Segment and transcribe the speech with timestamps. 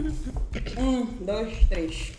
[0.00, 2.12] Um, dois, três.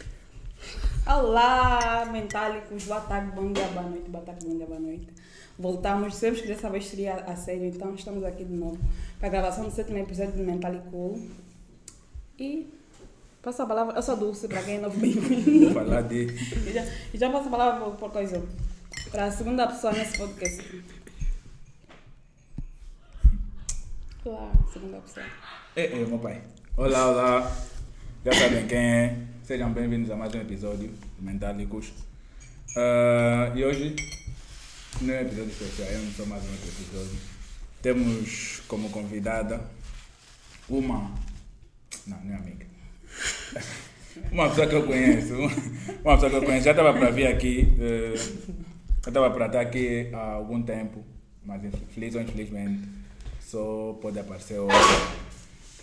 [1.07, 2.85] Olá, mentálicos.
[2.85, 4.07] Boa tarde, bom dia, boa noite.
[4.07, 5.07] Boa tarde, bom dia, boa noite.
[5.57, 6.13] Voltamos.
[6.13, 8.77] Sabemos que dessa vez seria a sério, então estamos aqui de novo
[9.17, 11.27] para a gravação do sétimo episódio do Mentalicool.
[12.37, 12.71] E
[13.41, 13.95] passo a palavra.
[13.95, 15.73] Eu sou Dulce, para quem é novo, bem-vindo.
[15.73, 16.25] Vou falar de.
[16.25, 18.43] E já, e já passo a palavra por coisa.
[19.09, 20.83] Para a segunda pessoa nesse podcast.
[24.23, 25.25] Olá, segunda pessoa.
[25.75, 26.43] É, é, meu pai.
[26.77, 27.70] Olá, olá.
[28.23, 29.17] Já sabem quem é.
[29.41, 31.91] Sejam bem-vindos a mais um episódio do Mentálicos.
[32.77, 33.95] Ah, e hoje,
[35.01, 37.17] não é episódio especial, é só mais um episódio.
[37.81, 39.59] Temos como convidada
[40.69, 41.11] uma.
[42.05, 42.65] Não, não é amiga.
[44.31, 45.33] Uma pessoa que eu conheço.
[46.03, 46.65] Uma pessoa que eu conheço.
[46.65, 47.73] Já estava para vir aqui.
[47.79, 48.13] eh,
[49.03, 51.03] já estava para estar aqui há algum tempo.
[51.43, 52.87] Mas infeliz ou infelizmente
[53.39, 54.77] só pode aparecer hoje.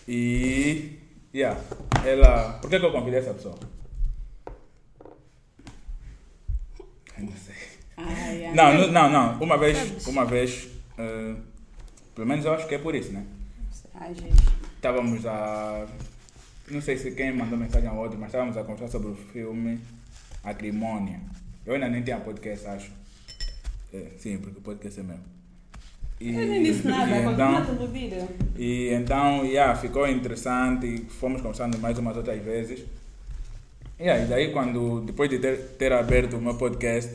[0.06, 1.08] E.
[1.34, 1.60] Yeah,
[2.05, 2.55] ela.
[2.60, 3.59] Por que, que eu convidei essa pessoa?
[7.16, 7.55] Eu não sei.
[7.97, 8.55] Ai, ai.
[8.55, 9.42] Não, não, não, não.
[9.42, 10.06] Uma vez.
[10.06, 10.69] Uma vez.
[10.97, 11.34] eh,
[12.14, 13.27] pelo menos eu acho que é por isso, né?
[13.94, 14.42] Ai, gente.
[14.77, 15.86] Estávamos a.
[16.70, 19.81] Não sei se quem mandou mensagem ao outro, mas estávamos a conversar sobre o filme
[20.44, 21.20] Acrimônia.
[21.66, 22.92] Eu ainda nem tinha podcast, acho.
[23.92, 25.19] É, sim, porque o podcast é meu.
[26.20, 28.28] E, Eu nem disse nada, e então, tudo vida.
[28.56, 31.05] e então, yeah, ficou interessante.
[31.08, 32.84] Fomos conversando mais umas outras vezes.
[34.00, 37.08] Yeah, e daí, quando, depois de ter, ter aberto o meu podcast,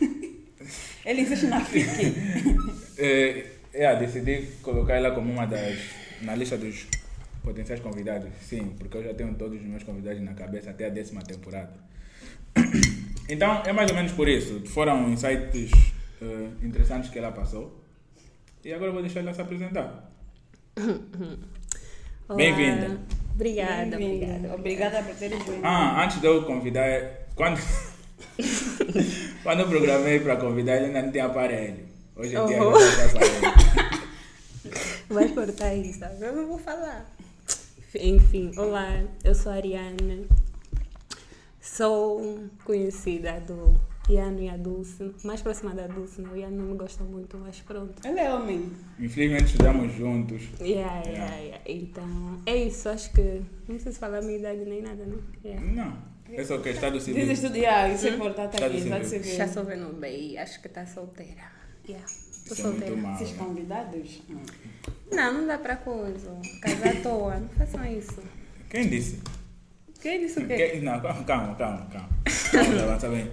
[1.04, 2.14] Ele insiste na FIC.
[2.98, 5.78] eh, yeah, decidi colocar ela como uma das.
[6.22, 6.86] na lista dos
[7.42, 8.28] potenciais convidados.
[8.42, 11.72] Sim, porque eu já tenho todos os meus convidados na cabeça até a décima temporada.
[13.32, 14.60] Então, é mais ou menos por isso.
[14.66, 15.70] Foram insights
[16.20, 17.79] eh, interessantes que ela passou.
[18.64, 20.10] E agora eu vou deixar ela se apresentar.
[22.36, 23.00] Bem-vinda.
[23.34, 23.96] Obrigada, Bem-vinda.
[24.46, 24.54] obrigada.
[24.54, 25.64] Obrigada por teres vindo.
[25.64, 27.58] Ah, antes de eu convidar, quando,
[29.42, 31.88] quando eu programei para convidar, ele ainda não tinha aparelho.
[32.14, 32.76] Hoje em dia Oh.
[32.76, 34.10] ele já tem aparelho.
[35.08, 36.22] Vai cortar isso, sabe?
[36.24, 37.10] eu não vou falar.
[37.98, 40.24] Enfim, olá, eu sou a Ariana.
[41.60, 43.74] Sou conhecida do
[44.10, 45.14] Iano e a Dulce.
[45.24, 46.28] Mais próxima da Dulce, né?
[46.32, 48.06] O Iano não me gosta muito, mas pronto.
[48.06, 48.72] Ele é homem.
[48.98, 50.42] Infelizmente estudamos juntos.
[50.60, 51.62] Yeah, yeah, yeah.
[51.66, 52.88] Então, é isso.
[52.88, 53.42] Acho que.
[53.68, 55.16] Não preciso falar a minha idade nem nada, né?
[55.44, 55.64] Yeah.
[55.64, 55.96] Não,
[56.32, 57.24] é só que é estado civil.
[57.24, 59.36] Dizes tudo, yeah, isso é importante Estado aqui, já civil.
[59.36, 61.42] Já sou vendo bem, acho que tá solteira.
[61.88, 62.06] Yeah.
[62.06, 63.12] É muito solteira.
[63.14, 63.38] Esses né?
[63.38, 64.22] convidados?
[64.28, 64.40] Não.
[65.12, 66.36] Não, não dá pra coisa.
[66.62, 68.22] Casar à toa, não façam isso.
[68.68, 69.20] Quem disse?
[70.00, 70.56] Quem disse o quê?
[70.56, 71.86] Quem- Não, calma, calma, calma.
[71.92, 72.08] calma.
[72.84, 73.30] Avançar bem.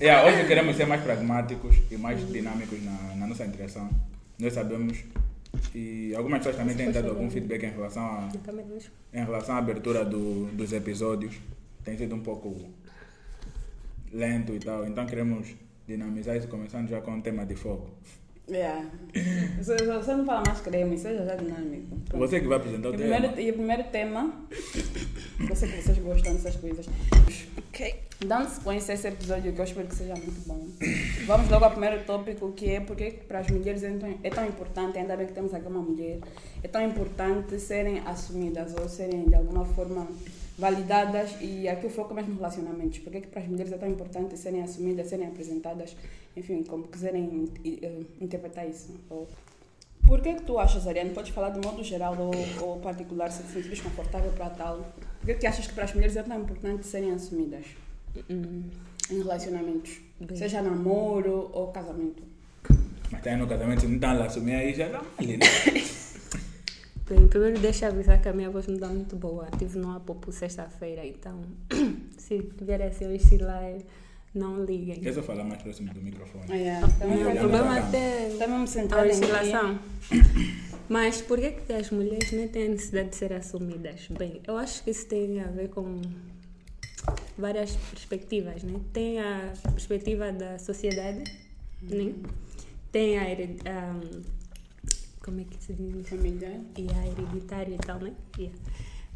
[0.00, 3.90] Yeah, hoje queremos ser mais pragmáticos e mais dinâmicos na, na nossa interação.
[4.38, 4.98] Nós sabemos
[5.74, 8.28] e algumas pessoas também têm dado algum feedback em relação a,
[9.12, 11.34] em relação à abertura do, dos episódios.
[11.84, 12.68] Tem sido um pouco
[14.12, 14.86] lento e tal.
[14.86, 15.48] Então queremos
[15.86, 17.90] dinamizar isso começando já com um tema de foco.
[18.46, 18.84] Yeah.
[19.58, 21.96] Você, você não fala mais creme, seja já dinâmico.
[22.08, 22.18] Pronto.
[22.18, 23.16] Você que vai apresentar E o o tema.
[23.16, 24.34] primeiro, e o primeiro tema,
[25.48, 26.86] eu sei que vocês gostam dessas coisas.
[27.56, 27.94] Ok.
[28.26, 30.66] Dando sequência a esse episódio, que eu espero que seja muito bom.
[31.26, 34.46] Vamos logo ao primeiro tópico, que é porque para as mulheres é tão, é tão
[34.46, 36.18] importante, ainda bem que temos aqui uma mulher,
[36.62, 40.06] é tão importante serem assumidas ou serem de alguma forma
[40.56, 42.98] validadas e aqui o foco é mesmo em relacionamentos.
[43.00, 45.96] Porque que para as mulheres é tão importante serem assumidas, serem apresentadas,
[46.36, 48.94] enfim, como quiserem eh, interpretar isso.
[49.10, 49.28] Ou,
[50.06, 51.10] por que, que tu achas, Ariane?
[51.10, 54.76] Podes falar de modo geral ou, ou particular, se te sentires confortável para tal.
[55.20, 57.64] Por que, que achas que para as mulheres é tão importante serem assumidas
[58.30, 58.62] Hum,
[59.10, 59.98] em relacionamentos?
[60.20, 60.36] Bem.
[60.36, 62.22] Seja namoro ou casamento.
[63.10, 65.46] Mas aí no casamento, se não estão lá assumir aí já dá ali, né?
[67.06, 69.46] Bem, primeiro deixa eu avisar que a minha voz não está muito boa.
[69.52, 71.42] Estive no Apopo sexta-feira, então
[72.16, 73.74] se vier assim oscilar,
[74.34, 75.00] não liguem.
[75.00, 76.44] Quer só falar mais próximo do microfone?
[76.48, 76.86] Ah, yeah.
[76.86, 77.88] O Também meu olhando problema cá.
[77.88, 79.78] até Também me a centrar em oscilação.
[80.88, 84.08] Mas por que, que as mulheres nem têm a necessidade de ser assumidas?
[84.08, 86.00] Bem, eu acho que isso tem a ver com
[87.36, 88.80] várias perspectivas, né?
[88.94, 91.24] Tem a perspectiva da sociedade,
[91.82, 92.14] né?
[92.90, 94.00] Tem a, a
[95.24, 96.14] como é que se diz isso?
[96.14, 98.12] e a hereditária e tal, né?
[98.38, 98.58] Yeah.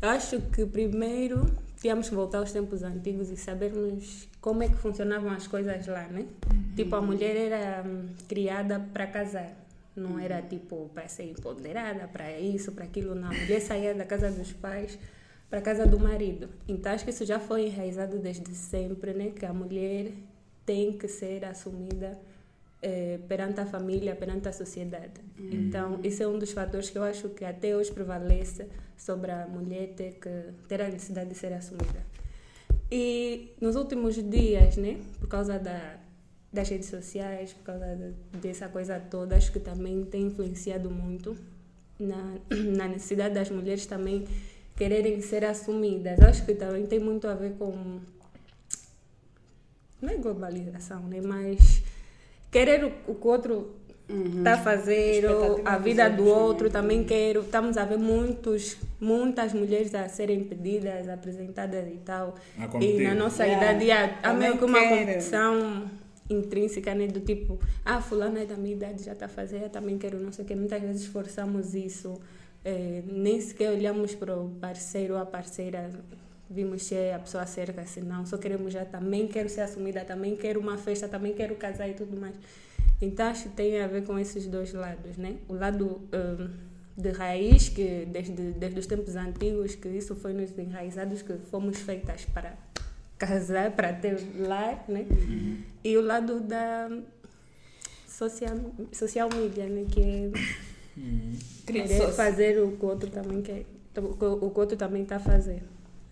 [0.00, 1.44] Eu acho que primeiro
[1.76, 6.06] tínhamos que voltar aos tempos antigos e sabermos como é que funcionavam as coisas lá,
[6.08, 6.26] né?
[6.74, 9.52] Tipo, a mulher era hum, criada para casar.
[9.94, 13.28] Não era tipo para ser empoderada, para isso, para aquilo, não.
[13.28, 14.98] A mulher saía da casa dos pais
[15.50, 16.48] para casa do marido.
[16.66, 19.30] Então acho que isso já foi enraizado desde sempre, né?
[19.30, 20.12] Que a mulher
[20.64, 22.18] tem que ser assumida
[22.80, 25.20] eh, perante a família, perante a sociedade.
[25.38, 28.66] Então, isso é um dos fatores que eu acho que até hoje prevalece
[28.96, 32.06] sobre a mulher ter, que, ter a necessidade de ser assumida.
[32.90, 35.98] E nos últimos dias, né, por causa da,
[36.52, 41.36] das redes sociais, por causa de, dessa coisa toda, acho que também tem influenciado muito
[41.98, 42.36] na,
[42.76, 44.26] na necessidade das mulheres também
[44.76, 46.20] quererem ser assumidas.
[46.20, 48.00] Acho que também tem muito a ver com.
[50.00, 51.20] Não é globalização, né?
[51.20, 51.82] Mas
[52.50, 53.74] querer o, o que o outro
[54.08, 57.40] está a fazer, ou a vida do outro também quero.
[57.42, 62.34] Estamos a ver muitos, muitas mulheres a serem pedidas, apresentadas e tal.
[62.80, 63.72] E na nossa Yeah.
[63.72, 64.98] idade há, há meio que uma quero.
[64.98, 65.90] competição
[66.30, 67.06] intrínseca, né?
[67.06, 70.18] Do tipo, ah, fulano é da minha idade, já está a fazer, eu também quero
[70.20, 70.54] não sei o quê.
[70.54, 72.18] Muitas vezes forçamos isso.
[72.64, 75.90] eh, nem sequer olhamos para o parceiro ou a parceira,
[76.50, 78.24] vimos se é a pessoa cerca, se não.
[78.24, 81.94] Só queremos já, também quero ser assumida, também quero uma festa, também quero casar e
[81.94, 82.34] tudo mais.
[83.00, 85.36] Então acho que tem a ver com esses dois lados, né?
[85.48, 86.50] O lado hum,
[86.96, 91.78] de raiz, que desde, desde os tempos antigos, que isso foi nos enraizados, que fomos
[91.78, 92.56] feitas para
[93.16, 95.06] casar, para ter lar, né?
[95.84, 96.90] E o lado da
[98.08, 98.56] social,
[98.92, 99.86] social media, né?
[99.88, 100.30] Que é
[101.64, 102.14] querer Sócio.
[102.14, 103.64] fazer o que o outro também quer,
[103.96, 105.62] o que o outro também está a fazer.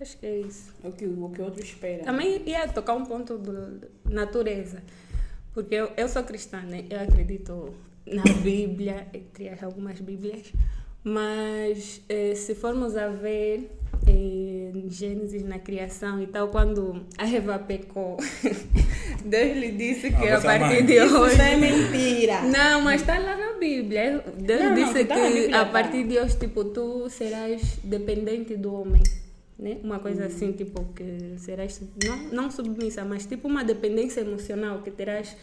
[0.00, 0.72] Acho que é isso.
[0.84, 2.04] O que o que o outro espera.
[2.04, 4.82] Também ia tocar um ponto de natureza,
[5.54, 6.84] porque eu, eu sou cristã, né?
[6.90, 7.75] Eu acredito
[8.06, 10.52] na Bíblia, entre as algumas Bíblias,
[11.02, 13.70] mas eh, se formos a ver
[14.06, 18.16] em Gênesis na criação e tal, quando a Eva pecou,
[19.25, 20.87] Deus lhe disse que Ah, a vossa partir mãe.
[20.87, 21.40] de Isso hoje.
[21.40, 22.43] é mentira.
[22.43, 24.22] Não, mas está lá na Bíblia.
[24.37, 25.72] Deus Não, não, disse tá que na Bíblia, a tá.
[25.72, 29.02] partir de hoje, tipo, tu serás dependente do homem.
[29.58, 29.79] Né?
[29.82, 34.91] Uma coisa assim, tipo, que serás não, não submissa, mas tipo uma dependência emocional que
[34.91, 35.35] terás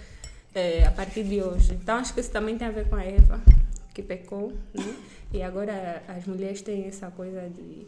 [0.54, 1.74] eh, a partir de hoje.
[1.74, 3.42] Então acho que isso também tem a ver com a Eva,
[3.94, 4.96] que pecou, né?
[5.34, 7.88] E agora as mulheres têm essa coisa de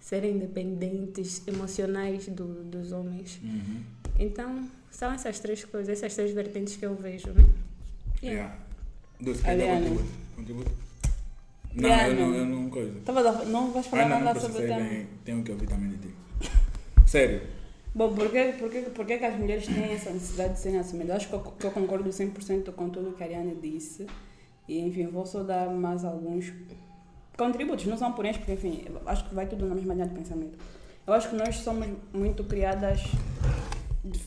[0.00, 3.38] serem dependentes emocionais do, dos homens.
[3.42, 3.82] Uhum.
[4.18, 7.44] Então, são essas três coisas, essas três vertentes que eu vejo, né?
[8.22, 8.56] Yeah.
[9.20, 9.80] Dar Ariana.
[9.80, 10.08] contributo?
[10.36, 10.83] Contributo?
[11.74, 12.20] Não, Ariana.
[12.20, 13.00] eu não, eu não coisa.
[13.04, 14.80] Tava a- não vais falar Ah, não, não nada sobre o tema.
[14.80, 15.06] bem.
[15.24, 16.14] Tenho que ouvir também de ti.
[17.06, 17.40] Sério.
[17.94, 21.16] Bom, por que, por, que, por as mulheres têm essa necessidade de serem assumidas?
[21.16, 24.06] Acho que eu, que eu concordo 100% com tudo que a Ariane disse.
[24.68, 26.52] E, enfim, vou só dar mais alguns
[27.36, 27.86] contributos.
[27.86, 30.58] Não são porém, porque, enfim, acho que vai tudo na mesma linha de pensamento.
[31.06, 33.02] Eu acho que nós somos muito criadas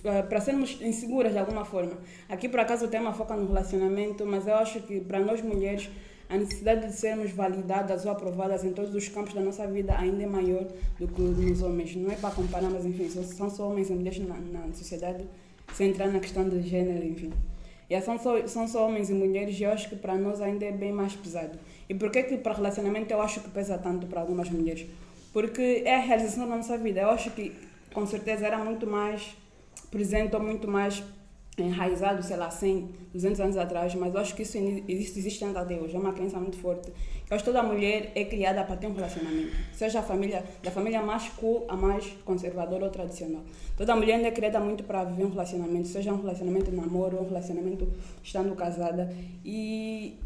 [0.03, 1.93] eh, para sermos inseguras de alguma forma.
[2.29, 5.89] Aqui, por acaso, o tema foca no relacionamento, mas eu acho que para nós mulheres
[6.29, 10.23] a necessidade de sermos validadas ou aprovadas em todos os campos da nossa vida ainda
[10.23, 10.67] é maior
[10.99, 11.95] do que nos homens.
[11.95, 15.25] Não é para comparar, mas enfim, são só homens e mulheres na, na sociedade,
[15.73, 17.31] sem entrar na questão de gênero, enfim.
[17.89, 20.65] E são só, são só homens e mulheres e eu acho que para nós ainda
[20.65, 21.57] é bem mais pesado.
[21.87, 24.85] E por que que para relacionamento eu acho que pesa tanto para algumas mulheres?
[25.31, 26.99] Porque é a realização da nossa vida.
[26.99, 27.55] Eu acho que
[27.93, 29.37] com certeza era muito mais
[29.89, 31.01] presente ou muito mais
[31.57, 34.57] enraizado, sei lá, 100, 200 anos atrás, mas eu acho que isso
[34.87, 36.89] existe, existe ainda até hoje, é uma crença muito forte.
[37.29, 40.71] Eu acho que toda mulher é criada para ter um relacionamento, seja a família, da
[40.71, 43.41] família mais cool a mais conservadora ou tradicional.
[43.75, 47.27] Toda mulher é criada muito para viver um relacionamento, seja um relacionamento de namoro um
[47.27, 47.91] relacionamento
[48.23, 49.13] estando casada.
[49.43, 50.17] E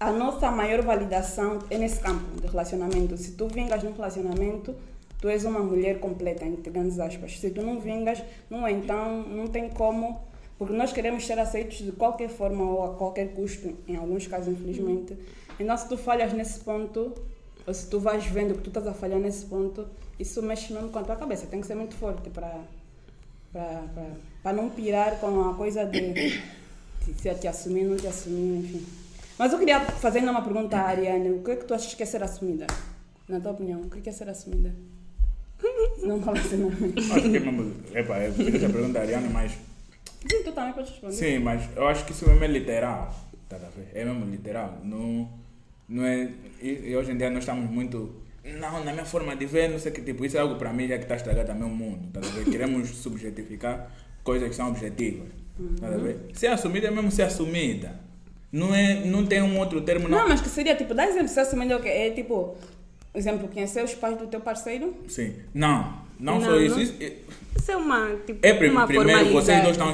[0.00, 3.16] a nossa maior validação é nesse campo de relacionamento.
[3.16, 4.74] Se tu vingas num relacionamento,
[5.20, 7.38] tu és uma mulher completa, entre grandes aspas.
[7.38, 10.20] Se tu não vingas, não é, então não tem como,
[10.58, 14.48] porque nós queremos ser aceitos de qualquer forma ou a qualquer custo, em alguns casos,
[14.48, 15.16] infelizmente.
[15.58, 17.14] Então, se tu falhas nesse ponto,
[17.66, 19.86] ou se tu vais vendo que tu estás a falhar nesse ponto,
[20.18, 21.46] isso mexe mesmo com a tua cabeça.
[21.46, 22.60] Tem que ser muito forte para
[24.42, 26.40] para não pirar com a coisa de
[27.16, 28.86] se te assumir, não te assumir, enfim.
[29.38, 31.30] Mas eu queria fazer ainda uma pergunta à Ariane.
[31.30, 32.66] O que é que tu achas que é ser assumida?
[33.28, 34.74] Na tua opinião, o que é é ser assumida?
[36.02, 36.68] Não fala assim, não.
[36.68, 37.74] Acho que é mesmo.
[37.92, 39.52] Epa, eu fiz essa pergunta a Ariana, mas.
[40.26, 41.14] Sim, tu também podes responder.
[41.14, 43.14] Sim, mas eu acho que isso mesmo é literal.
[43.48, 43.88] Tá a ver?
[43.94, 44.78] É mesmo literal.
[44.82, 45.28] Não,
[45.88, 46.30] não é.
[46.60, 48.14] E, e hoje em dia nós estamos muito.
[48.44, 50.24] Não, na minha forma de ver, não sei que tipo.
[50.24, 52.10] Isso é algo para mim já que está a estragar também o mundo.
[52.12, 52.44] Tá a ver?
[52.50, 53.90] Queremos subjetificar
[54.22, 55.28] coisas que são objetivas.
[55.80, 56.18] Tá a ver?
[56.34, 58.00] Ser assumida é mesmo ser assumida.
[58.50, 60.18] Não, é, não tem um outro termo, não.
[60.18, 61.88] Não, mas que seria tipo, dá exemplo, ser assumida é o quê?
[61.88, 62.56] É tipo,
[63.14, 64.94] exemplo, conhecer os pais do teu parceiro?
[65.06, 65.34] Sim.
[65.52, 66.76] Não, não, Não, só isso.
[66.76, 66.82] não.
[66.82, 67.12] isso é-
[67.58, 69.92] Isso é uma, tipo, É, prim- uma primeiro, vocês dois estão.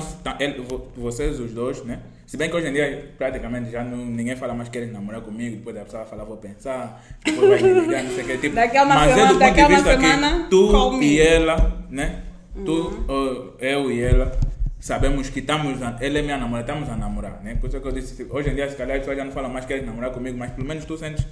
[0.68, 2.00] vo- vocês os dois, né?
[2.26, 5.20] Se bem que hoje em dia, praticamente, já não, ninguém fala mais que querem namorar
[5.22, 8.38] comigo, depois a pessoa vai falar, vou pensar, depois vai não sei o que.
[8.38, 11.02] Tipo, Daqui a uma mas semana- é do ponto a de vista semana, que tu
[11.02, 12.22] e ela, né?
[12.64, 14.38] Tu, ó, eu e ela,
[14.80, 17.56] sabemos que estamos, a, ele é minha namorada, estamos a namorar, né?
[17.56, 19.32] Por isso que eu disse, tipo, hoje em dia, se calhar, as pessoas já não
[19.32, 21.26] falam mais que querem namorar comigo, mas pelo menos tu sentes,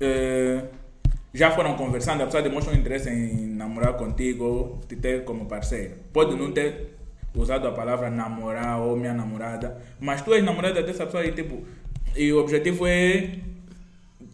[0.00, 0.62] eh,
[1.32, 5.94] já foram conversando, a pessoa demonstra um interesse em namorar contigo te ter como parceiro.
[6.12, 6.96] Pode não ter
[7.34, 11.62] usado a palavra namorar ou minha namorada, mas tu és namorada dessa pessoa e, tipo,
[12.16, 13.38] e o objetivo é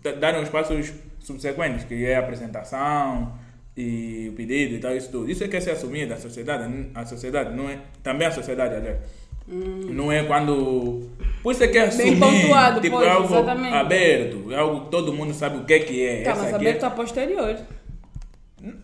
[0.03, 3.33] da- dar os passos subsequentes, que é a apresentação
[3.77, 5.29] e o pedido e tal, isso tudo.
[5.31, 8.99] Isso é que é ser assumido, sociedade, a sociedade não é, também a sociedade, aliás.
[9.47, 11.09] Não é quando.
[11.43, 11.91] Por isso é que é Hum.
[11.97, 13.75] Bem assumir, pontuado, tipo, pois, é algo exatamente.
[13.75, 16.23] aberto, é algo que todo mundo sabe o que é que é.
[16.23, 17.57] Tá, Essa mas aberto é- a posterior.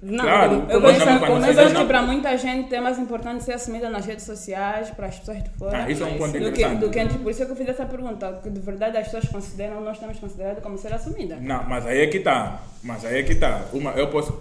[0.02, 0.52] Não, Claro.
[0.69, 2.99] Eu Quando vejo, não- quando eu você vejo não- que para muita gente é mais
[2.99, 5.85] importante ser assumida nas redes sociais, para as pessoas de fora.
[5.85, 7.69] Ah, isso é um ponto do que, do que Por isso é que eu fiz
[7.71, 11.38] essa pergunta, que de verdade as pessoas consideram, nós temos considerado como ser assumida.
[11.40, 12.61] Não, mas aí é que tá.
[12.85, 13.62] Mas aí é que tá.
[13.73, 14.38] Uma, eu posso.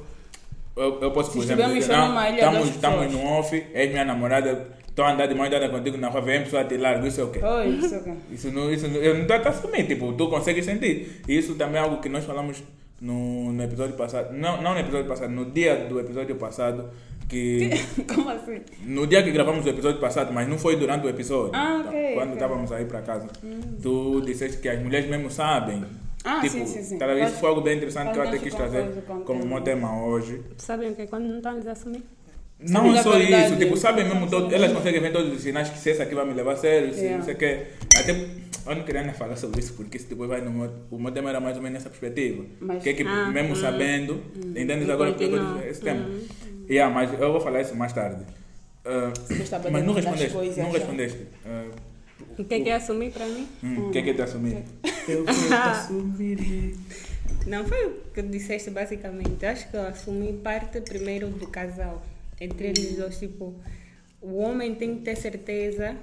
[0.76, 3.90] Eu, eu posso, Se por exemplo, estivermos dizer, não, estamos, das estamos no off, és
[3.92, 4.68] minha namorada,
[5.00, 7.24] estou a andar de mão dada contigo na rua, vem pessoa te larga, isso é
[7.24, 7.39] o quê?
[7.41, 8.13] Oi, isso é o quê?
[8.32, 11.22] Isso não, isso não, eu não estou a assumir, tipo, tu consegues sentir.
[11.27, 12.62] E isso também é algo que nós falamos
[13.00, 16.89] no, no episódio passado, não, não no episódio passado, no dia do episódio passado,
[17.29, 17.70] que
[18.13, 18.60] Como assim?
[18.86, 22.13] no dia que gravamos o episódio passado, mas não foi durante o episódio, Ah, ok,
[22.15, 23.27] quando estávamos aí para casa,
[23.82, 25.84] tu disseste que as mulheres mesmo sabem.
[26.25, 26.98] Ah, tipo, sim, sim, sim.
[26.98, 27.25] tá vendo?
[27.25, 29.46] Isso foi algo bem interessante que eu até quis trazer como tema.
[29.46, 30.41] meu tema hoje.
[30.58, 32.03] Sabem o que quando não estão a lhes assumir?
[32.60, 35.78] Não é só isso, tipo, sabem mesmo, todo, elas conseguem ver todos os sinais que
[35.78, 37.18] se essa aqui vai me levar a sério, se Yeah.
[37.18, 37.68] não sei o quê.
[37.98, 41.12] Até, eu não queria nem falar sobre isso, porque depois vai no meu, o meu
[41.12, 42.44] tema era mais ou menos nessa perspectiva.
[42.60, 43.56] Mas- que é que Ah, mesmo hum.
[43.56, 44.22] sabendo,
[44.56, 46.06] entendes E agora porque eu esse tema.
[46.06, 46.28] Hum.
[46.70, 48.24] Yeah, mas eu vou falar isso mais tarde.
[49.28, 50.78] Você está mas não respondeste, coisas, não já.
[50.80, 51.20] respondeste.
[51.46, 51.66] Ah,
[52.38, 53.48] O que é que é assumir para mim?
[53.63, 54.58] hum, O que é que é te assumir?
[55.08, 56.75] Eu vou te assumir.
[57.48, 59.46] Não foi o que disseste basicamente.
[59.46, 62.04] Acho que eu assumi parte primeiro do casal.
[62.41, 63.53] Entre eles dois, tipo,
[64.22, 65.96] o homem tem que ter certeza,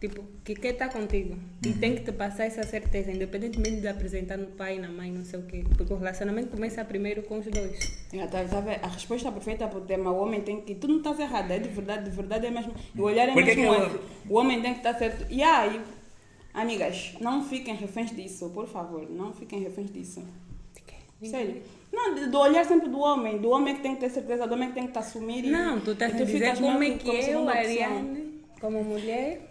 [0.00, 1.36] tipo, que quer estar contigo.
[1.66, 5.24] E tem que te passar essa certeza, independentemente de apresentar no pai, na mãe, não
[5.24, 5.64] sei o quê.
[5.76, 7.98] Porque o relacionamento começa primeiro com os dois.
[8.12, 8.82] É, tá- tá vendo?
[8.82, 10.74] a resposta perfeita para o tema, o homem tem que.
[10.74, 12.72] Tu não estás errada, é de verdade, de verdade é mesmo.
[12.94, 13.74] E o olhar é Por que mesmo.
[13.90, 14.00] que eu-.
[14.30, 15.26] O homem tem que estar certo.
[15.30, 15.80] E aí,
[16.54, 20.22] amigas, não fiquem reféns disso, por favor, não fiquem reféns disso.
[21.22, 21.60] Sério.
[21.98, 24.68] Não, do olhar sempre do homem, do homem que tem que ter certeza, do homem
[24.68, 25.44] que tem que te assumir.
[25.44, 27.48] e- Não, tu estás a dizer ficas como é que como eu.
[27.48, 29.47] Ariane, como mulher,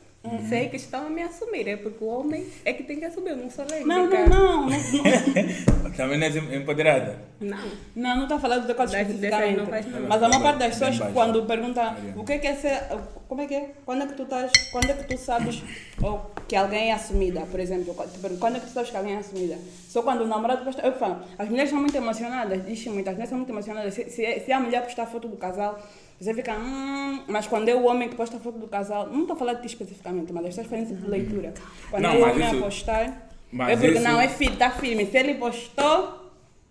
[0.48, 1.68] sei que estão a me assumir.
[1.68, 3.88] É porque o homem é que tem que assumir, eu não sou lésbica.
[3.88, 5.92] Não, não, não, não, não.
[5.98, 7.20] Também não és empoderada.
[7.40, 7.58] Não.
[7.96, 9.58] Não, não está falando de coisa Dessa- especificamente.
[9.58, 9.86] não faz.
[9.88, 12.14] Mas a maior parte das pessoas, quando pergunta Ariana.
[12.22, 12.80] o que é que é ser.
[13.28, 13.72] Como é que é?
[13.86, 14.52] Quando é que tu estás.
[14.72, 15.62] Quando é que tu sabes
[16.02, 17.96] ou que alguém é assumida, por exemplo?
[18.40, 19.58] Quando é que tu sabes que alguém é assumida?
[19.90, 20.82] Só quando o namorado posta.
[20.86, 23.94] Eu falo, as mulheres são muito emocionadas, dizem muito, as mulheres são muito emocionadas.
[23.94, 25.80] Se, se, se a mulher postar foto do casal,
[26.20, 26.54] você fica.
[26.58, 29.54] Hum, mas quando é o homem que posta foto do casal, não estou a falar
[29.54, 31.54] de ti especificamente, mas as pessoas fazem tipo de leitura.
[31.90, 33.30] Quando Não, é o homem isso- a postar.
[33.52, 35.06] mas é porque isso- não, é firme, está firme.
[35.06, 36.24] Se ele postou.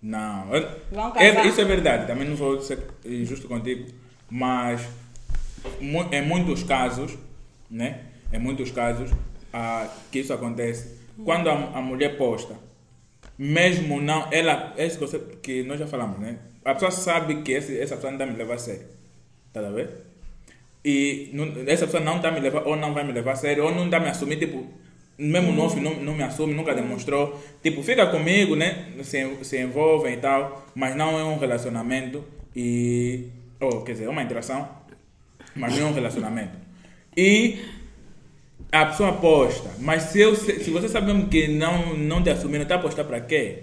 [0.02, 0.46] Não,
[0.92, 3.90] Vão é, isso é verdade, também não vou ser injusto contigo,
[4.30, 4.86] mas
[5.80, 7.16] em muitos casos,
[7.70, 8.00] né?
[8.32, 9.10] Em muitos casos
[9.52, 12.54] ah, que isso acontece, quando a, a mulher posta,
[13.38, 16.38] mesmo não, ela, é isso que, você- que nós já falamos, né?
[16.64, 18.86] A pessoa sabe que esse, essa pessoa não está me levar a sério,
[19.62, 19.88] tá a ver?
[20.84, 23.64] E não- essa pessoa não está me levar, ou não vai me levar a sério,
[23.64, 24.66] ou não está me assumir, tipo,
[25.18, 27.42] mesmo no off não, não me assume, nunca demonstrou.
[27.62, 28.92] Tipo, fica comigo, né?
[29.02, 33.28] Se, se e tal, mas não é um relacionamento e.
[33.60, 34.68] Ou, quer dizer, é uma interação,
[35.54, 36.56] mas não é um relacionamento.
[37.16, 37.58] E
[38.70, 42.62] a pessoa aposta, mas se, eu, se você sabe mesmo que não, não te assumiram,
[42.64, 43.62] está apostar para quê?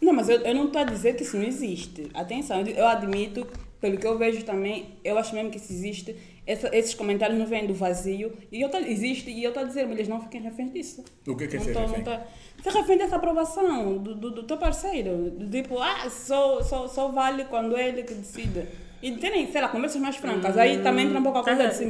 [0.00, 2.08] Não, mas eu, eu não estou a dizer que isso não existe.
[2.14, 3.46] Atenção, eu admito,
[3.86, 6.16] pelo que eu vejo também, eu acho mesmo que isso existe.
[6.46, 8.32] Essa- esses comentários não vêm do vazio.
[8.50, 11.04] E eu tô, existe, e eu estou a dizer, mulheres, não fiquem reféns disso.
[11.26, 11.98] O que é que é não ser tô, refém?
[12.04, 15.30] Não tô, ser refém dessa aprovação do, do, do teu parceiro.
[15.30, 18.66] Do tipo, ah, só, só, só vale quando ele que decide.
[19.02, 20.56] E terem, sei lá, conversas mais francas.
[20.56, 21.84] Aí também entra um pouco a coisa de se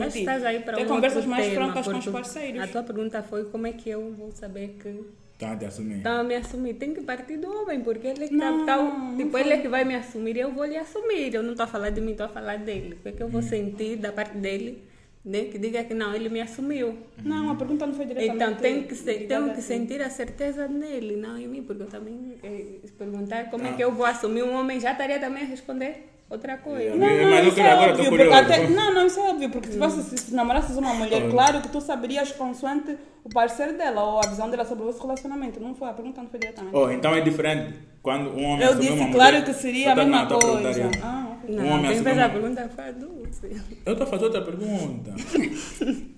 [0.60, 2.62] para Ter um conversas mais tema, francas com os parceiros.
[2.62, 5.02] A tua pergunta foi como é que eu vou saber que
[5.36, 5.96] Está a te assumir.
[5.98, 6.74] estão a me assumir.
[6.74, 9.40] Tem que partir do homem, porque ele é que tá, Não, tá- não tipo, foi.
[9.42, 11.34] ele é que vai me assumir e eu vou lhe assumir.
[11.34, 12.94] Eu não estou a falar de mim, estou a falar dele.
[12.94, 13.30] O que é que eu Hum.
[13.30, 14.82] vou sentir da parte dele,
[15.22, 15.44] né?
[15.44, 16.96] Que diga que não, ele me assumiu.
[17.22, 18.34] Não, a pergunta não foi diretamente.
[18.44, 19.60] Então tem que, ser, tenho que assim.
[19.62, 23.70] sentir a certeza nele, não em mim, porque eu também eh, se perguntar como é
[23.70, 23.72] Ah.
[23.74, 26.96] que eu vou assumir um homem, já estaria também a responder outra coisa.
[26.96, 29.50] Não, Não, Mas não, isso é agora óbvio, porque até, não, não, isso é óbvio,
[29.50, 33.76] porque se, você, se, se namorasses uma mulher, claro que tu saberias consoante o parceiro
[33.76, 35.60] dela ou a visão dela sobre o vosso relacionamento.
[35.60, 36.76] Não foi, a pergunta não foi diretamente.
[36.76, 39.44] Oh, então é diferente quando um homem Eu disse, uma claro mulher.
[39.44, 40.90] que seria a mesma não, coisa.
[41.02, 41.54] Ah, ok.
[41.54, 43.62] Um Não, homem quem fez a pergunta foi a Dulce.
[43.84, 45.14] Eu estou a fazer outra pergunta.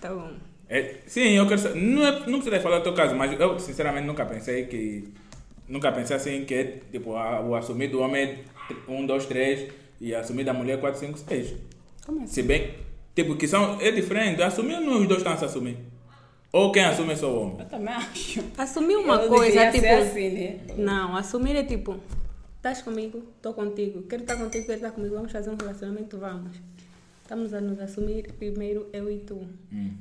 [0.00, 0.30] Tá bom.
[0.68, 1.80] É, sim, eu quero saber.
[1.80, 5.08] Não, é, não precisa falar do teu caso, mas eu sinceramente nunca pensei que.
[5.68, 10.14] Nunca pensei assim que tipo a- o assumir do homem é 1, 2, 3 e
[10.14, 11.54] assumir da mulher 4, 5, 6.
[12.04, 12.32] Como assim?
[12.32, 12.74] Se bem,
[13.14, 13.80] tipo, que são.
[13.80, 14.42] É diferente.
[14.42, 15.76] Assumir não os dois estão a se assumir.
[16.52, 17.56] Ou quem assume é só o homem.
[17.60, 18.40] Eu também acho.
[18.56, 19.80] Assumir uma Eu coisa, tipo.
[19.82, 20.58] ser assim, né?
[20.78, 21.96] Não, assumir é tipo,
[22.56, 26.56] estás comigo, estou contigo, quero estar contigo, quero estar comigo, vamos fazer um relacionamento, vamos.
[27.22, 29.44] Estamos a nos assumir primeiro eu e tu.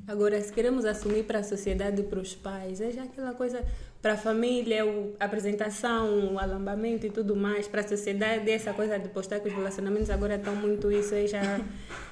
[0.07, 3.63] Agora, se queremos assumir para a sociedade e para os pais, é já aquela coisa
[4.05, 7.67] para a família, o, a apresentação, o alambamento e tudo mais.
[7.67, 11.25] Para a sociedade, essa coisa de postar que os relacionamentos agora estão muito isso, é
[11.25, 11.59] já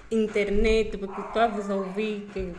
[0.09, 2.51] internet, porque tu a ouvir que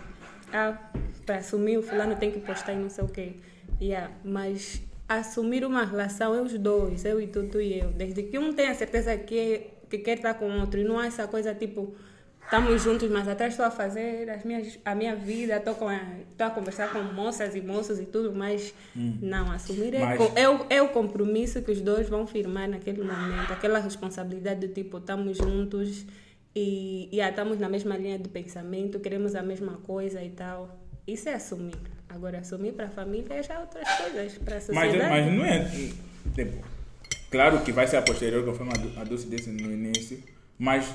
[0.52, 0.78] ah,
[1.26, 3.32] para assumir o fulano tem que postar e não sei o quê.
[3.80, 7.90] Yeah, mas assumir uma relação é os dois, eu e tu, tu e eu.
[7.90, 11.06] Desde que um tenha certeza que, que quer estar com o outro e não há
[11.06, 11.92] essa coisa tipo,
[12.44, 16.00] estamos juntos, mas atrás estou a fazer as minhas, a minha vida, estou com a,
[16.30, 20.48] estou a conversar com moças e moços e tudo, mas não, assumir é, Mas- é,
[20.48, 24.98] o, é o compromisso que os dois vão firmar naquele momento, aquela responsabilidade do tipo,
[24.98, 26.04] estamos juntos
[26.54, 30.78] e, e ah, estamos na mesma linha de pensamento, queremos a mesma coisa e tal.
[31.06, 31.74] Isso é assumir.
[32.08, 35.10] Agora, assumir para a família é já outras coisas, para a Mas, sociedade.
[35.10, 35.70] mas não é.
[36.34, 36.64] Tipo,
[37.30, 40.22] claro que vai ser a posterior, conforme a Du- a Dulce disse no início,
[40.58, 40.94] mas.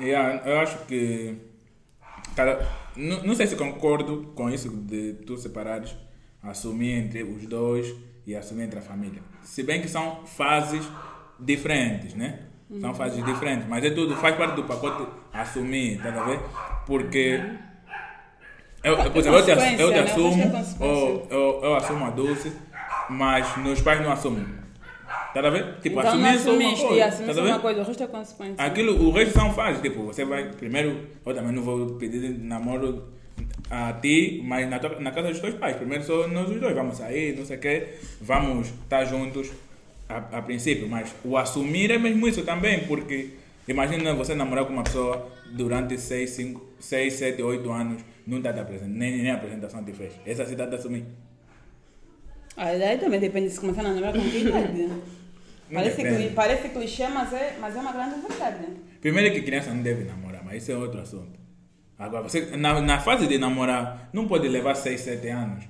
[0.00, 1.36] Yeah, eu acho que.
[2.34, 5.94] Cada, não, não sei se concordo com isso de tu separares,
[6.42, 7.94] assumir entre os dois
[8.26, 9.22] e assumir entre a família.
[9.42, 10.86] Se bem que são fases
[11.38, 12.40] diferentes, né?
[12.80, 16.40] São fases diferentes, mas é tudo, faz parte do pacote assumir, tá a ver?
[16.84, 17.40] Porque.
[18.82, 19.50] Eu, eu, por exemplo, eu te,
[19.80, 20.00] eu te né?
[20.00, 22.52] Assumo, ou eu, eu assumo a Dulce,
[23.08, 24.46] mas meus pais não assumem.
[25.42, 25.74] Tá a ver?
[25.82, 27.24] Tipo, então assumir só uma coisa.
[27.24, 28.64] e tá uma coisa, o resto é consequência.
[28.64, 29.82] Aquilo, o resto são fases.
[29.82, 33.08] Tipo, você vai primeiro, eu também não vou pedir namoro
[33.70, 35.76] a ti, mas na, tua- na casa dos teus pais.
[35.76, 37.88] Primeiro só nós os dois vamos sair, não sei o quê,
[38.20, 39.50] vamos estar juntos
[40.08, 40.88] a, a princípio.
[40.88, 43.30] Mas o assumir é mesmo isso também, porque
[43.68, 48.52] imagina você namorar com uma pessoa durante 6, 5, 6 7, 8 anos, não está
[48.86, 50.12] nem, nem a apresentação te fez.
[50.24, 51.04] Essa cidade de assumir.
[52.56, 54.88] Ah, daí também depende se começar a namorar com que idade.
[55.72, 58.66] Parece, cli- parece clichê, mas é, mas é uma grande verdade.
[59.00, 61.38] Primeiro é que criança não deve namorar, mas isso é outro assunto.
[61.98, 65.64] Agora, você, na, na fase de namorar, não pode levar 6, 7 anos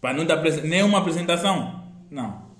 [0.00, 1.84] para não dar nenhuma apresentação.
[2.10, 2.50] Não.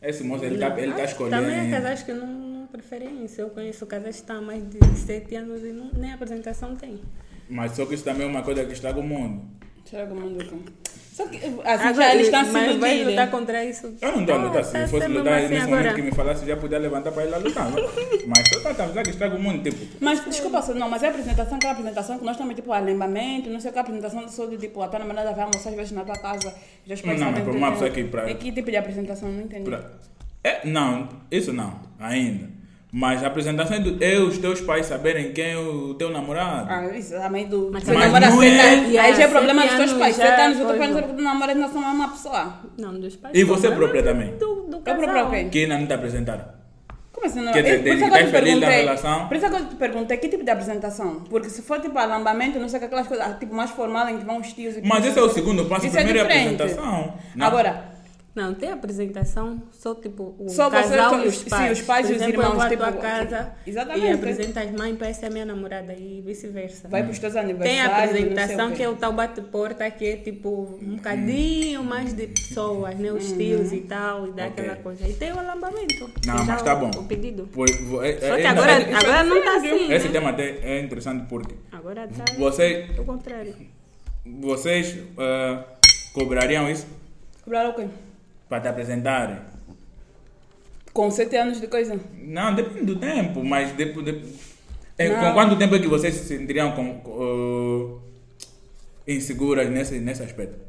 [0.00, 1.36] Esse moço, ele está ele tá escolhendo.
[1.42, 3.40] Também há casais que não, não preferem isso.
[3.40, 7.00] Eu conheço casais que estão há mais de 7 anos e não, nem apresentação tem.
[7.48, 9.42] Mas só que isso também é uma coisa que estraga o mundo.
[9.84, 10.58] Será que eu mando com?
[11.12, 13.10] Só que assim, já Agora, eles estão se mas vai iludindo.
[13.10, 13.94] lutar contra isso.
[14.00, 14.64] Eu não estou a lutar.
[14.64, 15.76] Se fosse lutar assim nesse agora.
[15.82, 17.70] momento que me falasse, já podia levantar para ir lá lutar.
[17.70, 17.76] não?
[18.26, 19.62] Mas só estamos lá que estraga o mundo.
[19.62, 22.72] Tipo, Mas desculpa, só- não, mas é a apresentação, aquela apresentação que nós também, tipo,
[22.72, 25.68] alembamento, não sei o que, a apresentação só de tipo, a tua namorada vai almoçar
[25.70, 26.54] às vezes na tua casa,
[26.86, 29.28] já os pais Não, mas para uma pessoa que pra- É que tipo de apresentação?
[29.30, 29.64] Não entendi.
[29.68, 29.84] pra-
[30.44, 32.48] é, não, isso não, ainda.
[32.94, 36.66] Mas a apresentação é, do, é os teus pais saberem quem é o teu namorado.
[36.68, 37.70] Ah, isso também do.
[37.72, 40.16] Mas também namora não sete é- anos, aí já é problema dos teus anos pais.
[40.16, 42.52] Sete anos, eu tô pensando que tu namoras não são a mesma pessoa.
[42.76, 43.34] Não, dos pais.
[43.34, 44.36] E você não, própria mas também?
[44.36, 45.00] Do, do Eu casal.
[45.02, 45.48] própria quem?
[45.48, 46.44] Que ainda não te apresentaram.
[47.12, 47.52] Como assim não?
[47.52, 49.28] Quer dizer, Eu- desde isso que eu estás te feliz na perguntei- relação?
[49.28, 51.14] Por isso que eu te perguntei que tipo de apresentação.
[51.30, 54.24] Porque se for tipo alambamento, não sei que aquelas coisas tipo mais formal em que
[54.26, 55.86] vão os tios e Mas esse é o segundo passo.
[55.86, 57.14] Isso é primeiro é a apresentação.
[57.34, 57.46] Não.
[57.46, 57.91] Agora,
[58.34, 61.78] Não, tem apresentação, só tipo o Só você, casal e os- os sim, pais.
[61.80, 64.06] os pais Por e os exemplo, irmãos, Eu vou à tipo, tua casa exatamente.
[64.06, 66.88] e apresenta as mães para essa é a minha namorada e vice-versa.
[66.88, 67.82] vai para os teus Tem aniversários.
[67.84, 72.14] a não sei apresentação que é o tal bate-porta, que é tipo um bocadinho mais
[72.14, 73.12] de pessoas, né?
[73.12, 74.64] Os tios e tal, e dá Ok.
[74.64, 75.06] aquela coisa.
[75.06, 76.10] E tem o alambamento.
[76.26, 76.88] Não, mas tá bom.
[76.98, 77.46] O pedido.
[77.52, 79.92] Pois, vo- é- Só é- que é- agora, é- agora não está assim.
[79.92, 80.12] Esse né?
[80.12, 83.54] tema até é interessante porque Agora está Você- o contrário.
[84.24, 85.64] vocês ah,
[86.14, 86.86] cobrariam isso
[87.44, 87.86] Cobrar o quê?
[88.52, 89.38] Para te apresentarem.
[90.92, 91.98] Com 7 anos de coisa.
[92.22, 94.22] Não, depende do tempo, mas de, de-
[94.98, 95.20] é, Não.
[95.20, 97.00] com quanto tempo é que vocês se sentiriam com,
[97.96, 100.60] ah, inseguras nesse, nesse aspecto?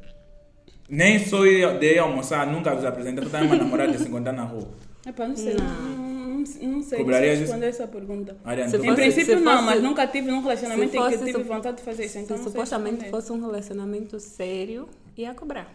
[0.88, 4.70] Nem só ir, de almoçar, nunca vos apresentar, tens uma namorada de 50 na rua.
[5.06, 5.56] Epá, não sei.
[5.56, 6.68] Não, não, não sei.
[6.68, 7.42] Não Cobrarias isso?
[7.44, 8.38] responder essa pergunta.
[8.46, 11.02] Ariane, Se tu- Em fosse- princípio, não, fosse- mas nunca tive num relacionamento se em
[11.02, 12.18] que fosse- tive se- vontade de fazer isso.
[12.20, 13.12] Então, Se não supostamente responder.
[13.12, 15.68] fosse um relacionamento sério, ia cobrar.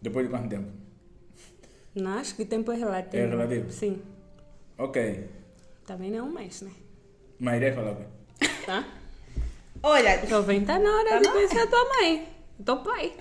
[0.00, 0.85] depois de quanto tempo?
[1.96, 3.16] Não acho que tempo é relativo.
[3.22, 3.70] É relativo?
[3.72, 4.02] Sim.
[4.78, 5.28] Ok.
[5.86, 6.70] Também não é um mês, né?
[7.40, 8.04] Mas irei falar o quê?
[8.66, 8.84] Tá?
[9.82, 12.28] Olha, Jovem, tá na hora Tá de conhecer a tua mãe.
[12.64, 13.12] Teu pai.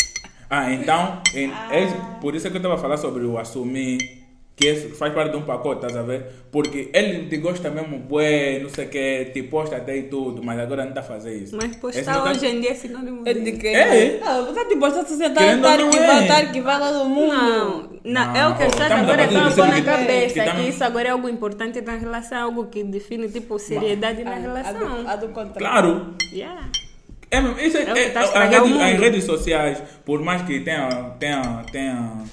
[0.49, 4.24] Ah, então, em- é- por isso é que eu estava a falar sobre o assumir
[4.55, 6.27] que faz parte de um pacote, estás a ver?
[6.49, 10.41] Porque ele te gosta mesmo, bué, não sei o que, te posta até e tudo,
[10.41, 11.57] mas agora não está a fazer isso.
[11.57, 13.41] Mas Esse postar não tá- hoje em dia é sinônimo É de...
[13.41, 13.67] de que?
[13.67, 14.21] É.
[14.23, 16.21] Ah, você esta sociedade Querendo está não arquivada, é.
[16.21, 17.33] está arquivada do mundo.
[17.33, 20.43] Não, não, é o que Não, as a agora estão a pôr na que- cabeça,
[20.43, 24.31] que que, isso agora é algo importante na relação, algo que define, tipo, seriedade na
[24.31, 24.41] Ah, A do,
[24.79, 25.07] relação.
[25.09, 25.57] a do contrário.
[25.59, 26.69] Claro, Yeah.
[27.29, 30.43] É, mesmo, isso é, É que é- a as, redes, as redes sociais, por mais
[30.43, 30.87] que tenha,
[31.19, 32.23] tenha, tenha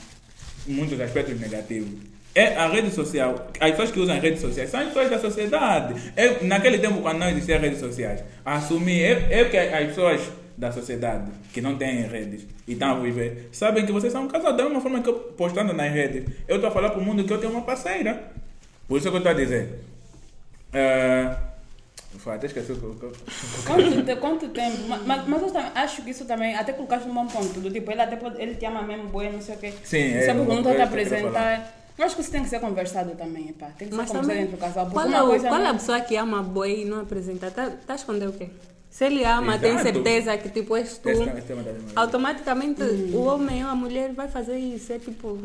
[0.68, 1.90] muitos aspectos negativos,
[2.34, 5.18] é a rede social, as pessoas que usam as redes sociais são as pessoas da
[5.18, 6.12] sociedade.
[6.16, 10.20] É, naquele tempo, quando não existiam redes sociais, assumir é, é que as pessoas
[10.56, 14.28] da sociedade que não têm redes e estão a viver sabem que vocês são um
[14.28, 14.54] casal.
[14.56, 17.24] Da mesma forma que eu postando nas redes, eu estou a falar para o mundo
[17.24, 18.22] que eu tenho uma parceira.
[18.88, 19.80] Por isso que eu estou a dizer.
[20.72, 21.34] É,
[22.18, 22.76] Foi, até esqueci o
[23.66, 24.88] Quanto, quanto tempo?
[24.88, 27.70] Ma- Mas, mas eu também acho que isso também, até colocaste num bom ponto, do
[27.70, 29.72] tipo, ele até pode, ele te ama mesmo, boi, não sei o quê.
[29.82, 31.81] Sim, Só é, está a te apresentar.
[31.98, 33.66] Eu acho que isso tem que ser conversado também, epá.
[33.78, 34.90] Tem que ser Mas conversado também, entre o casal.
[34.90, 37.00] Qual, uma é, o- coisa qual é não- a pessoa que ama boi e não
[37.00, 37.50] apresenta?
[37.50, 38.48] Tá, tá a esconder o quê?
[38.90, 39.84] Se ele ama, tem Exato.
[39.84, 44.28] certeza que tipo és tu, Esse esse minha- automaticamente o homem ou a mulher vai
[44.28, 44.92] fazer isso.
[44.92, 45.38] É tipo.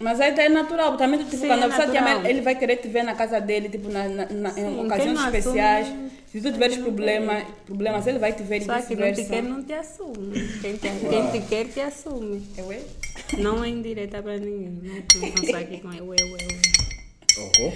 [0.00, 2.54] Mas aí é natural, também tipo, Sim, quando é a pessoa te ama, ele vai
[2.54, 5.88] querer te ver na casa dele, tipo, na, na, na- Sim, em ocasiões assume, especiais.
[6.30, 9.10] Se tu tiveres não problema, problemas, ele vai te ver e Só que não te
[9.22, 9.28] vice-versa.
[9.30, 10.48] quer, não te assume.
[10.60, 12.46] Quem te, quem te quer, te assume.
[12.56, 12.80] Eu, é?
[13.38, 14.70] Não é indireta para ninguém.
[14.82, 16.68] Não começam só aqui com eu, eu, eu.
[17.40, 17.72] Oh,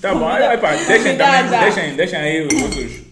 [0.00, 3.02] Tá bom, aí, aí, pá, deixem, também, deixem, deixem aí os vossos,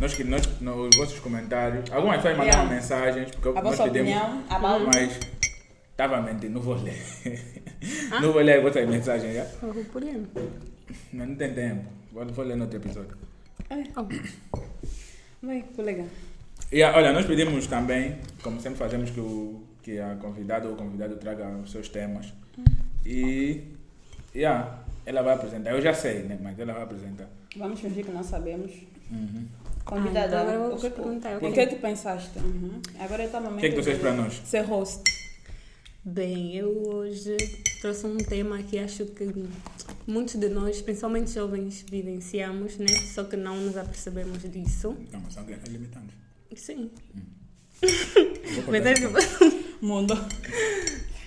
[0.00, 1.90] nós, que- nós, no- os vossos comentários.
[1.90, 2.74] Algumas pessoas mandaram Yeah.
[2.74, 4.44] mensagens, porque A nós pedimos, opinião,
[4.94, 5.18] mas
[5.90, 6.96] estava a mentir, não vou ler.
[8.12, 8.20] Ah?
[8.20, 9.46] Não vou ler as vossas mensagens, já?
[9.62, 10.02] Oh, por?
[11.12, 13.16] Mas não tem tempo, vou, vou ler no outro episódio.
[13.96, 14.06] Oh,
[15.42, 16.04] Vai, colega.
[16.70, 20.74] E ah, olha, nós pedimos também, como sempre fazemos, que, o, que a convidada ou
[20.74, 22.32] o convidado traga os seus temas.
[23.04, 23.62] E
[24.34, 25.70] yeah, ela vai apresentar.
[25.72, 26.38] Eu já sei, né?
[26.40, 27.28] Mas ela vai apresentar.
[27.56, 28.72] Vamos fingir que não sabemos.
[29.10, 29.46] Uhum.
[29.84, 31.52] Convidada, Ah, então agora eu vou o, que, vos perguntar, o ok.
[31.52, 32.38] que é que pensaste?
[32.38, 32.80] Uhum.
[33.00, 34.34] Agora está o momento O que é que tu fez para nós?
[34.44, 35.02] Ser host.
[36.04, 37.36] Bem, eu hoje
[37.80, 39.26] trouxe um tema que acho que
[40.06, 42.86] muitos de nós, principalmente jovens, vivenciamos, né?
[43.14, 44.96] Só que não nos apercebemos disso.
[45.12, 46.14] Não, mas são crianças limitantes.
[46.56, 46.90] Sim.
[47.82, 49.00] Vou Mas é que-
[49.80, 50.14] Mundo.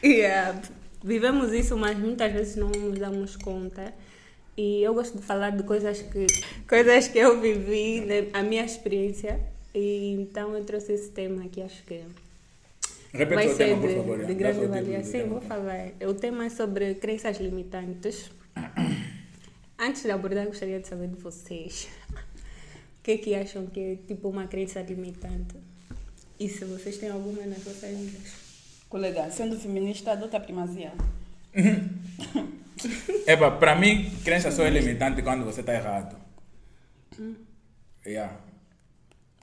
[0.04, 0.62] Yeah.
[1.04, 3.94] Vivemos isso, mas muitas vezes não nos damos conta.
[4.56, 6.28] E eu gosto de falar de coisas que,
[6.68, 9.40] coisas que eu vivi, né, a minha experiência.
[9.74, 12.04] E então eu trouxe esse tema que acho que
[13.12, 14.26] Repete vai o ser tema, por de, favor.
[14.26, 15.04] de grande valia.
[15.04, 15.28] Sim, tema.
[15.28, 15.92] vou falar.
[16.08, 18.32] O tema é sobre crenças limitantes.
[19.78, 21.90] Antes de abordar, gostaria de saber de vocês.
[22.12, 25.58] O que é que acham que é tipo uma crença limitante?
[26.40, 28.43] E se vocês têm alguma nas vossas vidas?
[28.94, 30.94] Colega, sendo feminista, adota a primazia.
[33.26, 36.16] Epa, para mim, crença só é limitante quando você está errado.
[38.06, 38.38] Yeah.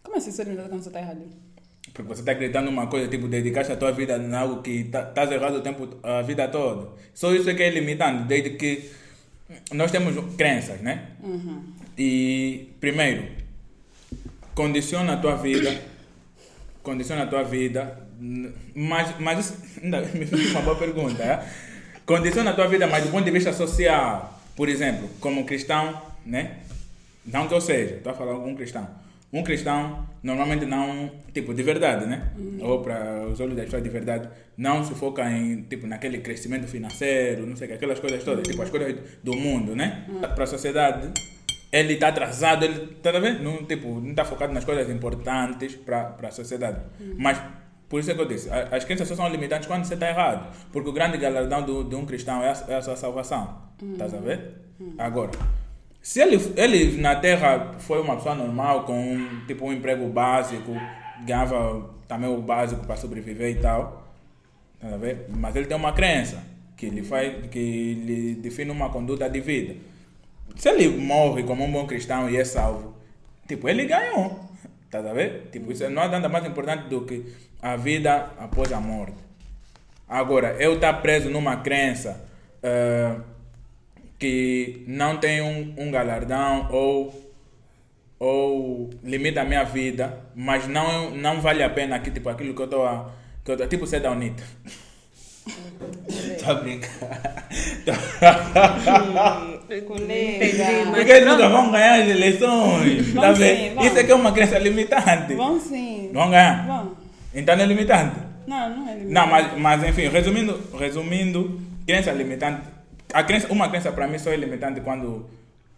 [0.04, 1.22] Como assim ser limitado quando você está errado?
[1.92, 5.32] Porque você está acreditando numa coisa, tipo, dedicaste a tua vida em algo que estás
[5.32, 6.92] errado o tempo, a vida toda.
[7.12, 8.88] Só isso é que é limitante, desde que
[9.72, 11.08] nós temos crenças, né?
[11.20, 11.74] Uhum.
[11.98, 13.28] E, primeiro,
[14.54, 15.76] condiciona a tua vida,
[16.84, 18.09] condiciona a tua vida,
[18.74, 21.44] mas, mas ainda me fez uma boa pergunta, é?
[22.04, 26.59] Condiciona a tua vida, mas do ponto de vista social, por exemplo, como cristão, né?
[27.24, 28.88] Não que eu seja, estou a falar com um cristão.
[29.33, 32.30] Um cristão, normalmente não, tipo, de verdade, né?
[32.61, 36.66] Ou para os olhos das pessoas de verdade, não se foca em, tipo, naquele crescimento
[36.66, 40.04] financeiro, não sei o que, aquelas coisas todas, tipo, as coisas do mundo, né?
[40.35, 41.12] Para a sociedade,
[41.72, 43.40] ele está atrasado, ele a ver?
[43.40, 46.80] Não, tipo, não está focado nas coisas importantes para a sociedade.
[47.16, 47.40] Mas,
[47.90, 50.57] por isso é que eu disse, as crenças só são limitantes quando você está errado.
[50.72, 53.62] Porque o grande galardão do, de um cristão é a, é a sua salvação.
[53.83, 54.55] Estás a ver?
[54.96, 55.33] Agora,
[56.00, 60.72] se ele, ele na Terra foi uma pessoa normal, com um, tipo um emprego básico,
[61.26, 64.09] ganhava também o básico para sobreviver e tal,
[64.79, 65.26] tá a ver?
[65.29, 66.40] mas ele tem uma crença
[66.76, 69.74] que lhe, faz, que lhe define uma conduta de vida.
[70.55, 72.94] Se ele morre como um bom cristão e é salvo,
[73.48, 74.48] tipo, ele ganhou.
[74.90, 75.48] Tá a ver?
[75.53, 77.24] Tipo, isso não é nada mais importante do que
[77.62, 79.14] a vida após a morte.
[80.09, 82.29] Agora, eu estar preso numa crença
[82.61, 83.14] eh,
[84.18, 87.33] que não tem um, um galardão ou,
[88.18, 92.61] ou limita a minha vida, mas não, não vale a pena aqui, tipo, aquilo que
[92.61, 93.12] eu estou a.
[93.44, 94.42] Que eu tô, tipo ser da UNITA.
[96.44, 97.07] Tá brincando.
[99.87, 100.90] Colega.
[100.94, 103.06] Porque eles nunca vão ganhar as eleições.
[103.12, 103.87] Vão Tá sim, vão.
[103.87, 105.35] Isso é que é uma crença limitante.
[105.35, 106.11] Vão sim.
[106.12, 106.66] Vão ganhar.
[106.66, 106.96] Vão.
[107.35, 108.16] Então não é limitante.
[108.46, 109.12] Não, não é limitado.
[109.12, 112.62] Não, mas, mas enfim, resumindo, resumindo, crença limitante
[113.12, 115.28] A crença, uma crença para mim só é limitante quando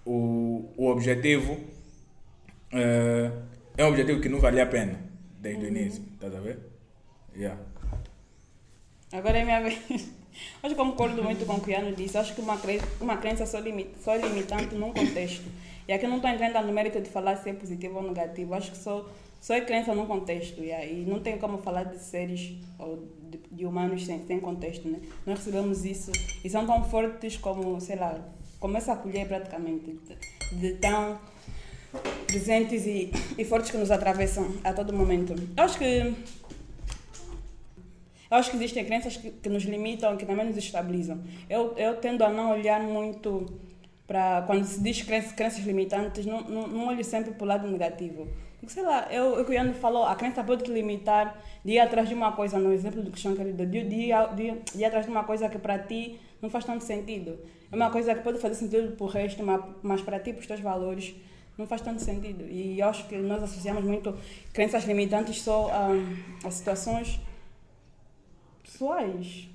[0.07, 1.59] o, o objetivo
[2.73, 3.31] eh,
[3.77, 4.99] é um objetivo que não vale a pena
[5.39, 6.03] desde o início.
[6.15, 6.59] Estás a ver?
[7.37, 7.61] Yeah.
[9.13, 10.11] Agora é minha vez.
[10.63, 12.17] Que concordo muito com o que o disse.
[12.17, 15.45] Acho que uma crença, uma crença só, limita, só limitante num contexto.
[15.87, 18.55] E aqui não estou entrando no mérito de falar se é positivo ou negativo.
[18.55, 19.09] Acho que só,
[19.41, 20.63] só é crença num contexto.
[20.63, 20.87] Yeah.
[20.87, 24.89] E não tem como falar de seres ou de, de humanos sem, sem contexto.
[24.89, 25.01] Né?
[25.27, 26.13] Nós recebemos isso
[26.45, 28.19] e são tão fortes como, sei lá,
[28.59, 29.99] começa a colher praticamente.
[30.53, 31.19] De, de tão
[32.27, 35.35] presentes e, e fortes que nos atravessam a todo momento.
[35.57, 36.15] Acho que
[38.33, 41.21] eu acho que existem crenças que, que nos limitam, que também nos estabilizam.
[41.51, 43.45] Eu, eu tendo a não olhar muito
[44.07, 44.41] para.
[44.47, 48.27] Quando se diz crenças, crenças limitantes, não, não, não olho sempre para o lado negativo.
[48.59, 51.73] Porque, sei lá, eu, o que o Iano falou, a crença pode te limitar de
[51.73, 54.85] ir atrás de uma coisa, no exemplo do Cristiano Querido, de, de, de, de ir
[54.87, 57.39] atrás de uma coisa que para ti não faz tanto sentido.
[57.71, 60.41] É uma coisa que pode fazer sentido para o resto, mas, mas para ti, para
[60.41, 61.15] os teus valores,
[61.59, 62.47] não faz tanto sentido.
[62.49, 64.17] E eu acho que nós associamos muito
[64.55, 67.21] crenças limitantes só a, a situações
[68.73, 69.49] pessoais.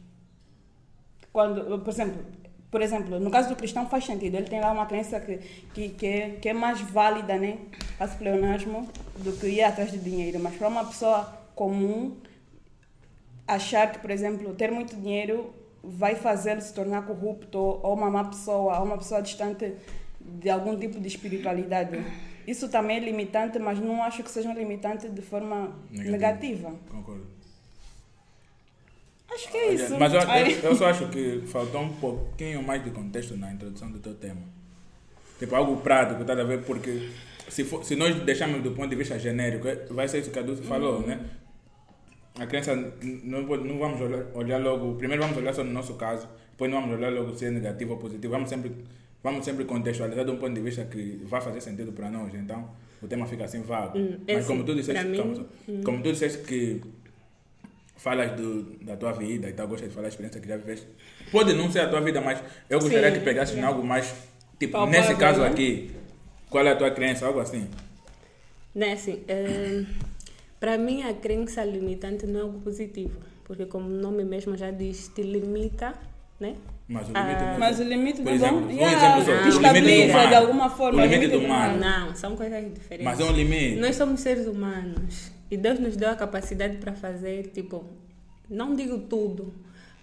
[1.33, 2.25] Quando, por exemplo,
[2.69, 5.37] por exemplo, no caso do cristão faz sentido, ele tem lá uma crença que,
[5.73, 7.59] que, que, é, que é mais válida, né?
[7.97, 10.39] Faz pleonasmo do que ir atrás de dinheiro.
[10.39, 11.23] Mas para uma pessoa
[11.55, 12.17] comum,
[13.47, 15.53] achar que, por exemplo, ter muito dinheiro
[15.83, 19.73] vai fazê-lo se tornar corrupto ou uma má pessoa, ou uma pessoa distante
[20.19, 22.03] de algum tipo de espiritualidade.
[22.45, 26.11] Isso também é limitante, mas não acho que seja um limitante de forma Negativo.
[26.11, 26.75] negativa.
[26.89, 27.36] Concordo.
[29.33, 29.97] Acho que é isso.
[29.99, 33.91] Mas eu, eu, eu só acho que faltou um pouquinho mais de contexto na introdução
[33.91, 34.41] do teu tema.
[35.37, 36.63] Tipo, algo prático, tá a ver?
[36.63, 37.09] Porque
[37.49, 40.39] se, for, se nós deixarmos do ponto de vista genérico, é- vai ser isso que
[40.39, 41.19] a Dulce falou, né?
[42.39, 46.27] A criança, não, não vamos olhar, olhar logo, primeiro vamos olhar só no nosso caso,
[46.51, 48.71] depois não vamos olhar logo se é negativo ou positivo, vamos sempre,
[49.23, 52.69] vamos sempre contextualizar de um ponto de vista que vai fazer sentido para nós, então
[53.01, 53.97] o tema fica assim vago.
[53.97, 55.45] Hum, é Mas como assim, tu disseste, mim, calma só.
[55.83, 56.81] como tu disseste que
[57.97, 60.87] falas do, da tua vida e tal, gostas de falar a experiência que já viveste.
[61.31, 63.75] Pode não ser a tua vida, mas eu gostaria Sim, que pegasses em yeah.
[63.75, 64.13] algo mais,
[64.59, 65.47] tipo, Palpável, nesse caso né?
[65.47, 65.91] aqui,
[66.49, 67.67] qual é a tua crença, algo assim.
[68.73, 69.83] Né, assim, eh,
[70.59, 74.69] para mim a crença limitante não é algo positivo, porque como o nome mesmo já
[74.69, 75.93] diz, te limita,
[76.39, 76.55] né?
[76.87, 78.97] Mas o Ah, limite não é Mas o limite Por do exemplo, bom um yeah,
[78.97, 80.29] exemplo só, o te limite do humano.
[80.29, 81.01] de alguma forma.
[81.01, 81.79] O limite do humano.
[81.79, 83.03] Não, são coisas diferentes.
[83.03, 83.75] Mas é um limite.
[83.77, 87.85] Nós somos seres humanos e Deus nos deu a capacidade para fazer, tipo,
[88.49, 89.53] não digo tudo,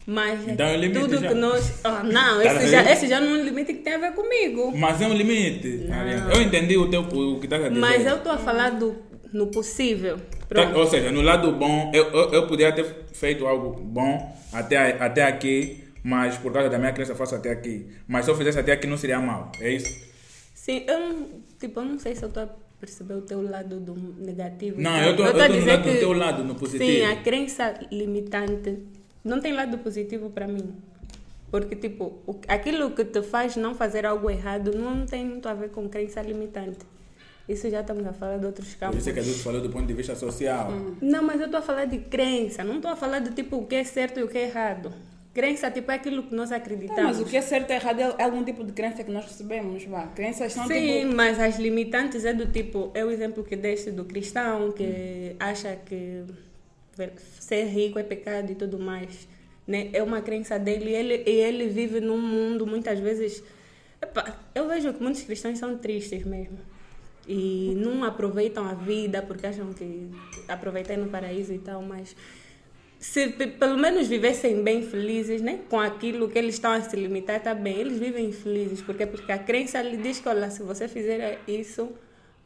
[0.06, 1.28] mas limite tudo já.
[1.28, 1.80] que nós.
[1.82, 4.12] Ah, não, Tá esse já, esse já não é um limite que tem a ver
[4.12, 4.72] comigo.
[4.76, 5.86] Mas é um limite.
[5.88, 5.94] Não.
[5.94, 6.34] Ariana.
[6.34, 7.80] Eu entendi o, teu, o que estás a dizer.
[7.80, 8.96] Mas eu estou a falar do,
[9.32, 10.18] no possível.
[10.48, 10.76] Tá.
[10.76, 15.24] Ou seja, no lado bom, eu, eu, eu poderia ter feito algo bom até, até
[15.24, 17.86] aqui, mas por causa da minha crença faço até aqui.
[18.06, 20.04] Mas se eu fizesse até aqui não seria mal, é isso?
[20.54, 21.28] Sim, eu não,
[21.58, 22.46] tipo, eu não sei se eu estou
[22.84, 24.80] perceber o teu lado do negativo.
[24.80, 25.16] Não, eu no
[25.48, 26.90] dizer lado do que- teu lado, no positivo.
[26.90, 28.78] Sim, a crença limitante
[29.24, 30.74] não tem lado positivo para mim.
[31.50, 35.70] Porque, tipo, aquilo que te faz não fazer algo errado não tem muito a ver
[35.70, 36.80] com crença limitante.
[37.48, 38.98] Isso já estamos a falar de outros campos.
[38.98, 40.72] isso é que a gente falou do ponto de vista social.
[41.00, 43.66] Não, mas eu estou a falar de crença, não estou a falar de tipo o
[43.66, 44.90] que é certo e o que é errado.
[45.34, 47.02] Crença, tipo, é aquilo que nós acreditamos.
[47.02, 49.24] Não, mas o que é certo e errado é algum tipo de crença que nós
[49.24, 49.84] recebemos.
[49.84, 50.06] Vá.
[50.06, 51.14] Crenças são Sim, tipo.
[51.16, 55.74] mas as limitantes é do tipo, é o exemplo que deste do cristão que acha
[55.84, 56.24] que
[57.40, 59.26] ser rico é pecado e tudo mais.
[59.66, 59.90] Né?
[59.92, 63.42] É uma crença dele e ele, e ele vive num mundo muitas vezes.
[64.00, 66.58] Epá, eu vejo que muitos cristãos são tristes mesmo.
[67.26, 70.10] E não aproveitam a vida porque acham que
[70.46, 72.14] aproveitei no paraíso e tal, mas
[73.04, 75.60] se pe- pelo menos vivessem bem felizes, né?
[75.68, 77.78] Com aquilo que eles estão a se limitar, tá bem.
[77.78, 81.92] Eles vivem felizes, porque porque a crença lhe diz que, olha, se você fizer isso,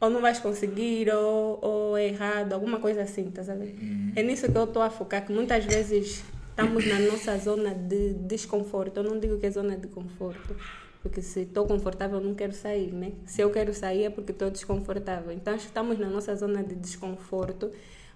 [0.01, 3.71] ou não vais conseguir, ou, ou é errado, alguma coisa assim, tá sabendo?
[4.17, 8.13] É nisso que eu estou a focar, que muitas vezes estamos na nossa zona de
[8.15, 8.97] desconforto.
[8.97, 10.55] Eu não digo que é zona de conforto,
[11.01, 13.13] porque se estou confortável, não quero sair, né?
[13.25, 15.31] Se eu quero sair é porque estou desconfortável.
[15.31, 17.71] Então, acho que estamos na nossa zona de desconforto,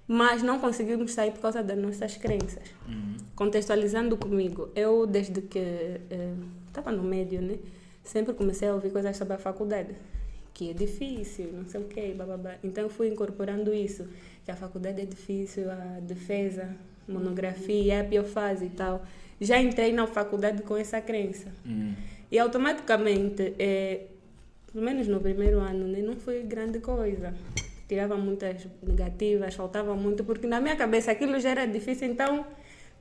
[0.08, 2.63] mas não conseguimos sair por causa das nossas crenças.
[3.36, 6.02] Contextualizando comigo, eu desde que
[6.68, 7.58] estava no médio, né?
[8.04, 9.96] Sempre comecei a ouvir coisas sobre a faculdade.
[10.54, 12.56] Que é difícil, não sei o quê, bababá.
[12.63, 14.08] Então fui incorporando isso.
[14.46, 16.76] Que a faculdade é difícil, a defesa,
[17.08, 19.06] monografia, a pior fase e tal.
[19.39, 21.52] Já entrei na faculdade com essa crença.
[21.66, 21.94] Hum.
[22.30, 24.08] E automaticamente, eh,
[24.72, 27.34] pelo menos no primeiro ano, né, não foi grande coisa.
[27.94, 32.44] Tirava muitas negativas, faltava muito, porque na minha cabeça aquilo já era difícil, então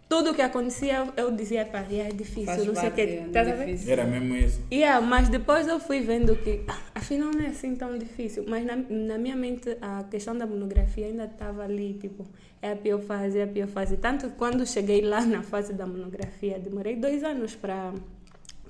[0.07, 3.01] tudo o que acontecia, eu dizia, pá, yeah, é difícil, Faz não sei o que.
[3.01, 3.65] é Estás a ver?
[3.65, 3.91] difícil.
[3.91, 4.61] Era mesmo isso.
[4.71, 8.45] Yeah, mas depois eu fui vendo que ah, afinal não é assim tão difícil.
[8.47, 12.27] Mas na, na minha mente a questão da monografia ainda estava ali, tipo,
[12.61, 13.97] é a pior fase, é a pior fase.
[13.97, 17.95] Tanto que quando cheguei lá na fase da monografia, demorei dois anos para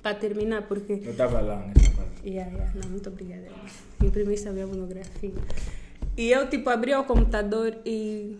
[0.01, 0.93] para terminar, porque.
[1.03, 2.09] Eu estava lá nessa fase.
[2.25, 3.47] Yeah, yeah, não, muito obrigada.
[4.01, 5.33] Imprimiste a minha monografia.
[6.15, 8.37] E eu, tipo, abria o computador e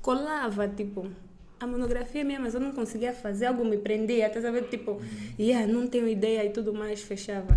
[0.00, 1.08] colava, tipo,
[1.60, 5.00] a monografia minha, mas eu não conseguia fazer, algo me prendia, até saber, tipo,
[5.38, 7.56] yeah, não tenho ideia e tudo mais, fechava.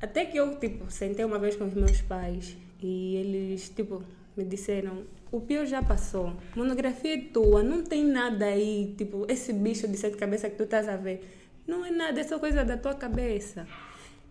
[0.00, 4.04] Até que eu, tipo, sentei uma vez com os meus pais e eles, tipo,
[4.36, 5.02] me disseram,
[5.32, 9.96] o pior já passou, monografia é tua, não tem nada aí, tipo, esse bicho de
[9.96, 11.20] sete cabeças que tu estás a ver,
[11.66, 13.66] não é nada, é só coisa da tua cabeça.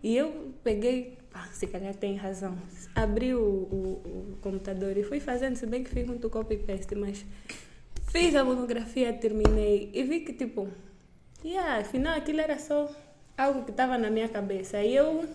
[0.02, 2.58] E eu peguei, pá, se calhar tem razão,
[2.94, 7.24] abri o, o, o computador e fui fazendo, se bem que fiz muito copy-paste, mas
[8.10, 10.68] fiz a monografia, terminei e vi que, tipo,
[11.44, 12.90] yeah, afinal aquilo era só
[13.36, 14.82] algo que estava na minha cabeça.
[14.82, 15.28] E eu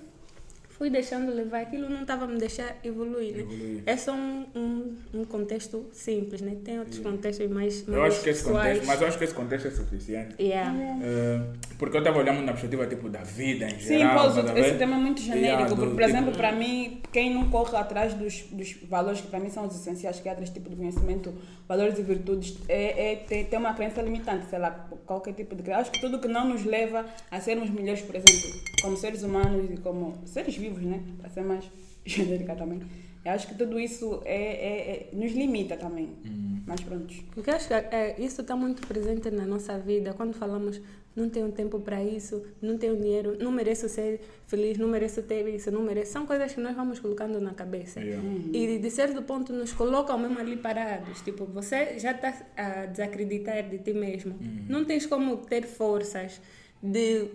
[0.77, 3.39] fui deixando levar, aquilo não estava a me deixar evoluir, né?
[3.43, 3.83] Evoluir.
[3.85, 6.57] É só um, um, um contexto simples, né?
[6.65, 8.67] Tem outros contextos mais, mais Eu acho que esse pessoais.
[8.67, 10.35] contexto, mas eu acho que esse contexto é suficiente.
[10.37, 10.75] Yeah.
[11.01, 11.41] Eh,
[11.77, 14.31] porque eu estava olhando na perspectiva tipo, da vida em Sim, geral.
[14.33, 17.01] pois, tá esse tema é muito genérico, Yeah, porque, do por exemplo, tipo- para mim,
[17.11, 20.31] quem não corre atrás dos, dos valores que para mim são os essenciais, que é
[20.31, 21.33] outro tipo de conhecimento,
[21.67, 24.71] valores e virtudes, é, é tem, tem uma crença limitante, sei lá,
[25.05, 25.81] qualquer tipo de crença.
[25.81, 29.69] Acho que tudo que não nos leva a sermos melhores, por exemplo, como seres humanos
[29.71, 31.01] e como seres vivos, né?
[31.19, 31.65] Para ser mais
[32.05, 32.81] genérica também.
[33.25, 36.09] Eu acho que tudo isso é, é- é- nos limita também.
[36.25, 36.61] Hum.
[36.67, 37.13] Mas pronto.
[37.33, 40.13] Porque acho que é, isso está muito presente na nossa vida.
[40.13, 40.79] Quando falamos,
[41.15, 45.47] não tenho tempo para isso, não tenho dinheiro, não mereço ser feliz, não mereço ter
[45.47, 46.11] isso, não mereço.
[46.11, 47.99] São coisas que nós vamos colocando na cabeça.
[47.99, 48.23] Yeah.
[48.53, 51.21] E de certo ponto nos colocam mesmo ali parados.
[51.21, 54.35] Tipo, você já está a desacreditar de ti mesmo.
[54.69, 56.41] Não tens como ter forças
[56.81, 57.27] de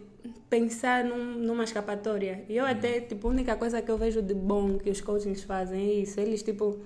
[0.48, 2.44] pensar num- numa escapatória.
[2.48, 5.42] E eu até, tipo, a única coisa que eu vejo de bom que os coachings
[5.42, 6.18] fazem é isso.
[6.20, 6.78] Eles, tipo,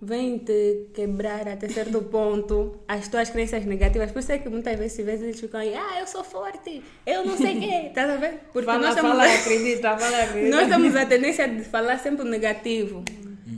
[0.00, 4.10] vêm te quebrar até certo ponto as tuas crenças negativas.
[4.10, 7.24] Por isso é que muitas vezes, vezes eles ficam aí, ah, eu sou forte, eu
[7.24, 7.74] não sei o quê.
[7.88, 8.40] Estás a ver?
[8.52, 10.56] Porque fala, nós fala, a- acredita, fala, acredita.
[10.56, 13.04] nós temos a tendência de falar sempre o negativo.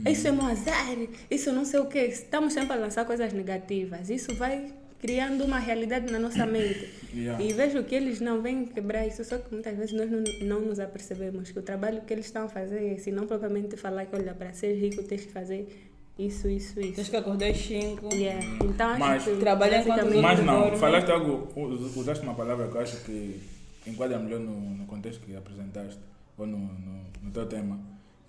[0.07, 0.95] Isso é um azar,
[1.31, 2.01] isso não sei o quê.
[2.05, 4.07] Estamos sempre a lançar coisas negativas.
[4.11, 4.71] Isso vai
[5.05, 6.89] criando uma realidade na nossa mente.
[7.13, 7.41] Yeah.
[7.43, 10.61] E vejo que eles não vêm quebrar isso, só que muitas vezes nós não, não
[10.61, 14.05] nos apercebemos que o trabalho que eles estão a fazer é esse, não propriamente falar
[14.07, 17.11] que, olha, para ser rico tens que fazer isso, isso, Tens isso.
[17.11, 18.13] que acordar às 5.
[18.15, 18.43] Yeah.
[18.63, 20.79] Então, acho Mas- que Trabalha enquanto Mas não, dormem.
[20.79, 23.39] falaste algo, us- usaste uma palavra que eu acho que
[23.85, 25.99] enquadra melhor no, no contexto que apresentaste,
[26.37, 27.79] ou no, no, no teu tema,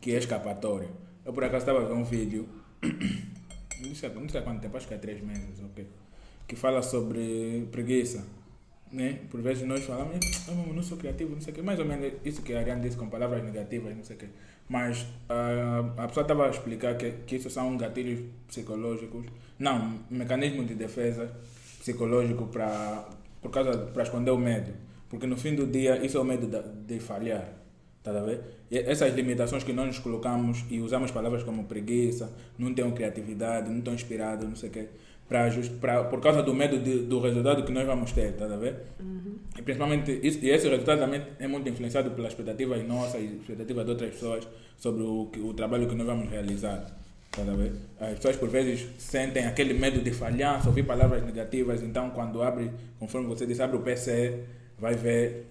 [0.00, 0.90] que é escapatório.
[1.24, 2.46] Eu por acaso estava a ver um vídeo,
[3.80, 5.86] não sei, não sei há quanto tempo, acho que há três meses, ok,
[6.46, 8.24] que fala sobre preguiça.
[8.92, 9.18] Né?
[9.30, 10.14] Por vezes nós falamos,
[10.48, 12.60] "Ah, eu não sou criativo, não sei o quê, mais ou menos isso que a
[12.60, 14.26] Ariane disse com palavras negativas, não sei o quê.
[14.68, 19.26] Mas ah, a pessoa estava a explicar que, que isso são gatilhos psicológicos,
[19.58, 21.30] não, mecanismo de defesa
[21.80, 23.08] psicológico para
[23.42, 24.72] por causa para esconder o medo,
[25.08, 27.52] porque no fim do dia isso é o medo da- de falhar,
[28.02, 28.40] tá a ver?
[28.70, 33.68] E essas limitações que nós nos colocamos e usamos palavras como preguiça, não tenho criatividade,
[33.70, 34.88] não estou inspirado, não sei o quê,
[35.28, 35.48] pra,
[35.80, 38.76] pra, por causa do medo de- do resultado que nós vamos ter, tá a ver?
[39.58, 43.84] E principalmente, isso, e esse resultado também é muito influenciado pelas expectativas nossas e expectativas
[43.84, 44.46] de outras pessoas
[44.78, 46.86] sobre o, o trabalho que nós vamos realizar.
[47.30, 47.72] Tá a ver?
[48.00, 52.42] As pessoas por vezes sentem aquele medo de falhar, só ouvir palavras negativas, então quando
[52.42, 54.40] abre, conforme você disse, abre o PC,
[54.78, 55.46] vai ver.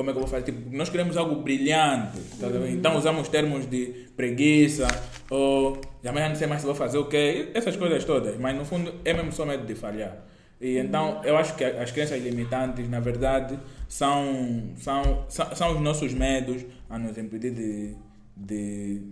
[0.00, 0.44] Como é que eu vou fazer?
[0.44, 2.70] Tipo, nós queremos algo brilhante, tá ver?
[2.70, 4.88] então usamos termos de preguiça,
[5.28, 8.64] ou amanhã não sei mais se vou fazer o quê, essas coisas todas, mas no
[8.64, 10.16] fundo é mesmo só medo de falhar.
[10.58, 15.82] E então eu acho que as crenças limitantes, na verdade, são, são, são, são os
[15.82, 17.94] nossos medos a nos impedir de,
[18.34, 19.02] de,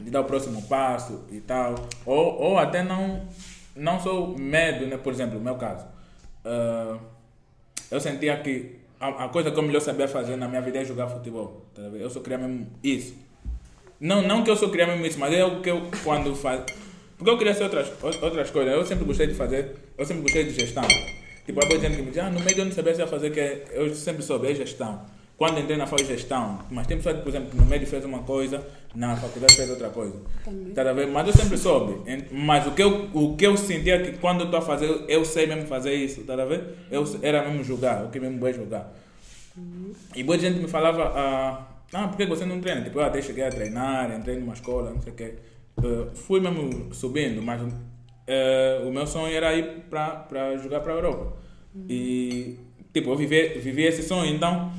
[0.00, 1.74] de dar o próximo passo e tal.
[2.06, 3.28] Ou, ou até não,
[3.76, 4.96] não só medo, né?
[4.96, 5.86] por exemplo, no meu caso.
[6.46, 6.98] ah,
[7.90, 10.84] eu sentia que a, a coisa que eu melhor sabia fazer na minha vida é
[10.84, 11.66] jogar futebol.
[11.74, 12.00] tá a?
[12.02, 13.14] Eu só queria mesmo isso.
[14.00, 16.62] Não, não que eu só queria mesmo isso, mas é o que eu quando faz.
[17.16, 18.72] Porque eu queria ser outras, ou- outras coisas.
[18.72, 20.84] Eu sempre gostei de fazer, eu sempre gostei de gestão.
[21.44, 23.30] Tipo, há gente que me diz, ah, no meio eu não sabia se ia fazer,
[23.30, 25.04] que é- eu sempre soube, é gestão.
[25.38, 26.58] Quando entrei na FAO, gestão.
[26.68, 29.88] Mas tem pessoas que, por exemplo, no médio fez uma coisa, na faculdade fez outra
[29.88, 30.20] coisa.
[30.74, 31.06] Tá ver?
[31.06, 32.02] Mas eu sempre soube.
[32.32, 35.24] Mas o que eu, o que eu sentia que quando eu estou a fazer, eu
[35.24, 36.74] sei mesmo fazer isso, tá ver?
[36.90, 38.92] Eu era mesmo jogar, o que mesmo é jogar.
[40.14, 42.82] E boa gente me falava, ah, ah, por que você não treina?
[42.82, 45.34] Tipo, eu até cheguei a treinar, entrei numa escola, não sei o quê.
[45.82, 47.62] Eh, fui mesmo subindo, mas
[48.26, 51.36] eh, o meu sonho era ir para jogar para a Europa.
[51.88, 52.58] E,
[52.92, 54.72] tipo, eu vivi, vivi esse sonho, então,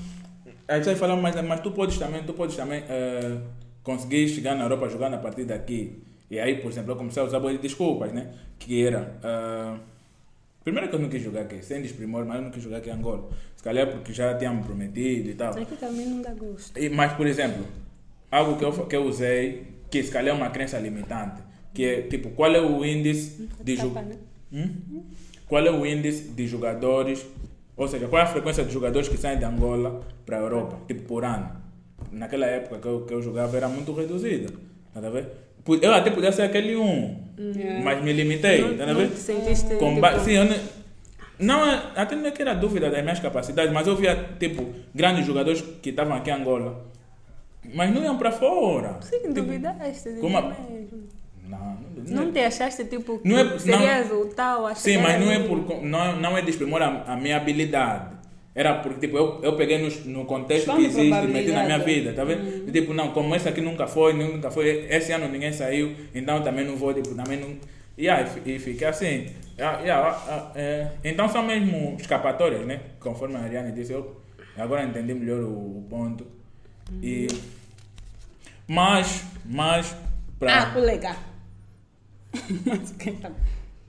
[0.70, 3.38] a gente vai falar, mas, mas tu podes também, tu podes também eh,
[3.84, 6.02] conseguir chegar na Europa jogando a partir daqui.
[6.32, 8.32] E aí, por exemplo, eu comecei a usar boas desculpas, né?
[8.60, 9.18] Que era.
[9.24, 9.80] eh,
[10.64, 12.90] primeiro que eu não quis jogar aqui, sem desprimor, mas eu não quis jogar aqui
[12.90, 13.30] em Angola.
[13.56, 15.58] Se calhar porque já tinha me prometido e tal.
[15.58, 16.78] Aqui também não dá gosto.
[16.80, 17.66] E- Mas, por exemplo,
[18.32, 21.42] algo que eu, que eu usei, que se calhar é uma crença limitante,
[21.74, 24.18] que é tipo, qual é o índice de jogadores.
[24.52, 24.70] né?
[25.48, 27.26] Qual é o índice de jogadores,
[27.80, 30.78] ou seja, qual é a frequência de jogadores que saem de Angola para a Europa,
[30.88, 31.50] tipo por ano?
[32.12, 34.52] Naquela época que eu, que eu jogava era muito reduzida,
[34.94, 35.28] tá a ver?
[35.82, 37.16] Eu até podia ser aquele um,
[37.84, 39.10] mas me limitei, Não, tá não ver?
[39.12, 40.58] te sentiste Com tipo, sim, eu não,
[41.40, 44.68] não, é- até não é que era dúvida das minhas capacidades, mas eu via, tipo,
[44.94, 46.86] grandes jogadores que estavam aqui em Angola,
[47.74, 48.98] mas não iam para fora.
[49.02, 51.04] Sim, duvidaste de como a- mesmo.
[51.50, 51.78] Não,
[52.08, 54.74] não, Não te achaste tipo que Não é- serias o tal?
[54.76, 58.20] Sim, mas não é, por, não, não é desprimor a, a minha habilidade.
[58.54, 61.80] Era porque tipo, eu, eu peguei no, no contexto que existe e meti na minha
[61.80, 62.68] vida, tá vendo?
[62.68, 66.42] E, tipo, não, como esse aqui nunca foi, nunca foi, esse ano ninguém saiu, então
[66.44, 67.56] também não vou, tipo, também não.
[67.98, 69.28] Yeah, e e fiquei assim.
[69.58, 72.80] Yeah, yeah, ah, ah, é, então são mesmo escapatórias, né?
[73.00, 74.16] Conforme a Ariane disse, eu
[74.58, 76.26] agora entendi melhor o, o ponto.
[77.04, 77.28] E,
[78.68, 79.96] mas, mas,
[80.40, 80.64] pra.
[80.64, 81.16] Ah, colega.
[82.66, 83.32] Mas quem tá...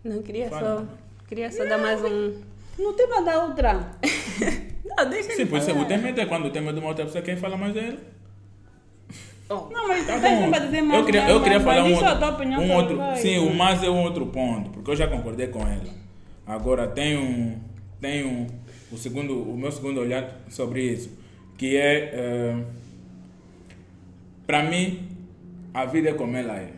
[0.05, 0.79] Não, queria Fala.
[0.79, 0.87] só,
[1.29, 2.41] queria só dar mais um...
[2.79, 3.91] No tema da outra.
[4.85, 5.83] Não, deixa Sim, por isso, falar.
[5.83, 7.81] o tema é quando o tema é de uma outra pessoa, quem fala mais é
[7.89, 7.99] ele.
[9.49, 10.51] Oh, Não, mas Tá tens bom.
[10.67, 13.17] dizer mais eu queria, eu queria mas falar um a outro, um outro vai.
[13.17, 15.85] sim, o mais é um outro ponto, porque eu já concordei com ela.
[16.47, 17.61] Agora tenho,
[18.01, 18.47] tenho
[18.91, 21.11] o segundo, o meu segundo olhar sobre isso,
[21.59, 22.65] que é, eh,
[24.47, 25.09] para mim,
[25.75, 26.71] a vida é como ela é,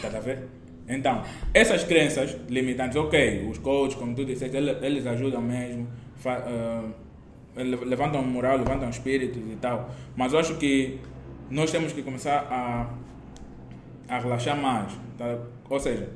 [0.00, 0.53] tá a ver?
[0.88, 1.22] Então,
[1.54, 5.88] essas crenças limitantes, ok, os coaches, como tu disseste, eles, ajudam mesmo,
[6.26, 6.82] eh,
[7.62, 10.98] le- levantam moral, levantam espíritos e tal, mas eu acho que
[11.50, 15.38] nós temos que começar a, a relaxar mais, tá?
[15.70, 16.08] ou seja,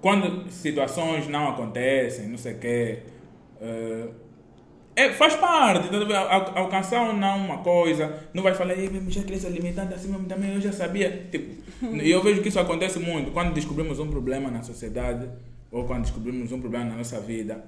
[0.00, 2.98] quando situações não acontecem, não sei o quê,
[3.60, 4.08] eh,
[5.00, 5.88] é, faz parte,
[6.54, 10.26] alcançar ou não uma coisa, não vai falar, "Ei, mesmo já cresce limitante assim mesmo
[10.26, 11.26] também, eu já sabia.
[11.30, 11.54] Tipo,
[12.02, 15.26] e eu vejo que isso acontece muito quando descobrimos um problema na sociedade
[15.70, 17.64] ou quando descobrimos um problema na nossa vida.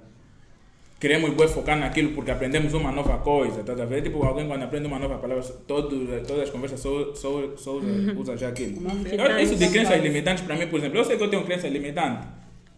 [1.01, 4.03] Queremos focar naquilo porque aprendemos uma nova coisa, tá a ver?
[4.03, 7.87] Tipo, alguém quando aprende uma nova palavra, todo, todas as conversas só, só, só usa,
[8.17, 8.81] usa já aquilo.
[9.11, 11.67] Eu- isso de crenças limitantes para mim, por exemplo, eu sei que eu tenho crença
[11.67, 12.25] limitante.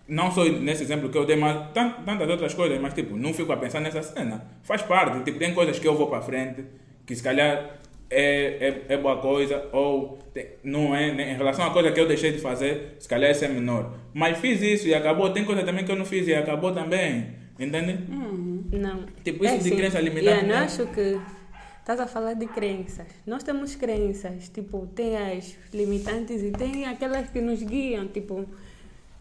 [0.06, 3.32] Não só nesse exemplo que eu dei, mas tan- tantas outras coisas, mas tipo, não
[3.32, 4.44] fico a pensar nessa cena.
[4.62, 6.64] Faz parte, tipo, tem coisas que eu vou para frente,
[7.06, 7.78] que se calhar
[8.10, 11.32] é, é, é boa coisa, ou tem- não é, né?
[11.32, 13.94] em relação a coisa que eu deixei de fazer, se calhar esse é menor.
[14.12, 17.28] Mas fiz isso e acabou, tem coisa também que eu não fiz e acabou também,
[17.58, 17.98] entende?
[18.72, 19.04] Não.
[19.24, 21.18] Tipo, isso de assim, crença limitante, Yeah, não acho que
[21.80, 23.06] estás a falar de crenças.
[23.26, 28.46] Nós temos crenças, tipo, tem as limitantes e tem aquelas que nos guiam, tipo,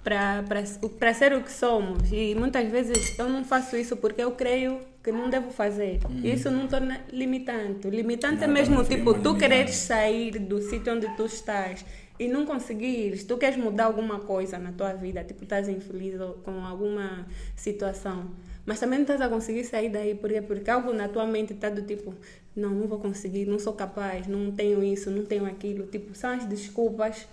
[0.03, 2.11] para ser o que somos.
[2.11, 5.99] E muitas vezes eu não faço isso porque eu creio que não devo fazer.
[6.23, 7.87] Isso não torna limitante.
[7.87, 11.85] O limitante é Não, mesmo, tipo, tu quereres sair do sítio onde tu estás
[12.19, 16.63] e não conseguires, tu queres mudar alguma coisa na tua vida, tipo, estás infeliz com
[16.63, 17.25] alguma
[17.55, 18.31] situação,
[18.65, 21.69] mas também não estás a conseguir sair daí, porque, porque algo na tua mente está
[21.69, 22.13] do tipo,
[22.55, 26.29] não, não vou conseguir, não sou capaz, não tenho isso, não tenho aquilo, tipo, são
[26.31, 27.27] as desculpas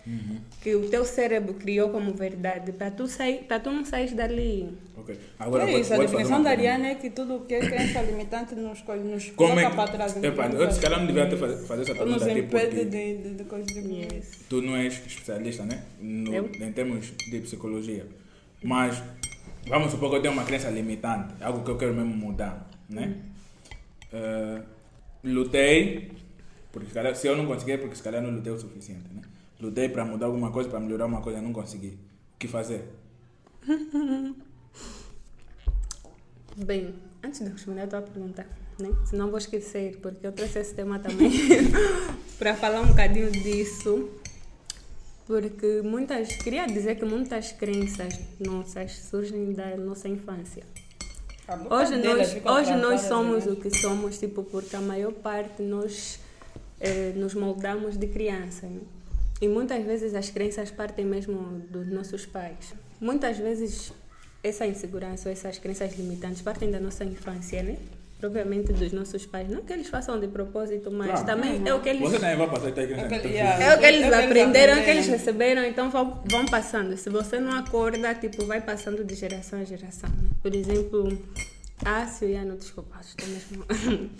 [0.62, 4.72] que o teu cérebro criou como verdade, para tu, sair, para tu não sair dali.
[4.96, 5.18] Ok.
[5.38, 6.50] Agora é isso, a definição da.
[6.50, 9.76] Ariane é que tudo o que é crença limitante nos, nos Como coloca é que.
[9.76, 10.22] para trás.
[10.22, 13.16] Epa, nos- eu se calhar não devia fazer, fazer essa nos pergunta aqui impede de,
[13.22, 14.40] de, de coisas de Yes.
[14.48, 15.82] tu não és especialista, né?
[16.00, 16.46] No, Eu?
[16.46, 18.06] em termos de psicologia.
[18.62, 19.02] Mas
[19.68, 23.16] vamos supor que eu tenho uma crença limitante, algo que eu quero mesmo mudar, né?
[24.12, 24.60] Eh,
[25.22, 26.12] lutei,
[26.72, 29.12] porque se, calhar, se eu não conseguir, é porque se calhar não lutei o suficiente,
[29.12, 29.22] né?
[29.60, 31.98] Lutei para mudar alguma coisa, para melhorar uma coisa, não consegui.
[32.34, 32.88] O que fazer?
[36.56, 38.46] Bem, antes de responder a tua pergunta,
[38.78, 38.88] né?
[39.04, 41.30] senão vou esquecer, porque eu trouxe esse tema também
[42.38, 44.10] para falar um bocadinho disso.
[45.26, 50.64] Porque muitas, queria dizer que muitas crenças nossas surgem da nossa infância.
[51.56, 53.52] Boca Hoje nós, hoje nós somos né?
[53.52, 56.20] o que somos, tipo, porque a maior parte nós
[56.80, 58.66] eh, nos moldamos de criança.
[58.66, 58.80] né?
[59.40, 62.74] E muitas vezes as crenças partem mesmo dos nossos pais.
[63.00, 63.92] Muitas vezes
[64.42, 67.78] essa insegurança, essas crenças limitantes partem da nossa infância, né?
[68.20, 69.48] Propriamente dos nossos pais.
[69.48, 71.26] Não que eles façam de propósito, mas Claro.
[71.26, 73.00] também é o que eles Você também vai passar igreja.
[73.00, 73.64] É que- yeah.
[73.64, 76.96] É o que eles É aprenderam, é o que eles receberam, então vão, vão passando.
[76.96, 80.10] Se você não acorda, tipo, vai passando de geração a geração.
[80.10, 80.28] né?
[80.42, 81.18] Por exemplo,
[81.84, 83.64] ah, se eu não desculpa, estou mesmo.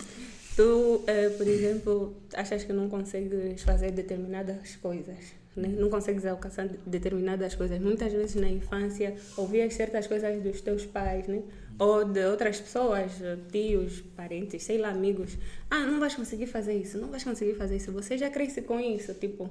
[0.56, 5.38] tu, eh, por exemplo, achas que não consegues fazer determinadas coisas.
[5.56, 5.68] Né?
[5.78, 7.78] Não consegues alcançar de- determinadas coisas.
[7.80, 11.42] Muitas vezes na infância ouvias certas coisas dos teus pais, né?
[11.80, 15.38] Ou de outras pessoas, eh, tios, parentes, sei lá, amigos.
[15.70, 17.90] Ah, não vais conseguir fazer isso, não vais conseguir fazer isso.
[17.92, 19.48] Você já cresce com isso, tipo,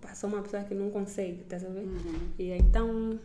[0.00, 1.90] passou uma pessoa que não consegue, tá sabendo?
[2.38, 3.18] E então,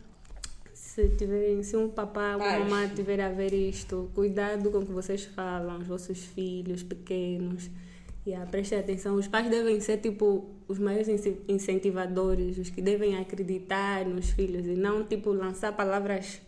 [0.74, 2.64] se tiverem, se um papá, uma Pais.
[2.64, 7.70] mamãe tiver a ver isto, cuidado com o que vocês falam, os vossos filhos pequenos.
[8.26, 13.16] Yeah, prestem atenção, os pais devem ser tipo os maiores ince- incentivadores, os que devem
[13.18, 16.42] acreditar nos filhos e não tipo lançar palavras.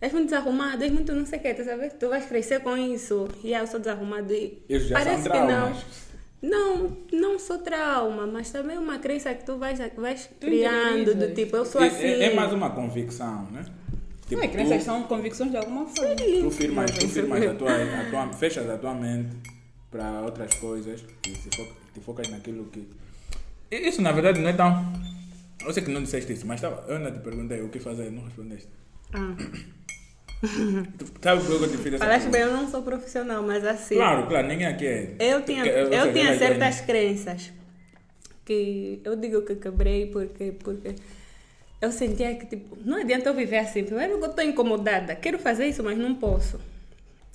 [0.00, 1.92] És muito desarrumado, és muito não sei o que, tá sabendo?
[1.98, 3.28] Tu vais crescer com isso.
[3.44, 5.72] E eu sou desarrumado e Isso já parece são que não.
[6.42, 11.34] Não, não sou trauma, mas também é uma crença que tu vais, vais criando do
[11.34, 12.02] tipo, eu sou É- assim.
[12.06, 13.62] É, é mais uma convicção, né?
[14.30, 16.14] Não, é Tipo, crenças tu- são convicções de alguma forma.
[16.16, 19.36] Tu firmas, tu firmas a tua, a tua, fechas a tua mente
[19.90, 22.88] para outras coisas e te, foca, te focas naquilo que.
[23.70, 24.92] Isso na verdade não é tão.
[25.66, 28.10] Eu sei que não disseste isso, mas tava, eu ainda te perguntei o que fazer,
[28.10, 28.68] não respondeste.
[29.12, 29.34] Ah,
[31.20, 33.96] sabe por que eu te fiz essa falaste bem, eu não sou profissional, mas assim.
[33.96, 35.16] Claro, claro, ninguém aqui é.
[35.18, 37.52] Eu tinha, eu seja, tinha certas crenças
[38.44, 40.94] que eu digo que quebrei porque, porque
[41.80, 43.84] eu sentia que tipo, não adianta eu viver assim.
[43.84, 46.58] Primeiro que eu estou incomodada, quero fazer isso, mas não posso.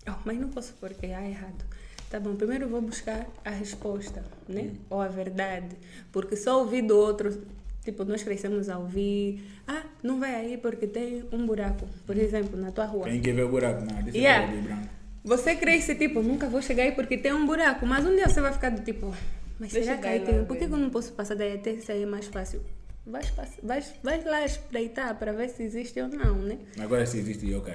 [0.08, 1.66] Oh, mas não posso porque há errado.
[2.10, 4.72] Tá bom, primeiro eu vou buscar a resposta, né?
[4.90, 5.76] Ou a verdade.
[6.12, 7.42] Porque só ouvir do outro,
[7.86, 12.60] tipo, nós crescemos a ouvir, ah, não vai aí porque tem um buraco, por exemplo,
[12.60, 13.06] na tua rua.
[13.06, 13.86] Quem quer ver o buraco?
[13.86, 14.52] Não, disse Yeah.
[14.62, 14.90] branco.
[15.24, 17.86] Você cresce, tipo, nunca vou chegar aí porque tem um buraco.
[17.86, 19.14] Mas um dia você vai ficar do tipo,
[19.60, 20.46] mas Deixa será que eu aí tem?
[20.46, 22.62] Por que que eu não posso passar daí até sair mais fácil?
[23.08, 23.32] Vais,
[23.62, 26.58] vais, vais lá espreitar para ver se existe ou não, né?
[26.80, 27.74] Agora se existe, ok.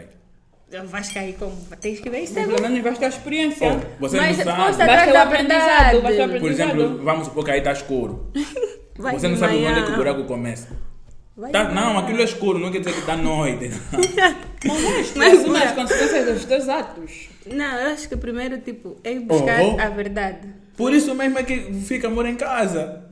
[0.85, 1.57] Vais cair como?
[1.81, 3.69] Tens que ver isso Mas é pelo menos vais ter a experiência.
[3.73, 4.87] Oh, você Mas não força sabe.
[4.87, 6.41] Vai ter o atrás da aprendizado, vai ter o verdade.
[6.41, 7.05] Por exemplo, aprendizado.
[7.05, 8.33] vamos supor que aí está escuro.
[9.01, 9.85] Vai Você não sabe onde é manhã.
[9.87, 10.69] que o buraco começa.
[11.37, 11.99] Vai Tá- não, manhã.
[12.01, 13.71] aquilo é escuro, não quer dizer que está noite.
[14.67, 17.29] Mas tu Mas assume as consequências dos teus atos.
[17.47, 19.81] Não, eu acho que primeiro, tipo, é buscar Oh, oh.
[19.81, 20.49] a verdade.
[20.77, 23.05] Por isso mesmo é que fica amor em casa.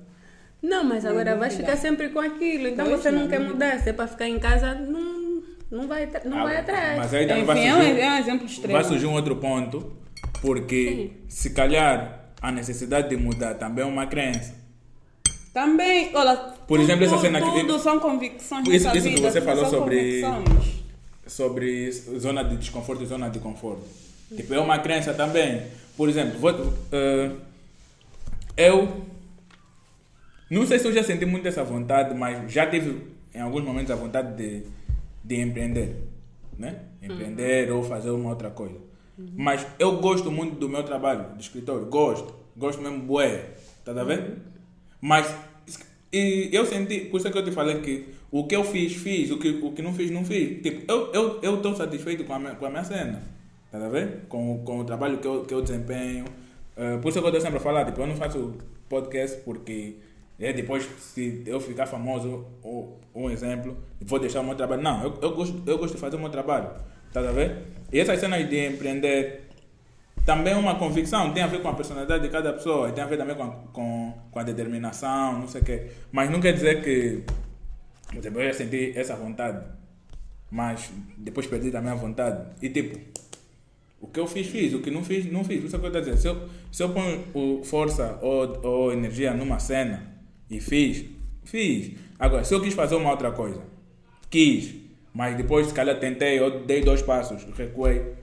[0.63, 1.71] Não, mas agora vais dúvida.
[1.73, 2.69] ficar sempre com aquilo.
[2.69, 3.79] Então Pois, você não não quer mudar.
[3.81, 6.99] Se é para ficar em casa, não, não vai, não Ah, vai atrás.
[6.99, 8.73] Mas aí também Enfim, vai é um, surgir, é um exemplo extremo.
[8.73, 9.93] vai surgir um outro ponto,
[10.41, 14.55] porque se calhar a necessidade de mudar também é uma crença.
[15.63, 16.37] Também, olha,
[16.69, 19.67] Por exemplo, essa tudo, cena que- tudo são convicções Isso- isso que você tudo falou
[19.69, 20.85] sobre- convicções.
[21.27, 23.83] Sobre zona de desconforto e zona de conforto.
[24.35, 25.63] Tipo, é uma crença também.
[25.97, 26.53] Por exemplo, vou,
[26.93, 27.31] eh,
[28.57, 29.03] eu
[30.49, 33.03] não sei se eu já senti muito essa vontade, mas já tive
[33.35, 34.63] em alguns momentos a vontade de,
[35.25, 35.97] de empreender.
[36.57, 36.77] Né?
[37.03, 38.77] Empreender ou fazer uma outra coisa.
[39.37, 41.85] Mas eu gosto muito do meu trabalho de escritor.
[41.87, 42.33] Gosto.
[42.57, 43.45] Gosto mesmo, bué.
[43.85, 44.37] Tá a ver?
[45.01, 45.33] Mas
[46.13, 48.95] e eu senti, por isso é que eu te falei que o que eu fiz,
[48.95, 49.31] fiz.
[49.31, 50.63] O que, o que não fiz, não fiz.
[50.63, 53.23] Tipo, eu estou eu, tô satisfeito com a minha, com a minha cena.
[53.71, 54.21] Tá a ver?
[54.29, 56.25] Com, com o trabalho que eu, que eu desempenho.
[56.77, 57.85] Eh, por isso é que eu estou sempre a falar.
[57.87, 58.55] Tipo, eu não faço
[58.89, 59.97] podcast porque
[60.39, 64.83] é, depois, se eu ficar famoso, ou, um exemplo, vou deixar o meu trabalho.
[64.83, 66.71] Não, eu, eu, gosto, eu gosto de fazer o meu trabalho.
[67.13, 67.57] Tá a ver?
[67.93, 69.48] E essas cenas de empreender
[70.29, 73.17] também uma convicção, tem a ver com a personalidade de cada pessoa, tem a ver
[73.17, 75.87] também com a, com, com a determinação, não sei o quê.
[76.13, 77.23] Mas não quer dizer que
[78.09, 78.51] por exemplo, eu
[78.95, 79.65] essa vontade,
[80.51, 82.45] mas depois perdi também a vontade.
[82.61, 82.99] E tipo,
[84.03, 85.65] o que eu fiz, fiz, o que não fiz, não fiz.
[85.65, 89.33] Isso é que eu dizer, se eu, se eu ponho o- força ou, ou energia
[89.33, 90.13] numa cena
[90.51, 91.07] e fiz,
[91.43, 91.93] fiz.
[92.19, 93.63] Agora, se eu quis fazer uma outra coisa,
[94.29, 94.75] quis,
[95.15, 98.18] mas depois se calhar tentei, ou dei dois passos, recuei.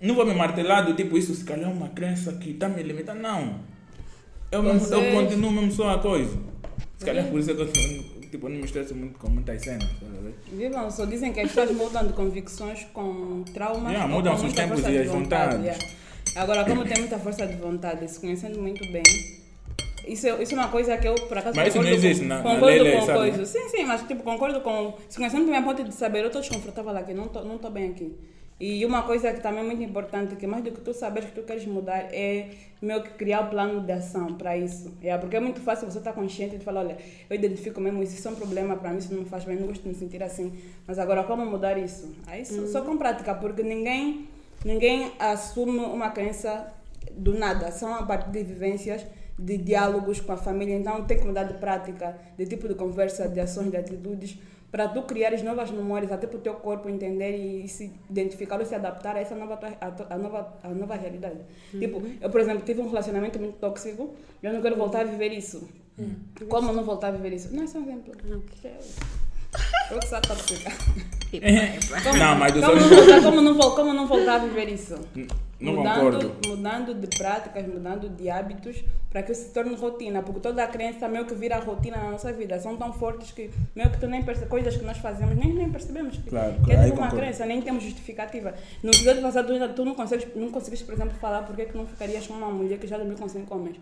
[0.00, 2.82] Não vou me martelar do tipo, isso se calhar é uma crença que está me
[2.82, 3.20] limitando.
[3.20, 3.60] Não.
[4.52, 6.36] Eu, mesmo, eu continuo mesmo só a coisa.
[6.98, 7.68] Se calhar por isso é que eu
[8.30, 9.84] tipo, não me estresso muito com muitas cenas.
[9.84, 10.06] tá?
[10.52, 13.92] Vivam, só dizem que as pessoas mudam de convicções com traumas.
[13.92, 15.64] Yeah, mudam com os tempos e de as vontade, vontades.
[15.80, 15.96] yeah.
[16.36, 19.02] Agora, como tem muita força de vontade, se conhecendo muito bem,
[20.06, 22.22] isso é, isso é uma coisa que eu, por acaso, Mas isso não concordo existe
[22.22, 23.44] com, na- na concordo lei, com coisa.
[23.46, 24.94] Sim, sim, mas tipo, concordo com.
[25.08, 27.70] Se conhecendo bem a ponto de saber, eu estou desconfortável aqui, não estou não tô
[27.70, 28.12] bem aqui.
[28.58, 31.34] E uma coisa que também é muito importante, que mais do que tu saberes que
[31.34, 32.48] tu queres mudar, é
[32.80, 34.94] meio que criar o plano de ação para isso.
[35.02, 36.96] É, porque é muito fácil você estar consciente de falar, olha,
[37.28, 39.56] eu identifico mesmo isso, isso é um problema para mim, isso não me faz bem,
[39.56, 40.54] não gosto de me sentir assim.
[40.86, 42.14] Mas agora, como mudar isso?
[42.26, 44.26] Aí só, só com prática, porque ninguém
[44.64, 46.72] ninguém assume uma crença
[47.12, 49.04] do nada, são a partir de vivências,
[49.38, 53.28] de diálogos com a família, então tem que mudar de prática, de tipo de conversa,
[53.28, 54.38] de ações, de atitudes,
[54.70, 58.66] para tu criares novas memórias, até para o teu corpo entender e se identificar ou
[58.66, 61.40] se adaptar a essa nova, a, a nova, a nova realidade.
[61.70, 65.32] Tipo, eu, por exemplo, tive um relacionamento muito tóxico, eu não quero voltar a viver
[65.32, 65.68] isso.
[66.48, 67.54] Como não voltar a viver isso?
[67.54, 68.12] Não, é só um exemplo.
[68.28, 68.68] Eu que
[70.26, 70.70] tóxica.
[71.30, 71.46] Tipo,
[72.04, 74.38] Como, Não, mas dos como, outros- não voltar, como, não, vol- como não voltar a
[74.38, 74.94] viver isso?
[75.58, 76.36] Não mudando, concordo.
[76.46, 80.22] mudando de práticas, mudando de hábitos, para que isso se torne rotina.
[80.22, 82.60] Porque toda a crença meio que vira rotina na nossa vida.
[82.60, 85.68] São tão fortes que meio que tu nem percebes, coisas que nós fazemos, nem, nem
[85.70, 87.16] percebemos que, Claro, que claro, é tipo uma concordo.
[87.16, 88.54] crença, nem temos justificativa.
[88.82, 92.26] No episódio passado, tu não, consegues, não conseguiste, por exemplo, falar porque que não ficarias
[92.26, 93.76] com uma mulher que já dormiu com cinco homens.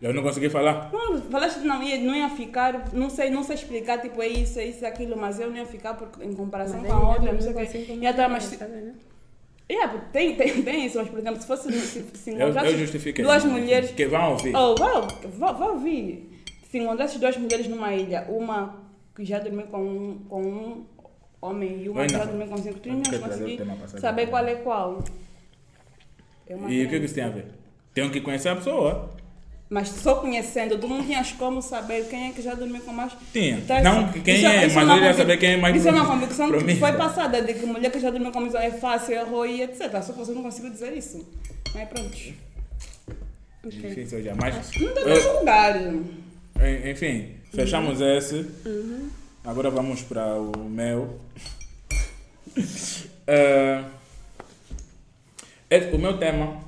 [0.00, 0.90] Eu não consegui falar.
[0.92, 4.28] Não, falaste que não ia, não ia ficar, não sei, não sei explicar, tipo, é
[4.28, 7.10] isso, é isso, é aquilo, mas eu não ia ficar porque, em comparação com a
[7.10, 7.98] outra, não sei o quê.
[8.00, 8.58] E até, mas
[9.70, 13.12] Yeah, porque tem, tem, tem isso, mas por exemplo, se fosse se, se Eu, encontrasse
[13.22, 13.90] duas mulheres.
[13.92, 14.52] Que vão ouvir.
[14.56, 14.90] Oh, vai,
[15.38, 16.42] vai, vai ouvir.
[16.68, 18.80] Se encontrasses duas mulheres numa ilha, uma
[19.14, 20.86] que já dormiu com um, com um
[21.40, 23.60] homem e uma que já dormiu com cinco, tu Não ias conseguir
[24.00, 25.04] saber qual é qual.
[26.48, 27.46] É E o que, que isso tem a ver?
[27.94, 29.19] Tenho que conhecer a pessoa.
[29.70, 33.12] Mas só conhecendo, tu não tinhas como saber quem é que já dormiu com mais.
[33.32, 33.56] Tinha.
[33.58, 35.86] Então, Não quem isso é, isso mas uma eu ia saber quem é mais Isso
[35.88, 36.88] é uma convicção que promíscua.
[36.88, 40.02] foi passada, de que mulher que já dormiu com homens é fácil, errou e etc.
[40.02, 41.24] Só que você não conseguiu dizer isso.
[41.72, 42.10] Mas pronto.
[43.64, 44.34] Difícil já.
[44.34, 46.04] Mas, Não eu-
[46.66, 48.44] en- enfim, fechamos esse.
[49.44, 51.20] Agora vamos para o meu.
[53.32, 53.84] Eh,
[55.70, 56.58] esse- o meu tema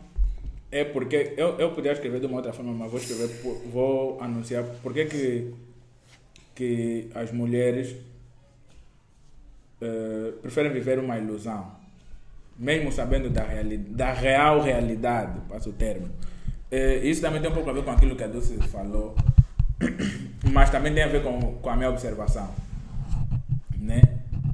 [0.72, 3.28] é porque eu, eu podia escrever de uma outra forma, mas vou escrever,
[3.70, 5.54] vou anunciar porque que,
[6.54, 7.94] que as mulheres
[9.82, 11.72] eh, preferem viver uma ilusão,
[12.58, 16.08] mesmo sabendo da, reali da real realidade, passo o termo.
[16.70, 19.14] Eh, isso também tem um pouco a ver com aquilo que a Dulce falou,
[20.50, 22.48] mas também tem a ver com, com a minha observação.
[23.76, 24.00] Né?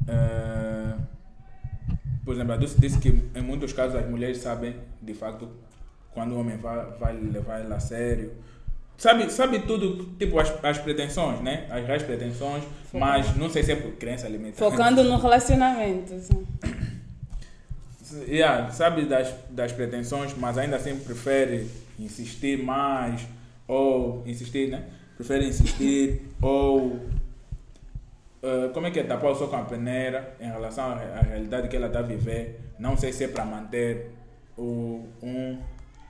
[0.08, 0.96] Eh,
[2.24, 5.48] por exemplo, a Dulce disse que em muitos casos as mulheres sabem, de facto,
[6.18, 8.32] quando o homem vai, vai levar ela a sério.
[8.96, 11.68] Sabe, sabe tudo, tipo as, as pretensões, né?
[11.70, 14.68] As reais pretensões, mas não sei se é por crença limitada.
[14.68, 16.12] Focando no relacionamento.
[16.14, 16.44] assim.
[18.26, 23.24] Yeah, sabe das, das pretensões, mas ainda assim prefere insistir mais,
[23.68, 24.86] ou insistir, né?
[25.16, 26.98] Prefere insistir, ou.
[28.42, 29.04] eh, como é que é?
[29.04, 32.02] Tapar o sol com a peneira em relação à, à realidade que ela está a
[32.02, 32.58] viver.
[32.76, 34.10] Não sei se é para manter
[34.56, 35.58] o, um.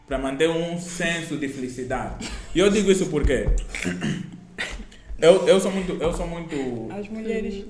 [0.08, 2.28] Para manter um senso de felicidade.
[2.54, 3.46] E eu digo isso porque.
[5.20, 5.92] Eu, eu sou muito.
[6.00, 6.56] Eu sou muito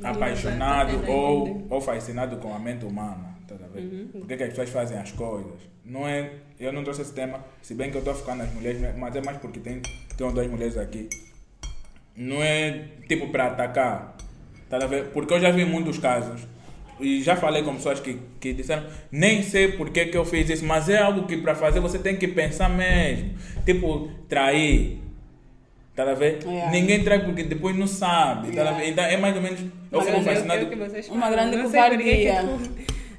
[0.03, 3.37] apaixonado ou, ou fascinado com a mente humana.
[3.47, 4.09] Tá ver?
[4.13, 5.53] Por que, que as pessoas fazem as coisas?
[5.85, 8.79] Não é, eu não trouxe esse tema, se bem que eu estou ficando nas mulheres,
[8.99, 9.81] mas é mais porque tem,
[10.17, 11.09] tem duas mulheres aqui.
[12.15, 14.15] Não é tipo para atacar.
[14.69, 14.79] Tá?
[15.15, 16.47] Porque eu já vi muitos casos.
[17.01, 20.49] E já falei com pessoas que, que disseram, nem sei por que, que eu fiz
[20.51, 23.31] isso, mas é algo que para fazer você tem que pensar mesmo.
[23.65, 24.99] Tipo, trair.
[25.95, 26.39] Tá a ver?
[26.45, 26.71] Yeah.
[26.71, 28.53] Ninguém trai porque depois não sabe.
[28.53, 28.89] Tá ver?
[28.89, 29.61] Então é mais ou menos.
[29.91, 30.67] Eu fico fascinado.
[31.11, 32.45] Uma grande Não covardia.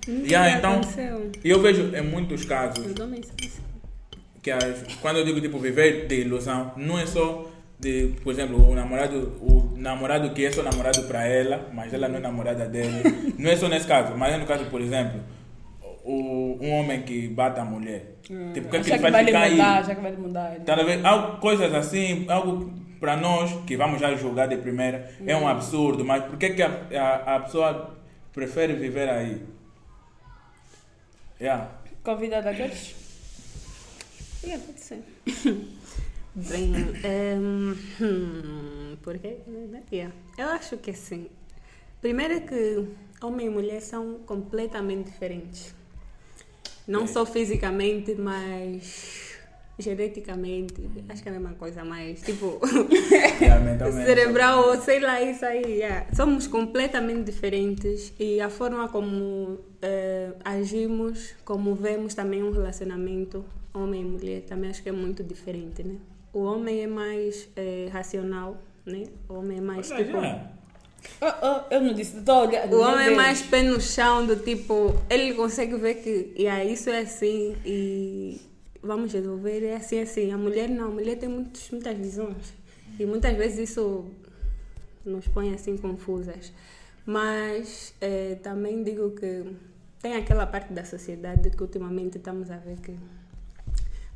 [0.07, 0.79] Yeah, então.
[1.43, 3.21] E eu vejo em muitos casos assim.
[4.41, 7.49] que as, quando eu digo tipo viver de ilusão, não é só
[7.79, 12.07] de, por exemplo, o namorado, o namorado que é só namorado para ela, mas ela
[12.07, 13.03] não é namorada dele.
[13.39, 15.21] não é só nesse caso, mas é no caso, por exemplo,
[16.03, 18.17] o, um homem que bate a mulher.
[18.21, 19.79] Tipo, o que, é que ele que faz vai lhe ficar mudar, aí?
[19.79, 20.55] acha que vai mudar.
[20.65, 21.05] Tá a ver?
[21.05, 26.03] Algo, coisas assim, algo para nós que vamos já julgar de primeira, é um absurdo,
[26.03, 26.69] mas por que, que a,
[27.25, 27.97] a, a pessoa
[28.33, 29.41] prefere viver aí?
[31.39, 31.69] Yeah.
[32.03, 32.95] Convida daqueles?
[34.43, 35.03] Yeah, pode ser.
[36.35, 36.73] Bem,
[37.03, 38.78] ehm, hum,
[39.09, 39.37] por quê?
[39.91, 40.13] Yeah.
[40.37, 41.25] Eu acho que sim.
[41.99, 42.87] Primeiro é que
[43.23, 45.73] homem e mulher são completamente diferentes.
[46.87, 49.35] Não só fisicamente, mas
[49.79, 50.75] geneticamente.
[51.09, 52.59] Acho que é a mesma coisa, mas tipo.
[53.41, 55.79] Yeah, cerebral, ou sei lá, isso aí.
[55.79, 56.05] yeah.
[56.13, 63.43] Somos completamente diferentes e a forma como eh, agimos, como vemos também um relacionamento
[63.73, 65.95] homem e mulher, também acho que é muito diferente, né?
[66.31, 69.03] O homem é mais eh, racional, né?
[69.27, 70.17] O homem é mais Mas, tipo.
[70.17, 70.51] yeah.
[71.21, 72.73] Oh, oh, eu não disse, estou olhando.
[72.73, 76.89] O homem é mais pé no chão, do tipo, ele consegue ver que yeah, isso
[76.89, 78.41] é assim e
[78.81, 80.31] vamos resolver, é assim, assim.
[80.31, 82.53] A mulher não, a mulher tem muitos, muitas visões
[82.99, 84.05] e muitas vezes isso
[85.05, 86.51] nos põe assim confusas.
[87.05, 89.45] Mas eh, também digo que
[90.01, 92.95] tem aquela parte da sociedade que ultimamente estamos a ver que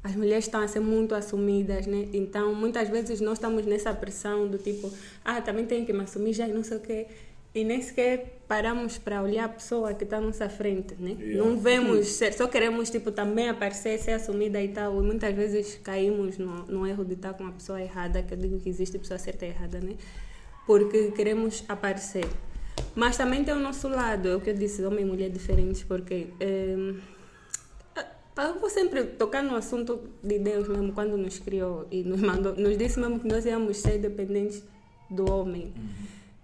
[0.03, 2.09] as mulheres estão a ser muito assumidas, né?
[2.13, 4.91] Então, muitas vezes nós estamos nessa pressão do tipo,
[5.23, 7.07] ah, também tenho que me assumir já e não sei o quê.
[7.55, 11.15] E nem sequer paramos para olhar a pessoa que está à nossa frente, né?
[11.19, 11.37] Yeah.
[11.37, 14.99] Não vemos, ser- só queremos, tipo, também aparecer, ser assumida e tal.
[15.01, 18.37] E muitas vezes caímos no, no erro de estar com a pessoa errada, que eu
[18.37, 19.95] digo que existe pessoa certa e errada, né?
[20.65, 22.25] Porque queremos aparecer.
[22.95, 25.83] Mas também tem o nosso lado, é o que eu disse, homem e mulher diferentes,
[25.83, 26.27] porque...
[26.39, 26.93] eh,
[28.36, 32.55] Eu vou sempre tocar no assunto de Deus mesmo, quando nos criou e nos mandou,
[32.55, 34.63] nos disse mesmo que nós íamos ser dependentes
[35.09, 35.71] do homem.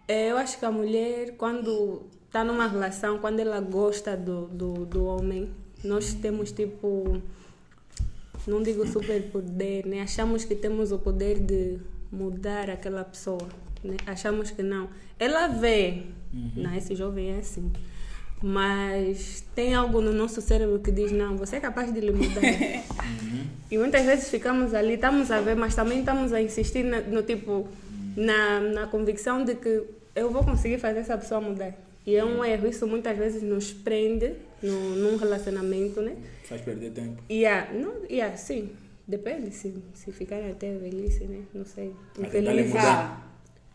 [0.07, 4.85] Eh, Eu acho que a mulher, quando está numa relação, quando ela gosta do, do,
[4.85, 5.49] do homem,
[5.83, 7.19] nós temos tipo,
[8.45, 10.01] não digo superpoder, né?
[10.01, 11.79] Achamos que temos o poder de
[12.11, 13.47] mudar aquela pessoa,
[13.83, 13.97] né?
[14.05, 14.89] Achamos que não.
[15.17, 16.03] Ela vê,
[16.55, 17.71] não, esse jovem é assim.
[18.41, 22.41] Mas tem algo no nosso cérebro que diz: não, você é capaz de lhe mudar.
[23.71, 27.21] E muitas vezes ficamos ali, estamos a ver, mas também estamos a insistir na- no
[27.21, 27.67] tipo,
[28.17, 29.83] na, na convicção de que
[30.15, 31.75] eu vou conseguir fazer essa pessoa mudar.
[32.03, 34.33] E é um erro, isso muitas vezes nos prende
[34.63, 36.15] no, num relacionamento, né?
[36.45, 37.21] Faz perder tempo.
[37.29, 38.71] E yeah, não, yeah, sim,
[39.07, 41.41] depende se, se ficarem até a velhice, né?
[41.53, 41.93] Não sei.
[42.17, 42.73] Infelizmente.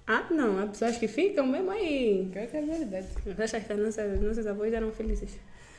[0.07, 2.29] Ah, não, há pessoas que ficam mesmo aí.
[2.33, 3.07] Que é verdade.
[3.27, 5.39] Mas achas que as nossas, nossos avós eram felizes?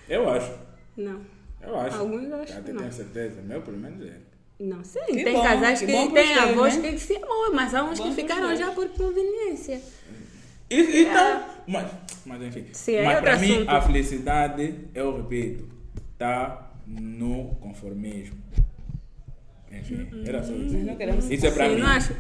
[0.09, 0.51] Eu acho.
[0.97, 1.21] Não.
[1.61, 1.97] Eu acho.
[1.97, 3.41] Alguns eu acho Até tenho certeza.
[3.41, 4.13] Meu, pelo menos é.
[4.59, 6.91] Não sei, Que tem bom, casais que que, dois, avós né?
[6.91, 9.81] que se amam, mas há uns Bom que ficaram já por conveniência.
[10.69, 11.91] E- Então, mas,
[12.25, 12.65] mas enfim.
[12.71, 13.69] Sim, é mas outro para mim, assunto.
[13.69, 15.67] a felicidade, eu repito,
[16.13, 18.37] está no conformismo.
[19.71, 20.73] Enfim, era só isso.
[20.77, 21.81] Nós não queremos Isso é para sim, mim.
[21.81, 22.15] não acho.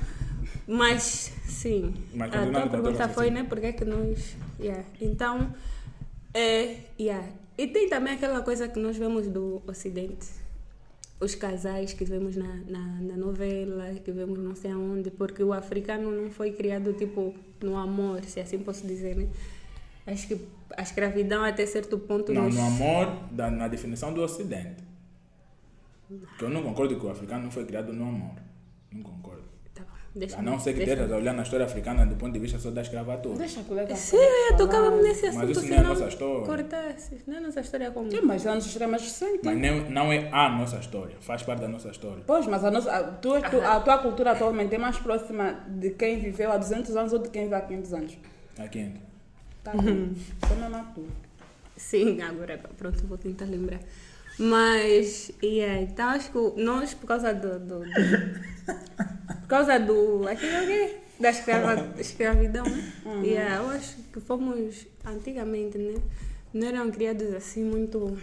[0.67, 1.93] Mas, sim.
[2.13, 3.43] Mas a tua pergunta foi, né?
[3.43, 4.35] Por que é que nós.
[4.59, 4.83] Yeah.
[4.99, 5.53] Então,
[6.33, 6.77] é.
[6.99, 7.27] Yeah.
[7.57, 10.27] E tem também aquela coisa que nós vemos do Ocidente.
[11.19, 15.53] Os casais que vemos na, na, na novela, que vemos não sei aonde, porque o
[15.53, 19.29] africano não foi criado tipo no amor, se assim posso dizer, né?
[20.05, 20.41] Acho que
[20.75, 22.55] a escravidão até certo ponto Não, nos...
[22.55, 24.83] no amor, da, na definição do Ocidente.
[26.37, 28.35] Que eu não concordo que o africano não foi criado no amor.
[28.91, 29.43] Não concordo.
[29.73, 32.31] Tá bom, deixa A não ser que estejas a olhar na história africana do ponto
[32.33, 33.37] de vista só da escravatura.
[33.37, 33.95] Deixa a colega.
[33.95, 36.45] Sim, eu tocava nesse Mas assunto, isso não é a nossa história.
[36.45, 37.17] cortasse.
[37.27, 38.09] Não é nossa história como...
[38.11, 39.39] Sim, mas a nossa história é mais recente.
[39.43, 41.15] Mas não, não é a nossa história.
[41.19, 42.23] Faz parte da nossa história.
[42.25, 45.91] Pois, mas a, nossa, a, tua, tu- a tua cultura atualmente é mais próxima de
[45.91, 48.17] quem viveu há 200 anos ou de quem vive há 500 anos.
[48.57, 48.99] Aqui ainda.
[49.63, 49.81] Tá bom.
[50.47, 51.07] Só mesmo a tua.
[51.75, 53.79] Sim, agora pronto, vou tentar lembrar.
[54.39, 57.57] Mas, yeah, então acho que nós, por causa do.
[57.59, 57.85] do, do-
[59.45, 60.27] por causa do.
[60.27, 62.93] Aquilo aqui, da escrava, escravidão, né?
[63.23, 66.01] Yeah, eu acho que fomos, antigamente, né?
[66.53, 68.17] Não eram criados assim muito.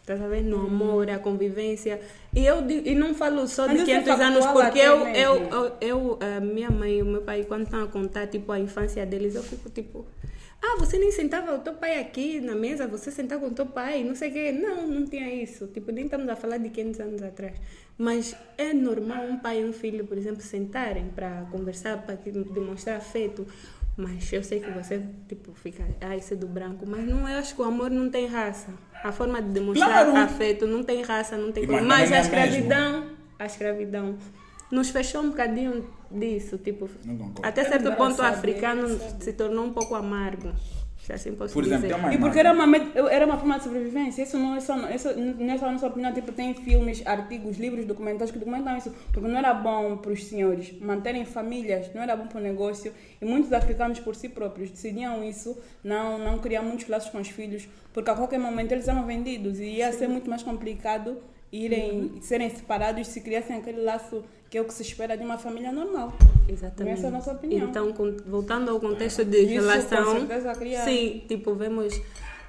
[0.00, 0.42] Estás a ver?
[0.42, 2.00] No amor, a convivência.
[2.34, 5.36] E eu e não falo só Mas de isso é 500 anos, porque eu, eu,
[5.36, 8.58] eu, eu, a minha mãe e o meu pai, quando estão a contar tipo, a
[8.58, 10.04] infância deles, eu fico tipo.
[10.64, 13.66] Ah, você nem sentava o teu pai aqui na mesa, você sentava com o teu
[13.66, 14.52] pai, não sei o quê.
[14.52, 15.66] Não, não tinha isso.
[15.66, 17.54] Tipo, nem estamos a falar de 500 anos atrás.
[17.98, 22.96] Mas é normal um pai e um filho, por exemplo, sentarem para conversar, para demonstrar
[22.98, 23.44] afeto.
[23.96, 26.86] Mas eu sei que você, tipo, fica, ah, isso é do branco.
[26.86, 28.72] Mas não, eu acho que o amor não tem raça.
[29.02, 30.16] A forma de demonstrar Claro.
[30.16, 32.34] afeto não tem raça, não tem mas Mas a é mesmo.
[32.34, 33.06] escravidão,
[33.36, 34.16] a escravidão
[34.70, 36.88] nos fechou um bocadinho disso, tipo,
[37.42, 39.22] até É certo ponto o africano é engraçado.
[39.22, 40.52] se tornou um pouco amargo,
[41.02, 42.12] se assim posso Por exemplo, dizer.
[42.12, 42.64] E porque era uma,
[43.10, 44.22] era uma forma de sobrevivência.
[44.22, 46.12] Isso não é só, isso não é só a nossa opinião.
[46.12, 48.92] Tipo, tem filmes, artigos, livros, documentários que documentam isso.
[49.12, 52.92] Porque não era bom para os senhores manterem famílias, não era bom para o negócio.
[53.20, 57.28] E muitos africanos, por si próprios, decidiam isso, não, não criar muitos laços com os
[57.28, 57.68] filhos.
[57.92, 61.16] Porque a qualquer momento eles eram vendidos e ia ser muito mais complicado
[61.52, 65.38] irem serem separados se criassem aquele laço que é o que se espera de uma
[65.38, 66.12] família normal.
[66.48, 66.94] Exatamente.
[66.98, 67.68] Essa é a nossa opinião.
[67.68, 71.98] Então, com- voltando ao contexto de Isso, com relação, certeza, cria- sim, tipo, vemos,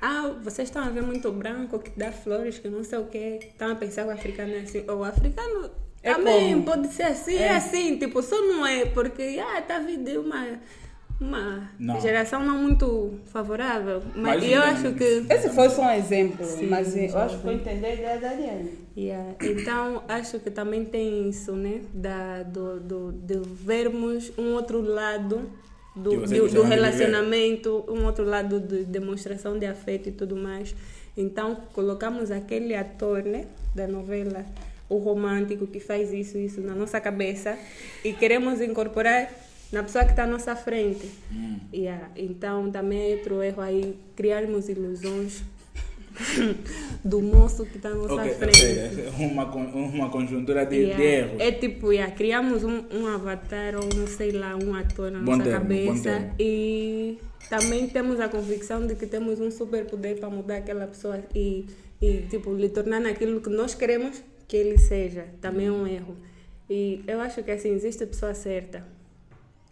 [0.01, 3.39] ah, vocês estão a ver muito branco que dá flores, que não sei o quê,
[3.41, 5.69] estão a pensar que o africano é assim, ou o africano
[6.01, 6.65] É também como?
[6.65, 7.43] pode ser assim, é.
[7.43, 7.49] É.
[7.55, 10.59] assim, tipo, só não é, porque, ah, está vindo de uma,
[11.23, 11.99] uma Não.
[12.01, 15.25] geração não muito favorável, mas, Mas eu não- acho que...
[15.29, 18.29] Esse foi só um exemplo, Sim, mas eu acho que foi entender a ideia da
[18.29, 18.71] Ariane.
[18.95, 19.35] Yeah.
[19.41, 21.81] Então, acho que também tem isso, né?
[21.93, 25.49] Da, do, do, de vermos um outro lado
[25.95, 30.75] do, do, relacionamento, um outro lado de demonstração de afeto e tudo mais.
[31.17, 33.45] Então, colocamos aquele ator, né?
[33.73, 34.45] Da novela,
[34.87, 37.57] o romântico que faz isso, isso na nossa cabeça
[38.03, 39.31] e queremos incorporar
[39.73, 41.09] na pessoa que está à nossa frente.
[41.31, 41.57] Hum.
[41.73, 42.09] Yeah.
[42.15, 45.43] Então, também é outro erro aí, criarmos ilusões
[47.03, 48.61] do moço que está à nossa Ok, ou frente.
[48.63, 50.95] é uma, uma conjuntura de, Yeah.
[50.97, 51.39] de erros.
[51.41, 55.31] É tipo, yeah, criamos um, um avatar ou um, sei lá, um ator na Bom
[55.37, 57.17] nossa termo, cabeça e
[57.49, 61.65] também temos a convicção de que temos um superpoder para mudar aquela pessoa e,
[62.01, 65.25] e tipo, lhe tornar naquilo que nós queremos que ele seja.
[65.41, 66.15] Também é um erro.
[66.69, 68.85] E eu acho que assim, existe a pessoa certa.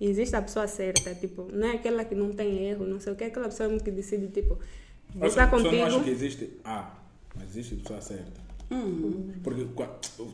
[0.02, 3.16] Existe a pessoa certa, tipo, não é aquela que não tem erro, não sei o
[3.16, 4.58] que, é aquela pessoa que decide, tipo,
[5.14, 6.16] vou Acho estar a pessoa não acha que contigo.
[6.16, 6.92] existe A,
[7.36, 8.42] mas existe pessoa certa.
[8.74, 9.32] Hum.
[9.44, 9.66] Porque,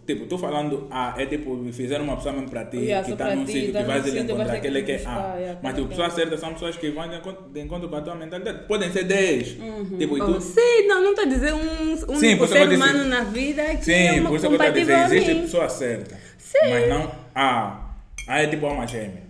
[0.06, 3.36] tipo, estou falando A, é tipo, fizeram uma pessoa mesmo para ti, Yeah, que está
[3.36, 5.36] num ti, sítio tá que vais ele encontrar aquele que é A.
[5.38, 6.16] yeah, Mas, tipo, pessoas é.
[6.16, 8.68] certas são pessoas que vão de encontro, de encontro com a tua mentalidade.
[8.68, 9.48] Podem ser 10.
[9.98, 12.70] Tipo, e Oh, tu, sim, não, não estou a dizer um único Sim, eu ser
[12.70, 15.06] humano na vida que Sim, é uma por isso que eu estou a dizer, a
[15.08, 15.42] existe mim.
[15.42, 16.16] pessoa certa.
[16.38, 16.70] Sim.
[16.70, 17.84] Mas não A.
[18.28, 19.24] A é tipo alma gêmea,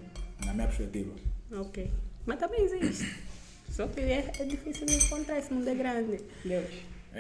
[0.46, 1.12] na minha perspectiva.
[1.52, 1.92] Ok.
[2.26, 3.16] Mas também existe.
[3.72, 6.20] Só que é, é difícil de encontrar, esse mundo é grande.
[6.44, 6.66] Deus.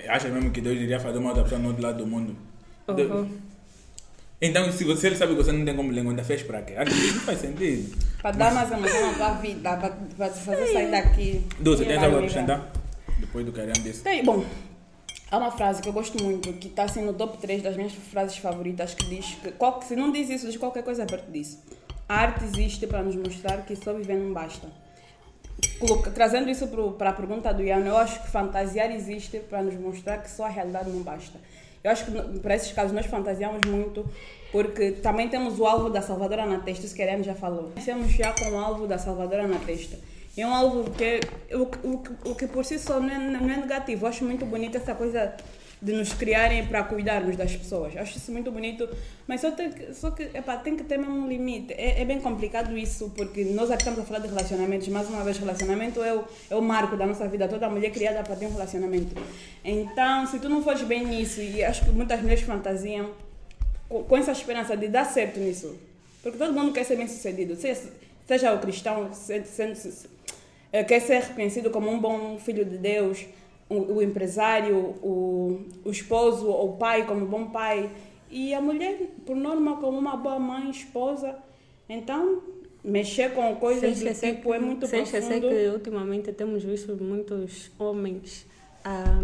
[0.07, 2.35] Acha mesmo que Deus iria fazer uma outra pessoa no outro lado do mundo?
[2.87, 3.37] Uhum.
[4.39, 6.73] Então, se você sabe que você não tem como lhe encontrar, fez para quê?
[6.75, 7.97] Acho que isso não faz sentido.
[8.21, 11.43] Para dar mais emoção à tua vida, para, te fazer sair daqui.
[11.59, 12.71] Dulce, tens Vai algo a acrescentar?
[13.19, 14.03] Depois do que a Ariane disse.
[14.03, 14.45] Tem, bom,
[15.31, 17.93] há uma frase que eu gosto muito, que está assim no top 3 das minhas
[17.93, 21.59] frases favoritas, que diz que, qual- se não diz isso, diz qualquer coisa perto disso.
[22.07, 24.67] A arte existe para nos mostrar que só viver não basta.
[26.13, 30.19] Trazendo isso para a pergunta do Ian, eu acho que fantasiar existe para nos mostrar
[30.19, 31.37] que só a realidade não basta.
[31.83, 34.05] Eu acho que para esses casos nós fantasiamos muito
[34.51, 37.71] porque também temos o alvo da Salvadora na testa, isso que a Ariane já falou.
[37.83, 39.97] Temos já com o alvo da Salvadora na testa.
[40.37, 41.19] É um alvo que,
[41.53, 44.05] o, o, o que por si só não é, não é negativo.
[44.05, 45.35] Eu acho muito bonito essa coisa
[45.79, 47.95] de nos criarem para cuidarmos das pessoas.
[47.95, 48.89] Acho isso muito bonito,
[49.27, 50.25] mas só, tem só que
[50.63, 51.71] tem que ter mesmo um limite.
[51.73, 55.23] É, é bem complicado isso, porque nós aqui estamos a falar de relacionamentos, mais uma
[55.23, 57.47] vez, relacionamento é o, é o marco da nossa vida.
[57.47, 59.15] Toda mulher é criada para ter um relacionamento.
[59.63, 63.11] Então, se tu não fores bem nisso, e acho que muitas mulheres fantasiam
[63.87, 65.75] com, com essa esperança de dar certo nisso,
[66.23, 67.81] porque todo mundo quer ser bem sucedido, seja,
[68.27, 70.07] seja o cristão, se- sendo, se-
[70.73, 73.25] eh, quer ser reconhecido como um bom filho de Deus,
[73.69, 77.91] o, o empresário, o, o esposo ou o pai como bom pai,
[78.29, 81.35] e a mulher, por norma, como uma boa mãe, esposa.
[81.87, 82.41] Então,
[82.83, 85.49] mexer com coisas Sem do tipo é muito sem profundo.
[85.49, 88.45] que ultimamente temos visto muitos homens
[88.83, 89.21] a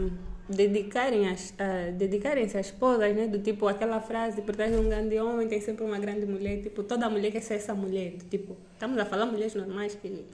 [0.48, 3.28] dedicarem as, a dedicarem-se às esposas, né?
[3.28, 6.62] Do tipo aquela frase, por trás de um grande homem tem sempre uma grande mulher.
[6.62, 8.14] Tipo, toda mulher quer ser essa mulher.
[8.14, 10.26] do Tipo, estamos a falar mulheres normais que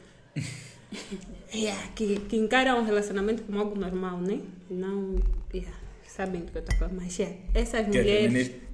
[1.53, 4.39] yeah, que, que encaram o relacionamento como algo normal, né?
[4.69, 5.15] Não,
[5.53, 5.71] yeah,
[6.07, 8.69] sabem do que eu estou falando, mas yeah, essas Que é mulheres feminista.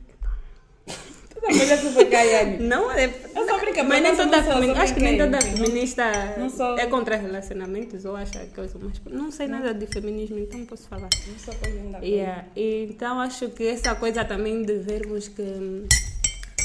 [1.34, 2.58] Toda mulher super caiane.
[2.64, 3.06] não é.
[3.36, 5.42] Eu só brinco, mas nem toda não sou, femi- só acho que nem toda Não-
[5.42, 6.04] feminista
[6.38, 9.02] não é contra relacionamentos ou acha que eu sou mais.
[9.12, 11.10] Não sei nada de feminismo, então não posso falar.
[11.28, 11.54] Não sou.
[12.02, 12.46] Yeah.
[12.56, 15.84] Então acho que essa coisa também de vermos que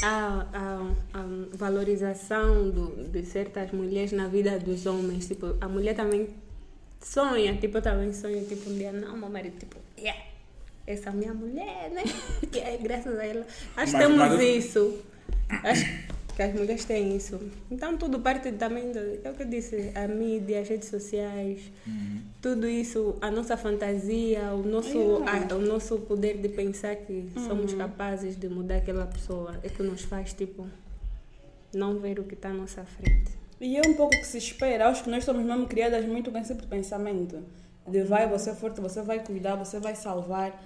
[0.01, 5.27] há a, a valorização do, de certas mulheres na vida dos homens.
[5.27, 6.29] Tipo, a mulher também
[7.01, 10.21] sonha, tipo, eu também sonho, tipo, um dia, não, meu marido, tipo, yeah,
[10.85, 12.03] essa é minha mulher, né?
[12.51, 13.45] Que é graças a ela.
[13.77, 14.99] Acho que temos mas isso.
[15.49, 15.85] Acho
[16.31, 17.39] que as mulheres têm isso.
[17.69, 18.99] Então tudo parte também do.
[19.23, 21.59] É o que eu disse, a mídia, as redes sociais,
[22.41, 25.53] tudo isso, a nossa fantasia, o nosso, Yeah.
[25.53, 29.83] a- o nosso poder de pensar que somos capazes de mudar aquela pessoa é que
[29.83, 30.65] nos faz, tipo,
[31.73, 33.31] não ver o que está à nossa frente.
[33.59, 34.87] E é um pouco o que se espera.
[34.87, 37.43] Acho que nós somos mesmo criadas muito com esse pensamento.
[37.87, 40.61] De vai, você é forte, você vai cuidar, você vai salvar.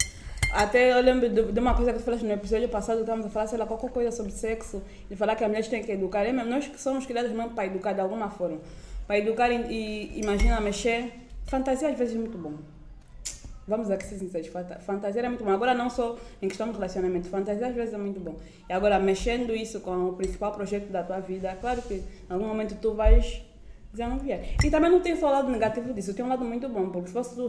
[0.55, 3.29] Até eu lembro de, de uma coisa que tu falaste no episódio passado, estávamos a
[3.29, 4.81] falar, sei lá, qualquer coisa sobre sexo,
[5.11, 6.25] e falar que as mulheres têm que educar.
[6.25, 8.59] É mesmo, nós que somos criadas mesmo para educar de alguma forma.
[9.05, 11.11] Para educar e, e imagina mexer.
[11.45, 12.53] Fantasia às vezes é muito bom.
[13.67, 15.51] Vamos aqui ser sinceros, fanta- fantasia é muito bom.
[15.51, 18.37] Agora não só em questão de relacionamento, fantasia às vezes é muito bom.
[18.69, 22.47] E agora mexendo isso com o principal projeto da tua vida, claro que em algum
[22.47, 23.41] momento tu vais
[24.23, 24.55] vier.
[24.63, 27.07] E também não tem só o lado negativo disso, tem um lado muito bom, porque
[27.07, 27.47] se fosse tudo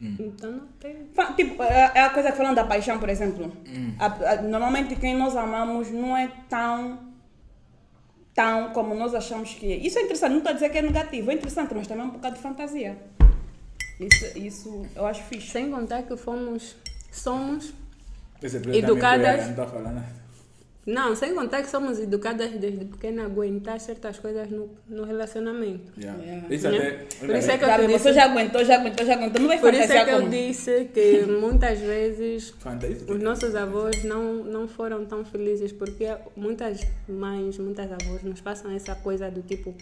[0.00, 0.22] realidade.
[0.22, 0.96] Então não tem.
[1.36, 3.52] Tipo, é é a coisa que falando da paixão, por exemplo.
[3.98, 6.98] A- a- normalmente quem nós amamos não é tão
[8.34, 9.76] tão como nós achamos que é.
[9.76, 12.06] Isso é interessante, não estou a dizer que é negativo, é interessante, mas também é
[12.08, 12.98] um bocado de fantasia.
[13.98, 15.48] Isso, isso eu acho fixe.
[15.52, 16.76] Sem contar que fomos.
[17.10, 17.72] Somos.
[18.42, 19.42] Esse episódio Educadas.
[19.44, 20.04] Não está falando.
[20.86, 25.92] Não, sem contar que somos educadas desde pequena a aguentar certas coisas no, no relacionamento.
[25.98, 26.22] Yeah.
[26.22, 26.54] Yeah.
[26.54, 26.90] Isso até.
[27.18, 29.48] Por isso é que eu te você disse- já aguentou, já aguentou, já aguentou, não
[29.48, 30.30] vai Por isso é que eu como.
[30.30, 32.54] disse que muitas vezes
[33.08, 36.06] os nossos avós não, não foram tão felizes porque
[36.36, 39.74] muitas mães, muitas avós nos passam essa coisa do tipo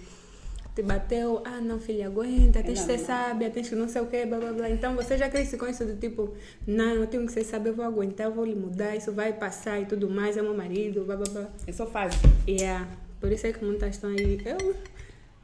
[0.74, 4.06] te bateu, ah não filha, aguenta, tens que ser sábia, tens que não sei o
[4.06, 4.70] quê, blá blá blá.
[4.70, 6.34] Então você já cresce com isso do tipo,
[6.66, 9.32] não, eu tenho que ser sábia, eu vou aguentar, eu vou lhe mudar, isso vai
[9.32, 11.48] passar e tudo mais, é meu marido, blá blá blá.
[11.66, 12.18] É só fácil.
[12.48, 12.88] Yeah.
[13.20, 14.40] Por isso é que muitas estão aí.
[14.44, 14.74] Eu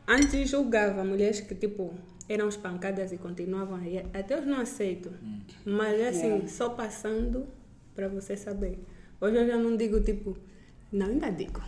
[0.06, 1.94] antes julgava mulheres que tipo
[2.28, 3.98] eram espancadas e continuavam aí.
[4.12, 5.12] Até eu não aceito.
[5.64, 6.48] Mas assim, Yeah.
[6.48, 7.46] só passando
[7.94, 8.78] para você saber.
[9.20, 10.36] Hoje eu já não digo tipo,
[10.92, 11.60] não, ainda digo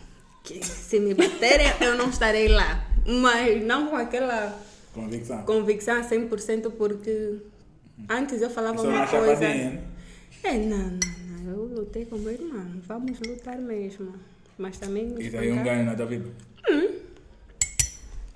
[0.43, 2.85] que se me baterem eu não estarei lá.
[3.05, 4.57] Mas não com aquela
[4.93, 5.43] Convicção.
[5.43, 7.37] convicção a 100% porque
[8.09, 9.39] antes eu falava Isso é uma coisa.
[9.41, 9.83] né?
[10.43, 11.51] É, não, não, não.
[11.53, 12.65] Eu lutei com meu irmão.
[12.87, 14.13] Vamos lutar mesmo.
[14.57, 16.29] Mas também me Isso aí é um ganho na tua vida.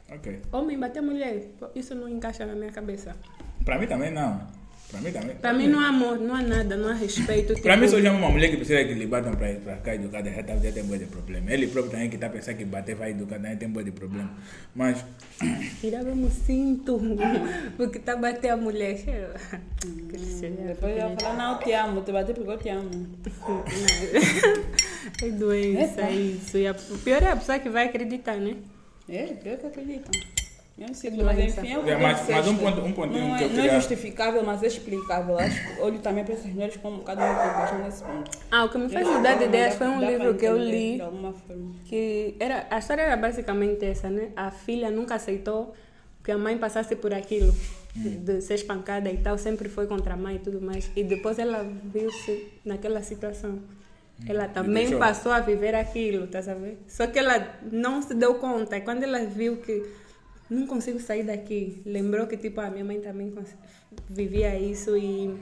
[0.10, 0.42] Ok.
[0.52, 3.16] Homem bater mulher, isso não encaixa na minha cabeça.
[3.66, 4.42] Para mim também não.
[4.90, 5.36] Para mim também.
[5.36, 7.54] Pra mim não há amor, não há nada, não há respeito.
[7.62, 9.76] Para tipo, mim, se eu chamo uma mulher que precisa que lhe batam para para
[9.78, 11.52] cá educada, já, tá, já tem boa de problema.
[11.52, 14.32] Ele próprio também que está pensando que bater vai educar, também tem boa de problema.
[14.74, 15.04] Mas,
[15.82, 17.00] Tirava o cinto,
[17.76, 18.98] porque tá bater a mulher.
[19.78, 22.90] Depois eu falar, não, eu te amo, te bater porque eu te amo.
[25.24, 26.12] É doença Epa.
[26.12, 26.58] isso.
[26.58, 28.56] E a, o pior é a pessoa que vai acreditar, né?
[29.08, 30.12] É, pior que acreditam.
[30.80, 33.36] Eu não sei, mas enfim, é que É, mas- mas um ponto- um pontinho não
[33.38, 35.40] que é, eu não é queria- justificável, mas é explicável.
[35.40, 38.32] Acho que olho também para essas mulheres como um bocado de preocupação nesse ponto.
[38.52, 40.96] Ah, o que me fez mudar de ideias foi um livro que eu li.
[40.98, 41.72] De alguma forma.
[41.86, 44.30] que era a história era basicamente essa, né?
[44.36, 45.74] A filha nunca aceitou
[46.24, 47.52] que a mãe passasse por aquilo
[47.96, 50.92] de ser espancada e tal, sempre foi contra a mãe e tudo mais.
[50.96, 53.60] E depois ela viu-se naquela situação.
[54.28, 56.78] Ela também passou a viver aquilo, tá sabendo?
[56.88, 58.78] Só que ela não se deu conta.
[58.78, 59.84] E quando ela viu que
[60.50, 63.34] não consigo sair daqui, lembrou que tipo a minha mãe também
[64.10, 65.36] vivia isso e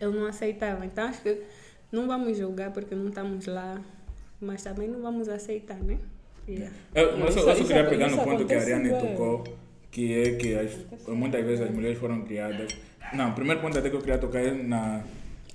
[0.00, 0.84] eu não aceitava.
[0.86, 1.42] Então acho que
[1.90, 3.80] não vamos julgar porque não estamos lá,
[4.40, 5.98] mas também não vamos aceitar, né?
[6.48, 6.74] Yeah.
[6.94, 9.00] eu, eu Isso- só, eu só queria pegar no ponto que a Ariane bem.
[9.00, 9.44] tocou,
[9.90, 10.72] que é que as,
[11.08, 12.74] muitas vezes as mulheres foram criadas.
[13.14, 15.04] Não, o primeiro ponto até que eu queria tocar é na,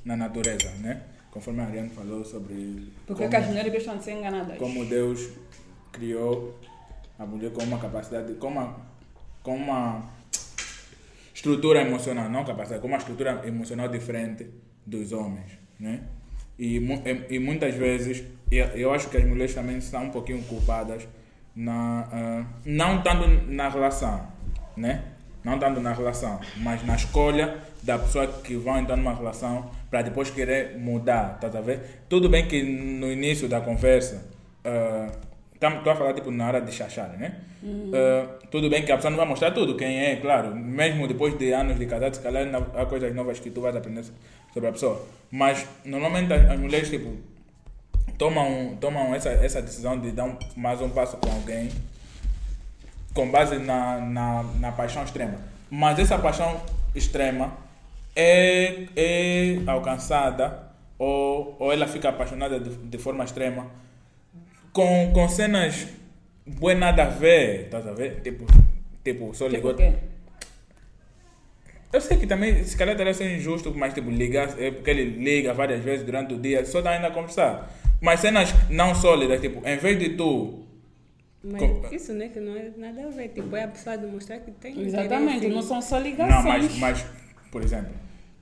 [0.05, 1.01] na natureza, né?
[1.31, 4.57] Conforme a Ariane falou sobre Porque como, que as mulheres gostam de ser enganadas.
[4.57, 5.29] como Deus
[5.91, 6.57] criou
[7.17, 8.75] a mulher com uma capacidade, com uma,
[9.43, 10.01] com uma
[11.33, 14.47] estrutura emocional, não capacidade, com uma estrutura emocional diferente
[14.85, 16.03] dos homens, né?
[16.57, 20.41] E, e, e muitas vezes, eu, eu acho que as mulheres também são um pouquinho
[20.43, 21.07] culpadas,
[21.55, 24.27] na, ah, não tanto na relação,
[24.75, 25.03] né?
[25.43, 30.01] Não tanto na relação, mas na escolha da pessoa que vão entrar numa relação para
[30.01, 32.03] depois querer mudar, tá a ver?
[32.09, 34.25] Tudo bem que no início da conversa,
[35.59, 37.35] estou a falar tipo na hora de chachar, né?
[37.93, 40.55] Ah, tudo bem que a pessoa não vai mostrar tudo, quem é, claro.
[40.55, 42.45] Mesmo depois de anos de casado, se calhar
[42.75, 44.03] há coisas novas que tu vais aprender
[44.53, 45.05] sobre a pessoa.
[45.31, 47.15] Mas normalmente as, as mulheres tipo,
[48.17, 51.69] tomam, tomam essa, essa decisão de dar um- mais um passo com alguém
[53.13, 55.39] com base na, na, na paixão extrema.
[55.71, 56.61] Mas essa paixão
[56.93, 57.51] extrema
[58.15, 60.67] é, é alcançada
[60.99, 63.65] ou, ou ela fica apaixonada de, de forma extrema
[64.77, 65.87] com, com cenas
[66.45, 68.21] boas nada a ver, estás a ver?
[68.21, 68.45] Tipo,
[69.03, 69.71] tipo só Tipo ligou.
[69.71, 69.93] o quê?
[71.91, 75.05] Eu sei que também, se calhar teria ser injusto, mas tipo, ligar, é porque ele
[75.23, 77.71] liga várias vezes durante o dia, só está ainda a conversar.
[78.01, 80.63] Mas cenas não sólidas, tipo, em vez de tu.
[81.43, 83.29] Mas Com- isso, né, que não é nada a ver.
[83.29, 85.55] Tipo, é a pessoa demonstrar que tem Exatamente, interesse.
[85.55, 86.35] não são só ligações.
[86.35, 87.05] Não, mas, mas,
[87.51, 87.93] por exemplo,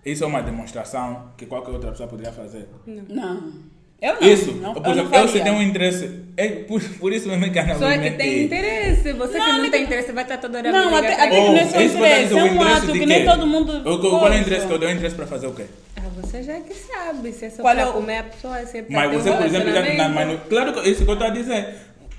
[0.03, 2.67] isso é uma demonstração que qualquer outra pessoa poderia fazer.
[2.86, 3.53] Não.
[4.01, 4.21] Eu não.
[4.27, 7.27] Isso, não, por eu exemplo, não eu se tenho um interesse, é por, por isso
[7.29, 9.13] mesmo que a Ana Só é que tem interesse.
[9.13, 11.65] Você que não tem interesse vai estar toda hora Não, até- até que não é
[11.65, 13.25] só eu interesse, é o um interesse ato que nem quê?
[13.25, 14.89] todo mundo Eu- Qual é o interesse que eu dou?
[14.89, 15.63] interesse para fazer o quê?
[15.95, 17.31] Ah, você já é que sabe.
[17.31, 19.45] Se é só Qual pra é o- comer a pessoa, é pra Mas você, por
[19.45, 21.75] exemplo, já, na, mas claro que isso que eu estou a dizer.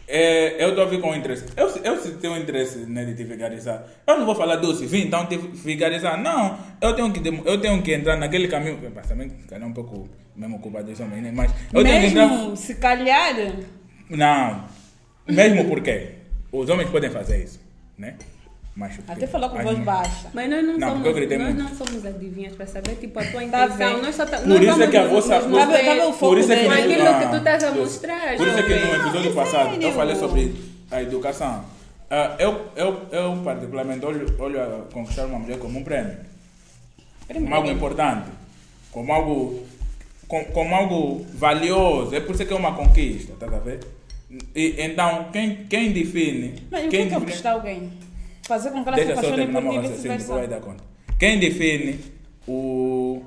[0.09, 1.45] É, eu estou a vir com interesse.
[1.57, 4.87] Eu, se- eu se tenho interesse né, de te vigarizar, eu não vou falar doce,
[4.87, 6.17] vim então te vigarizar.
[6.21, 8.79] Não, eu tenho que, eu tenho que entrar naquele caminho.
[8.95, 11.33] Mas também, é um pouco mesmo culpa dos homens, né?
[11.35, 12.29] Mas eu tenho que entrar.
[12.29, 13.35] Mesmo, se calhar,
[14.09, 14.65] Não,
[15.27, 16.11] mesmo porque
[16.53, 17.61] os homens podem fazer isso,
[17.99, 18.15] né?
[18.77, 20.29] Mas, até falou com voz baixa.
[20.35, 21.55] Mas nós não, Não, somos, nós muito.
[21.63, 24.03] não somos adivinhas para saber tipo, a tua Tá intenção.
[24.03, 26.13] nós só tá, Por nós isso é que a vossa- Tá mover tá vendo o
[26.13, 28.59] foco Por isso é que aquilo ah, que tu estás a por- mostrar, Por isso
[28.59, 30.55] é que no episódio passado eu falei sobre
[30.91, 31.65] a educação.
[32.11, 36.19] Ah, eu, eu, eu, particularmente, olho, olho a conquistar uma mulher como um prêmio.
[37.33, 38.29] Como algo importante.
[38.93, 39.67] Como algo,
[40.29, 42.15] com, como algo valioso.
[42.15, 43.81] É por isso que é uma conquista, tá a ver?
[44.55, 46.63] E, então, quem, quem define.
[46.71, 47.91] Mas que quem é define- conquistar alguém?
[48.47, 50.47] Fazer com que ela se Deixa só apaixone terminar por ti e vai vice-versa.
[50.47, 50.85] dar conta.
[51.19, 51.99] Quem define
[52.47, 53.23] o,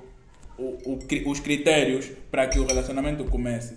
[0.57, 3.75] o, o os critérios para que o relacionamento comece,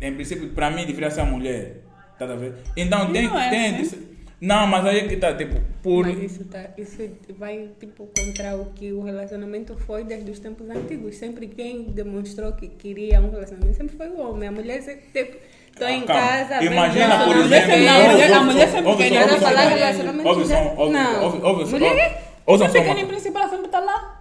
[0.00, 1.82] em princípio, para mim, deveria ser a mulher.
[2.18, 2.54] Tá a ver?
[2.76, 4.14] Então, tem, é tem assim.
[4.40, 6.06] Não, mas aí que tá, tipo, por.
[6.06, 6.98] Mas isso, tá, isso
[7.38, 11.16] vai tipo contra o que o relacionamento foi desde os tempos antigos.
[11.16, 14.48] Sempre quem demonstrou que queria um relacionamento sempre foi o homem.
[14.48, 15.38] A mulher sempre tipo,
[15.78, 16.22] tô em Ah, calma.
[16.28, 16.64] casa.
[16.64, 17.72] Imagina, por não, exemplo.
[17.72, 19.04] a mulher- a mulher sempre não ouve-
[19.40, 20.54] falar relacionamento ouve só,
[20.90, 21.24] Não.
[21.24, 21.38] ouve-
[21.70, 21.90] Mulher-
[22.46, 24.20] ouve- só que em princípio ela sempre está lá.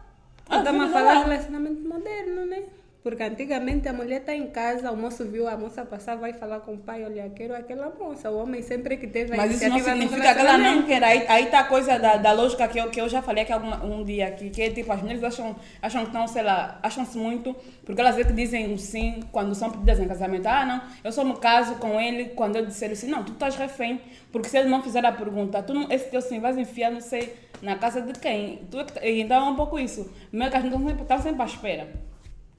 [0.49, 1.24] Ela a tá falar de lá.
[1.26, 2.58] relacionamento moderno, né?
[3.04, 6.62] Porque antigamente a mulher está em casa, o moço viu a moça passar, vai falar
[6.62, 8.32] com o pai, olha, quero aquela moça.
[8.32, 11.04] O homem sempre que teve a Mas isso não significa que ela não quer.
[11.04, 13.51] Aí, aí tá a coisa da, da lógica que eu, que eu já falei aqui
[13.51, 16.80] alguma, um dia aqui, que é tipo, as mulheres acham, acham que estão, sei lá,
[16.82, 20.47] acham-se muito, porque elas é que dizem um sim quando são pedidas em casamento.
[20.47, 23.58] Ah, não, eu só me caso com ele quando eu disser assim, não, tu estás
[23.58, 23.99] refém,
[24.32, 27.01] porque se ele não fizer a pergunta, tu não, esse teu sim vais enfiar, não
[27.01, 28.62] sei, na casa de quem?
[28.72, 30.10] Tu é tá- então é um pouco isso.
[30.32, 32.12] Meio que as mulheres estão sempre à espera.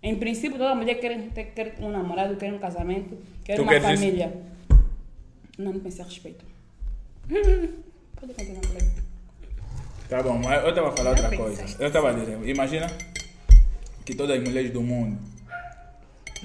[0.05, 3.73] Em princípio, toda mulher quer, ter, quer um namorado, quer um casamento, quer Tu uma
[3.73, 4.03] queres isso?
[4.05, 4.33] família.
[5.59, 6.45] Não, não pensei a respeito.
[7.27, 8.91] Pode continuar, colega.
[10.11, 11.65] Tá bom, mas eu estava a falar outra coisa.
[11.81, 12.87] Eu estava a dizer, imagina
[14.05, 15.19] que todas as mulheres do mundo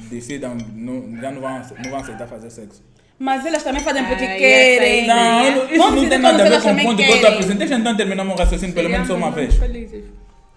[0.09, 2.81] decidam, não, já não vão, não vão aceitar fazer sexo.
[3.19, 5.05] Mas elas também fazem porque Ah, querem.
[5.05, 7.57] Não, isso Vamos não tem nada a ver com o ponto que eu estou apresentando.
[7.59, 9.55] Deixa eu então terminar meu raciocínio pelo menos só uma vez.
[9.55, 10.05] felizes.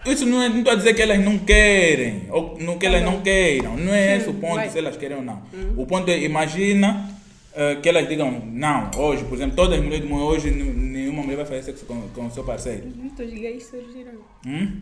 [0.05, 3.03] Isso não é, não estou a dizer que elas não querem, ou não que elas
[3.03, 3.76] não queiram.
[3.76, 4.68] Não é esse o ponto, vai.
[4.68, 5.42] se elas querem ou não.
[5.76, 7.09] O ponto é, imagina
[7.55, 11.22] eh, que elas digam, não, hoje, por exemplo, todas as mulheres do mundo, hoje nenhuma
[11.22, 12.84] mulher vai fazer sexo com, com o seu parceiro.
[12.96, 14.12] Muitos gays surgiram.
[14.46, 14.80] Hum?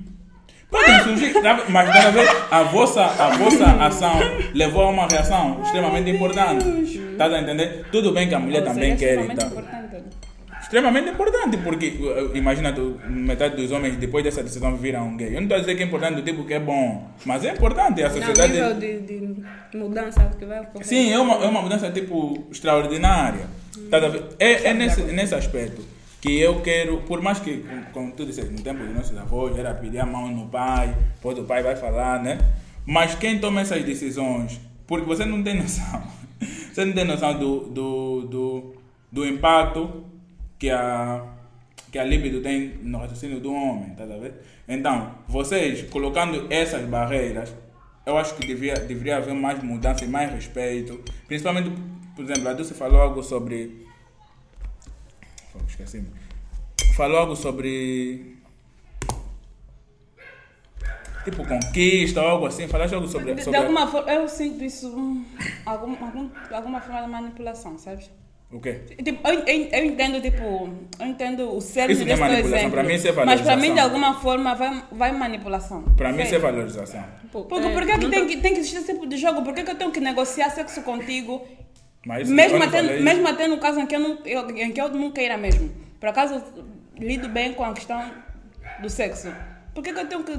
[0.70, 1.64] Podem surgir, tá?
[1.68, 4.14] mas cada vez a vossa, a vossa ação
[4.54, 6.64] levou a uma reação extremamente importante.
[7.18, 7.86] Tá a entender?
[7.90, 9.79] Tudo bem que a mulher também seja, quer e extremamente tal.
[10.70, 12.72] Extremamente importante, porque uh, imagina
[13.08, 15.30] metade dos homens depois dessa decisão viram gay.
[15.30, 17.50] Eu não estou a dizer que é importante do tipo que é bom, mas é
[17.50, 18.00] importante.
[18.04, 18.52] A Não, sociedade.
[18.52, 20.86] nível de, de mudança que vai ocorrer.
[20.86, 23.46] Sim, é uma, é uma mudança tipo extraordinária.
[23.90, 24.22] Tá a ver?
[24.38, 25.82] É, é nesse, nesse aspecto
[26.20, 29.58] que eu quero, por mais que, como- como tu disseste, no tempo dos nossos avós
[29.58, 32.38] era pedir a mão no pai, depois o pai vai falar, né?
[32.86, 36.00] Mas quem toma essas decisões, porque você não tem noção,
[36.72, 38.74] você não tem noção do, do, do,
[39.10, 40.04] do impacto
[40.60, 41.24] que a,
[41.90, 44.34] que a libido tem no raciocínio do homem, tá a ver?
[44.68, 47.52] Então, vocês colocando essas barreiras,
[48.04, 51.02] eu acho que devia, deveria haver mais mudança e mais respeito.
[51.26, 51.70] Principalmente,
[52.14, 53.86] por exemplo, a Dulce falou algo sobre.
[55.54, 56.08] Oh, esqueci-me.
[56.94, 58.36] Falou algo sobre.
[61.24, 62.68] Tipo, conquista ou algo assim.
[62.68, 63.30] Falaste algo sobre.
[63.30, 65.24] De, de sobre alguma forma, eu sinto isso, hum,
[65.64, 68.10] algum, algum, alguma forma de manipulação, sabes?
[68.52, 68.80] O quê?
[69.04, 70.42] Tipo, eu, eu, eu entendo, tipo,
[70.98, 72.70] eu entendo o cerne Isso não é manipulação, exemplo.
[72.72, 73.84] pra mim isso é Mas para mim, de valorização.
[73.84, 75.82] alguma forma, vai, vai manipulação.
[75.96, 77.04] Para mim, isso é valorização.
[77.30, 79.42] Porque, é, por que, que tem, tô- que tem que existir esse tipo de jogo?
[79.42, 81.46] Por que, que eu tenho que negociar sexo contigo?
[82.04, 84.88] Mas Mesmo até, mesmo até no caso em que, eu não, eu- em que eu
[84.88, 85.70] não queira mesmo.
[86.00, 86.64] Por acaso, eu
[86.98, 88.02] lido bem com a questão
[88.82, 89.32] do sexo.
[89.72, 90.32] Por que, que eu tenho que,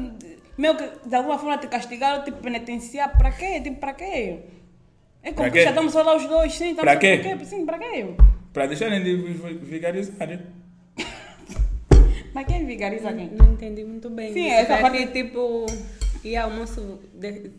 [0.57, 3.18] meu, de alguma forma te castigar ou te penitenciar?
[3.18, 3.62] Para quê?
[3.62, 4.39] Tipo, para quê?
[5.24, 5.69] É Pra conquista, quê?
[5.69, 6.72] estamos só lá os dois, sim.
[6.72, 7.17] estamos Pra só- quê?
[7.17, 7.45] Pra quê?
[7.45, 8.05] Sim, para quê?
[8.53, 10.15] Para deixarem de vi- vigarizar.
[12.34, 13.30] Mas quem vigariza quem?
[13.32, 14.34] Não entendi muito bem.
[14.34, 15.65] Sim, essa é parte- que, tipo,
[16.24, 17.51] e almoço de,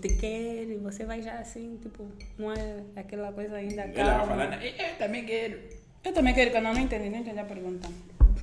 [0.00, 2.06] te quer e você vai já assim, tipo,
[2.38, 4.26] não é aquela coisa ainda Ela vai calma.
[4.26, 5.58] falar, "Não, eu também quero.
[6.04, 7.88] Eu também quero que eu não, não entendi, não entendi a pergunta.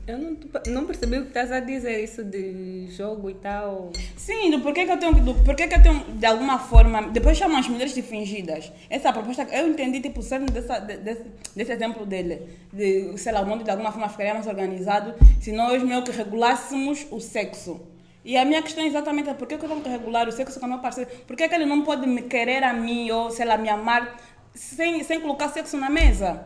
[0.08, 0.38] Eu não,
[0.68, 3.92] não percebi o que estás a dizer, isso de jogo e tal.
[4.18, 7.38] Sim, do porquê que eu tenho do porquê que eu tenho, de alguma forma, depois
[7.38, 8.72] chamam as mulheres de fingidas.
[8.90, 11.24] Essa proposta, eu entendi, tipo, o cerne dessa, de- desse,
[11.56, 12.42] desse exemplo dele.
[12.74, 16.12] De, sei lá, o mundo de alguma forma ficaria mais organizado se nós meio que
[16.12, 17.80] regulássemos o sexo.
[18.26, 20.66] E a minha questão é exatamente por que eu tenho que regular o sexo com
[20.66, 21.10] o meu parceiro?
[21.28, 24.18] Por que, que ele não pode me querer a mim ou, sei lá, me amar
[24.54, 26.44] sem, sem colocar sexo na mesa?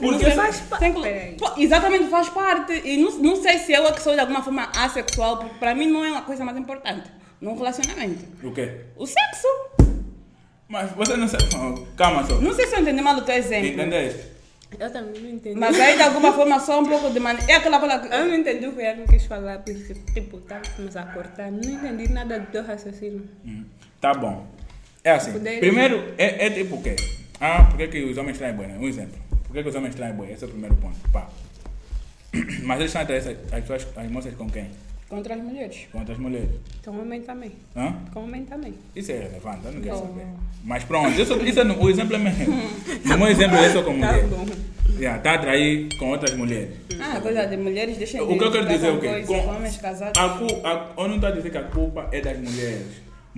[0.00, 1.36] Porque faz pa- Sem colo- Peraí.
[1.38, 2.72] Pô, Exatamente, faz parte.
[2.84, 5.74] E não, não sei se eu é que sou de alguma forma assexual, porque para
[5.74, 7.10] mim não é uma coisa mais importante
[7.40, 8.24] num relacionamento.
[8.46, 8.80] O quê?
[8.96, 9.48] O sexo.
[10.68, 11.44] Mas você não sabe.
[11.96, 12.34] Calma só.
[12.40, 13.68] Não sei se eu entendi mal o teu exemplo.
[13.68, 14.36] Entendeste?
[14.78, 15.58] Eu também não entendi.
[15.58, 17.50] Mas aí de alguma forma só um pouco de maneira.
[17.50, 18.12] É aquela coisa que.
[18.12, 21.50] Eu não entendi o que ela não quis falar, porque, tipo, estávamos a cortar.
[21.52, 23.28] Não entendi nada do teu raciocínio.
[23.44, 23.64] Hum,
[24.00, 24.46] Tá bom.
[25.04, 25.32] É assim.
[25.60, 26.96] Primeiro, é, é tipo o quê?
[27.40, 28.76] Ah, por que, os homens traem né?
[28.78, 29.18] Um exemplo.
[29.46, 30.30] Por que, que os homens traem boi?
[30.32, 30.96] Esse é o primeiro ponto.
[31.12, 31.28] Pá.
[32.64, 34.68] Mas eles estão atrás as, as, suas- as moças com quem?
[35.08, 35.86] Contra as mulheres.
[35.92, 36.48] Com outras mulheres.
[36.84, 37.52] Com homem também.
[37.76, 37.94] Hã?
[38.12, 38.74] Com homem também.
[38.94, 40.06] Isso é relevante, eu não quero Não.
[40.08, 40.26] saber.
[40.64, 42.32] Mas pronto, isso, isso é no- o exemplo é meu.
[43.14, 44.26] O meu exemplo é só com Tá mulher.
[44.26, 44.46] bom.
[44.98, 46.70] Yeah, tá a atrair com outras mulheres.
[47.00, 49.22] Ah, coisa de mulheres, deixem O que eu quero dizer é o quê?
[49.26, 50.18] Com- Homens casados.
[50.18, 52.86] A, a, eu não estou a dizer que a culpa é das mulheres.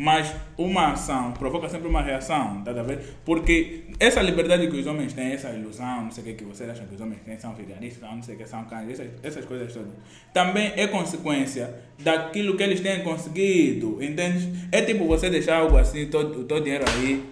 [0.00, 3.00] Mas uma ação provoca sempre uma reação, tá a ver?
[3.24, 6.70] Porque essa liberdade que os homens têm, essa ilusão, não sei o que, que vocês
[6.70, 9.44] acham que os homens têm, são vigaristas, não sei o que, são cães, essas, essas
[9.44, 9.88] coisas todas,
[10.32, 14.68] também é consequência daquilo que eles têm conseguido, entende?
[14.70, 17.24] É tipo você deixar algo assim, todo o teu dinheiro aí,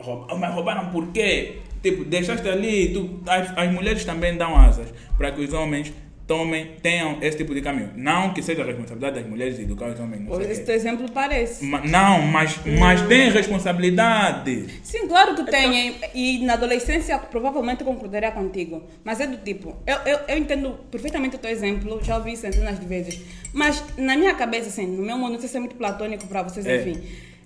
[0.00, 1.58] rouba- mas roubaram por quê?
[1.80, 5.92] Tipo, deixaste ali, tu, as, as mulheres também dão asas para que os homens
[6.30, 7.90] tomem, tenham esse tipo de caminho.
[7.96, 11.64] Não que seja a responsabilidade das mulheres educar os homens, não Esse teu exemplo parece.
[11.64, 14.66] Ma- Não, mas, mas tem responsabilidade.
[14.84, 15.96] Sim, claro que tem.
[16.14, 18.82] E na adolescência provavelmente concordaria contigo.
[19.02, 22.78] Mas é do tipo, eu, eu, eu entendo perfeitamente o teu exemplo, já ouvi centenas
[22.78, 23.20] de vezes.
[23.52, 26.42] Mas na minha cabeça, assim, no meu mundo, não sei se é muito platônico para
[26.44, 26.76] vocês, É.
[26.76, 27.02] enfim.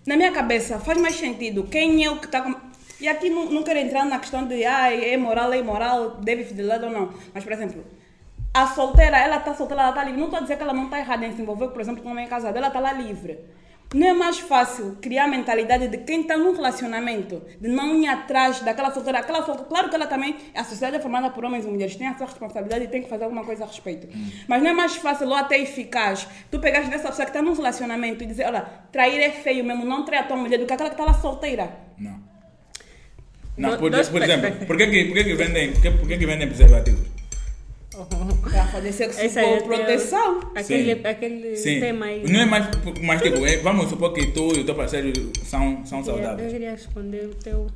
[0.07, 2.55] Na minha cabeça faz mais sentido quem é o que está com.
[3.01, 6.45] E aqui não, não quero entrar na questão de ah, é moral, é imoral, deve
[6.45, 7.11] fidelidade ou não.
[7.33, 7.83] Mas, por exemplo,
[8.55, 10.19] a solteira, ela está solteira, ela está livre.
[10.21, 12.09] Não estou a dizer que ela não está errada em se envolver, por exemplo, com
[12.09, 12.57] um homem casado.
[12.57, 13.41] Ela está lá livre.
[13.93, 18.07] Não é mais fácil criar a mentalidade de quem está num relacionamento, de não ir
[18.07, 19.19] atrás daquela solteira.
[19.19, 22.07] Aquela solteira, claro que ela também, a sociedade é formada por homens e mulheres, tem
[22.07, 24.09] a sua responsabilidade e tem que fazer alguma coisa a respeito.
[24.49, 27.55] Mas não é mais fácil ou até eficaz tu pegares dessa pessoa que está num
[27.55, 30.73] relacionamento e dizer, olha, trair é feio mesmo, não trair a tua mulher, do que
[30.73, 31.71] aquela que está lá solteira.
[31.99, 32.23] Não.
[33.57, 36.19] Não, por, por exemplo, por que, que, por que, que vendem, por que, por que,
[36.19, 37.14] que vendem preservativos?
[38.43, 40.41] Para fazer sexo Essa é com proteção.
[40.55, 41.01] Aquele, Sim.
[41.07, 41.81] aquele Sim.
[41.81, 42.25] tema aí.
[42.31, 42.69] Não é mais,
[43.03, 45.13] mas tipo, é, vamos supor que tu e o teu parceiro
[45.45, 46.53] são, são Eu saudáveis.
[46.53, 47.67] queria responder o teu.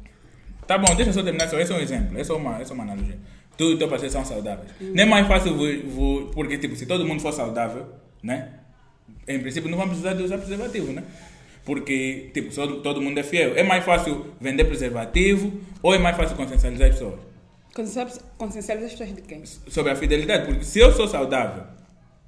[0.66, 1.48] Tá bom, deixa eu só terminar.
[1.48, 3.18] Só, esse é um exemplo, essa é uma, essa é uma analogia.
[3.56, 4.68] Tu e o teu parceiro são saudáveis.
[4.80, 7.86] Não é mais fácil, vo- vo- porque tipo, se todo mundo for saudável,
[8.22, 8.50] né?
[9.26, 11.02] Em princípio não vamos precisar de usar preservativo, né?
[11.64, 13.52] Porque, tipo, só todo mundo é fiel.
[13.56, 17.14] É mais fácil vender preservativo ou é mais fácil consciencializar as pessoas?
[18.36, 19.42] Consciencializar as pessoas de quem?
[19.68, 21.64] sobre a fidelidade, porque se eu sou saudável,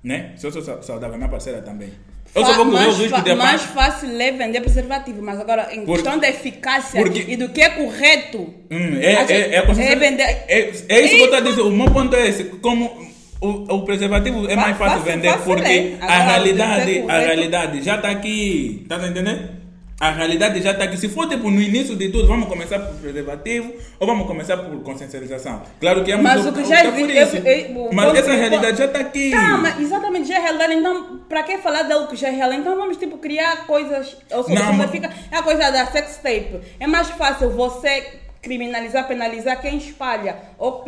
[0.02, 0.32] né?
[0.36, 1.90] Se eu sou sa- saudável, minha parceira também.
[2.32, 5.84] Eu só vou correr o risco de mais fácil é vender preservativo, mas agora em
[5.84, 8.38] Por- questão da eficácia porque- e do que é correto,
[8.70, 11.60] Hum, é, é, é, é vender- é, é isso que eu estou a dizer.
[11.62, 12.44] O meu ponto é esse.
[12.44, 13.10] Como
[13.40, 15.96] o, o preservativo é mais fácil fácil- vender fácil porque é.
[16.00, 18.86] a Agora, realidade, a realidade já está aqui.
[18.88, 19.59] Tá entendendo?
[20.00, 20.96] A realidade já está aqui.
[20.96, 24.82] Se for tipo no início de tudo, vamos começar por preservativo ou vamos começar por
[24.82, 25.62] consciencialização?
[25.78, 28.98] Claro que é Mas muito- o que já é existe- Mas essa realidade já está
[29.00, 29.30] aqui.
[29.30, 32.50] Tá, mas exatamente, já é realidade, então para que falar dele que já é real?
[32.54, 36.16] Então vamos tipo criar coisas, ou seja, Não, mas- fica, é a coisa da sex
[36.16, 36.60] tape.
[36.80, 40.82] É mais fácil você criminalizar, penalizar quem espalha, ou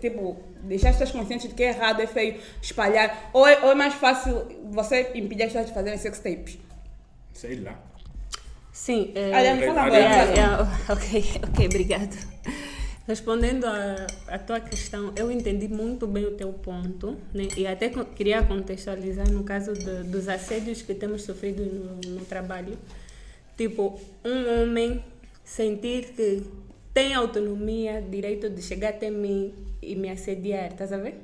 [0.00, 3.70] tipo, deixar as pessoas conscientes de que é errado, é feio espalhar, ou é, ou
[3.70, 6.58] é mais fácil você impedir as pessoas de fazerem sex tapes.
[7.32, 7.86] Sei lá.
[8.78, 9.10] Sim.
[9.14, 10.46] É, Ariane, fala agora, é, é,
[10.92, 12.16] ok, ok, obrigado.
[13.08, 17.48] Respondendo à tua questão, eu entendi muito bem o teu ponto né?
[17.56, 22.78] e até queria contextualizar no caso de- dos assédios que temos sofrido no, no trabalho.
[23.56, 25.02] Tipo, um homem
[25.44, 26.44] sentir que
[26.94, 29.52] tem autonomia, direito de chegar até mim
[29.82, 31.16] e me assediar, estás a ver?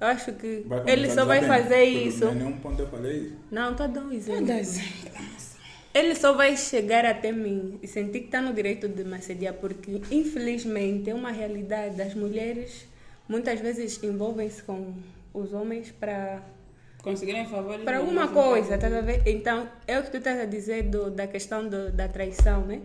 [0.00, 2.24] Eu acho que ele só vai fazer bem, isso.
[2.24, 3.36] Em nenhum ponto eu falei isso.
[3.52, 4.46] Não, estou a dar um exemplo.
[5.94, 9.54] Ele só vai chegar até mim e sentir que está no direito de me assediar,
[9.54, 12.00] porque infelizmente é uma realidade.
[12.00, 12.86] As mulheres
[13.28, 14.94] muitas vezes envolvem-se com
[15.32, 16.42] os homens para
[17.02, 19.22] Conseguirem favor para alguma coisa, tá a ver?
[19.24, 22.82] Então, é o que tu estás a dizer do, da questão do, da traição, né?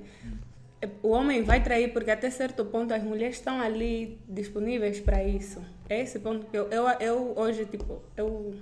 [1.01, 5.61] O homem vai trair porque até certo ponto as mulheres estão ali disponíveis para isso.
[5.89, 8.53] É esse ponto que eu, eu, eu hoje, tipo, eu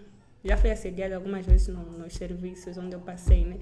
[0.44, 3.58] já fui assediada algumas vezes no, nos serviços onde eu passei, né?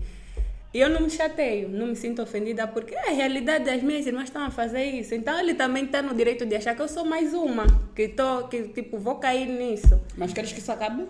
[0.71, 4.25] Eu não me chateio, não me sinto ofendida porque é a realidade das minhas irmãs
[4.25, 5.15] estão a fazer isso.
[5.15, 7.65] Então ele também está no direito de achar que eu sou mais uma,
[7.95, 9.99] que, tô, que tipo, vou cair nisso.
[10.15, 11.07] Mas queres que isso acabe?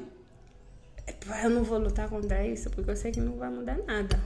[1.44, 4.18] Eu não vou lutar contra isso porque eu sei que não vai mudar nada.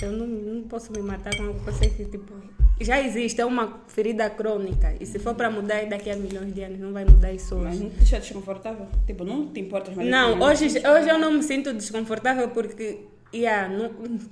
[0.00, 2.32] Eu não, não posso me matar com algo que eu sei que tipo,
[2.80, 4.94] já existe, é uma ferida crônica.
[5.00, 7.74] E se for para mudar daqui a milhões de anos, não vai mudar isso Mas
[7.74, 7.82] hoje.
[7.82, 8.86] não te deixa desconfortável?
[9.06, 10.08] Tipo, não te importas mais?
[10.08, 13.00] Não, hoje, hoje eu não me sinto desconfortável porque
[13.34, 13.90] yeah, não,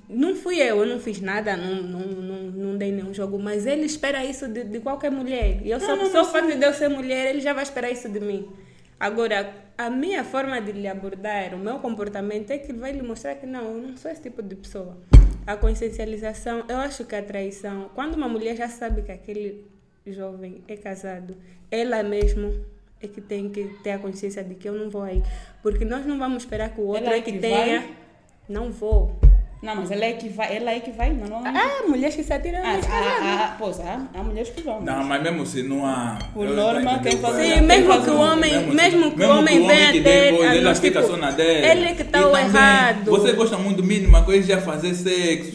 [0.09, 3.65] não fui eu, eu não fiz nada, não, não, não, não dei nenhum jogo, mas
[3.65, 5.61] ele espera isso de, de qualquer mulher.
[5.63, 7.53] E eu só, Não, não, só o mas fato de eu ser mulher, ele já
[7.53, 8.47] vai esperar isso de mim.
[8.99, 13.35] Agora, a minha forma de lhe abordar, o meu comportamento é que vai lhe mostrar
[13.35, 14.97] que não, eu não sou esse tipo de pessoa.
[15.45, 19.65] A consciencialização, eu acho que a traição, quando uma mulher já sabe que aquele
[20.05, 21.37] jovem é casado,
[21.69, 22.65] ela mesmo
[22.99, 25.21] é que tem que ter a consciência de que eu não vou aí.
[25.61, 27.81] Porque nós não vamos esperar que o outro Ela é é que que tenha.
[27.81, 27.95] vai?
[28.49, 29.17] Não vou.
[29.61, 31.57] Não, mas ela é que vai, ela é que vai, normalmente.
[31.57, 33.21] Ah, mulheres que se atiram Ah, nos casados.
[33.23, 34.81] há, há, pois, há, há mulheres que vão.
[34.81, 36.19] Não, mas mesmo se não há.
[36.31, 37.55] Por norma, quem faz- é.
[37.55, 41.01] Sim, mesmo que o homem, Mesmo que o homem venha depois ah, ele não, fica
[41.03, 41.65] só na dele.
[41.65, 43.05] ele que está errado.
[43.05, 45.51] Você gosta muito de mínima coisa já fazer sexo.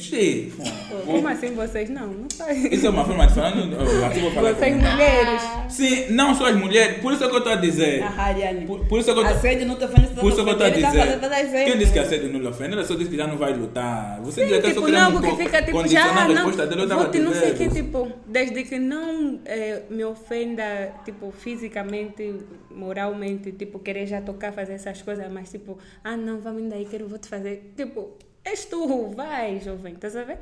[1.04, 2.06] Como assim vocês não?
[2.08, 2.74] Não fazem.
[2.74, 3.54] Isso é uma forma de falar.
[3.54, 5.42] não- Assim vou falar Vocês como- mulheres.
[5.68, 6.98] Sim, não só as mulheres.
[7.00, 8.02] Por isso é que eu estou a dizer.
[8.02, 8.66] A Ariane.
[8.66, 10.48] Por, por isso é que eu tô- Assédio não te ofende, se Por isso que
[10.48, 11.64] eu estou a tá dizer.
[11.64, 12.72] Quem disse que assédio não lhe ofende?
[12.74, 14.20] Ela só disse que já não vai lutar.
[14.22, 16.82] Você Sim, que tipo, querendo não, porque fica tipo, já, a não, dele.
[16.82, 21.32] Eu a vou-te não sei o que, tipo, desde que não eh, me ofenda, tipo,
[21.32, 22.34] fisicamente,
[22.70, 27.08] moralmente, tipo, querer já tocar, fazer essas coisas, mas tipo, ah não, vamos daí, quero,
[27.08, 28.10] vou te fazer, tipo,
[28.44, 30.38] és tu, vai, jovem, estás a ver?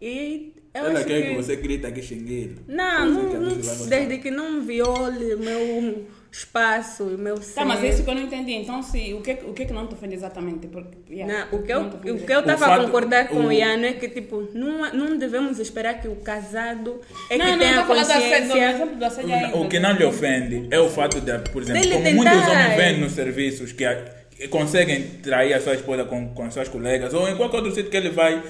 [0.00, 1.28] E eu Ela quer que...
[1.30, 7.04] que você grita que xingue Não, não, não- desde que não viole o meu espaço,
[7.04, 7.54] o meu ser.
[7.54, 8.54] Tá, mas é isso que eu não entendi.
[8.54, 10.66] Então, se, o, que, o que é que não te ofende exatamente?
[10.66, 13.46] Porque, yeah, Não, o que eu não o que eu estava a concordar com o
[13.46, 17.00] o- Iano é que tipo não, não devemos esperar que o casado
[17.30, 19.56] é não, que não, tenha estou falando do assédio, do consciência exemplo do assédio ainda.
[19.58, 22.16] O que não lhe ofende é o fato de, por exemplo, como tentar.
[22.16, 26.50] muitos homens vêm nos serviços que a- que conseguem trair a sua esposa com, com
[26.50, 28.42] seus colegas, ou em qualquer outro sítio que ele vai,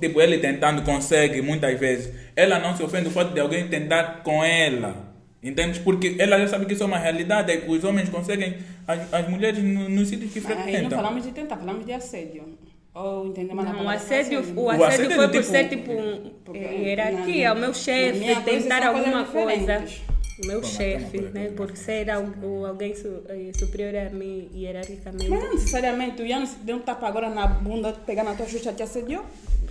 [0.00, 2.12] tipo, ele tentando, consegue muitas vezes.
[2.34, 5.04] Ela não se ofende o fato de alguém tentar com ela.
[5.42, 5.78] Entende?
[5.80, 8.56] Porque ela já sabe que isso é uma realidade, é que os homens conseguem
[8.88, 10.98] as, as mulheres no- nos sítios que Aí não frequentam.
[10.98, 12.44] falamos de tentar, falamos de assédio.
[12.94, 15.92] Ou entendemos Não, o assédio, o O assédio assédio foi é por tipo- ser tipo
[15.92, 19.58] um, eh, na- hierarquia, o meu chefe, tentar alguma coisa.
[19.60, 20.02] diferentes.
[20.42, 21.50] O meu Bom, chefe, coisa né?
[21.56, 25.30] Por ser algo, alguém su- eh, superior a mim hierarquicamente.
[25.30, 26.20] Mas não necessariamente.
[26.20, 29.24] O Ian se deu um tapa agora na bunda, pegar na tua xuxa, te assediou.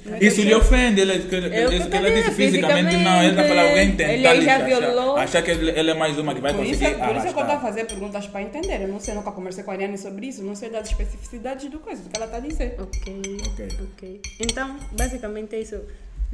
[0.08, 3.30] É Isso lhe ofende, ele, que, isso que que ela também, disse fisicamente, não, ele
[3.32, 5.18] está falando alguém tentar ele já achar, violou.
[5.18, 7.28] achar que ele, ele é mais uma que vai Por isso, conseguir é- por isso
[7.28, 8.82] é que eu estou a fazer perguntas para entender.
[8.82, 11.80] Eu não sei, nunca conversei com a Ariane sobre isso, não sei das especificidades do
[11.80, 12.76] coisa, do que ela está a dizer.
[12.80, 13.68] Ok, Ok.
[13.94, 14.22] ok.
[14.42, 15.80] Então, basicamente é isso.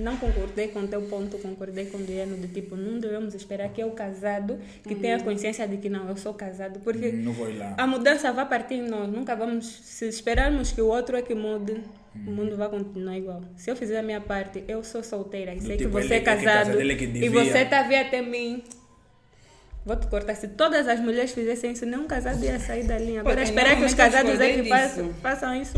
[0.02, 3.70] Não concordei com o teu ponto, concordei com o Diano de tipo, não devemos esperar
[3.70, 7.50] que eu casado, que tenha consciência de que não, eu sou casado, porque Não vou
[7.50, 7.76] ir lá.
[7.78, 9.08] a mudança vai partir em nós.
[9.10, 11.82] Nunca vamos, se esperarmos que o outro é que mude,
[12.14, 12.24] Hum.
[12.28, 13.42] o mundo vai continuar igual.
[13.56, 16.06] Se eu fizer a minha parte, eu sou solteira e Do sei tipo, que você
[16.08, 18.62] ele é é que casado é que e você está a vir até mim.
[19.86, 20.36] Vou te cortar.
[20.36, 23.22] Se todas as mulheres fizessem isso, nenhum casado ia sair da linha.
[23.22, 25.74] Agora, esperar que os casados é que façam, façam isso,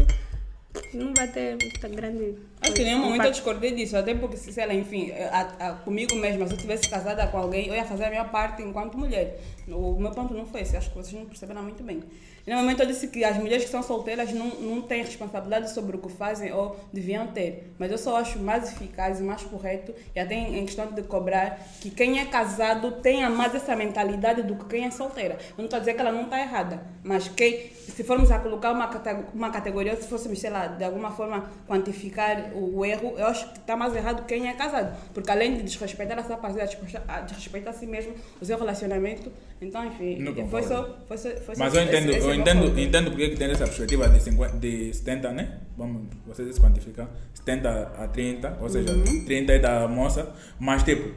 [0.93, 2.35] não vai ter muita grande.
[2.61, 5.73] Acho que em nenhum momento eu discordei disso, até porque, se ela, enfim, a, a-
[5.73, 8.97] comigo mesma, se eu tivesse casada com alguém, eu ia fazer a minha parte enquanto
[8.97, 9.39] mulher.
[9.67, 12.01] O meu ponto não foi esse, acho que vocês não perceberam muito bem.
[12.45, 15.71] Em nenhum momento eu disse que as mulheres que são solteiras não, não têm responsabilidade
[15.71, 17.71] sobre o que fazem ou deviam ter.
[17.79, 21.57] Mas eu só acho mais eficaz e mais correto, e até em, questão de cobrar,
[21.79, 25.35] que quem é casado tenha mais essa mentalidade do que quem é solteira.
[25.51, 28.39] Eu não estou a dizer que ela não está errada, mas quem, se formos a
[28.39, 28.89] colocar uma,
[29.33, 33.59] uma categoria, se fôssemos, sei lá, de alguma forma quantificar o, erro, eu acho que
[33.59, 34.97] está mais errado quem é casado.
[35.13, 39.85] Porque além de desrespeitar a sua parceira, desrespeitar- a si mesmo, o seu relacionamento, então,
[39.85, 40.17] enfim,
[40.49, 43.11] foi só, foi só, foi só Mas eu esse- entendo, esse é eu entendo, entendo
[43.11, 45.57] porque que tem essa perspectiva de, 50, de 70, né?
[45.77, 47.07] Vamos, vocês quantificam.
[47.33, 49.25] 70 a 30, ou seja, Uhum.
[49.25, 51.09] 30 é da moça, mas tipo,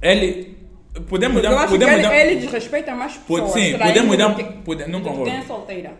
[0.00, 0.58] ele.
[1.08, 1.56] Podemos Porque eu dar.
[1.64, 3.52] acho que Podemos ele, dar ele desrespeita mais pessoas.
[3.52, 5.30] sim, podemos dar- que- pode- não do que concordo.
[5.30, 5.92] Quem é solteira.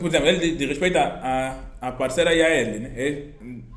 [0.00, 2.92] Por exemplo, ele de respeito a, a parceira e a ele, né?
[2.96, 3.24] É,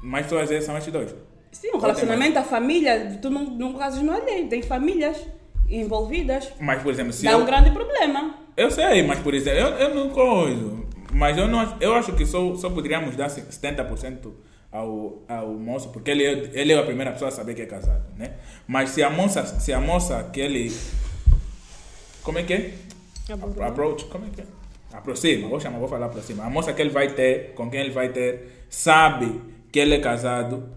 [0.02, 1.14] mais pessoas são estes dois.
[1.52, 5.18] Sim, o relacionamento, a família, tu não, não casas não é lei, tem famílias
[5.72, 6.52] envolvidas.
[6.60, 8.36] Mas, por exemplo, se Dá eu, um grande problema.
[8.58, 10.86] Eu sei, mas por exemplo, eu, eu não coiso.
[11.14, 14.32] Mas eu, não, eu acho que só, só poderíamos dar 70%
[14.72, 17.66] ao, ao moço, porque ele, é- ele é a primeira pessoa a saber que é
[17.66, 18.34] casado, né?
[18.68, 20.72] Mas se a moça, se a moça que ele...
[22.24, 22.74] Como é que é?
[23.66, 24.46] Approach, como é que é?
[24.94, 26.44] Aproxima, vou chamar, vou falar aproxima.
[26.46, 29.42] A moça que ele vai ter, com quem ele vai ter, sabe
[29.72, 30.70] que ele é casado,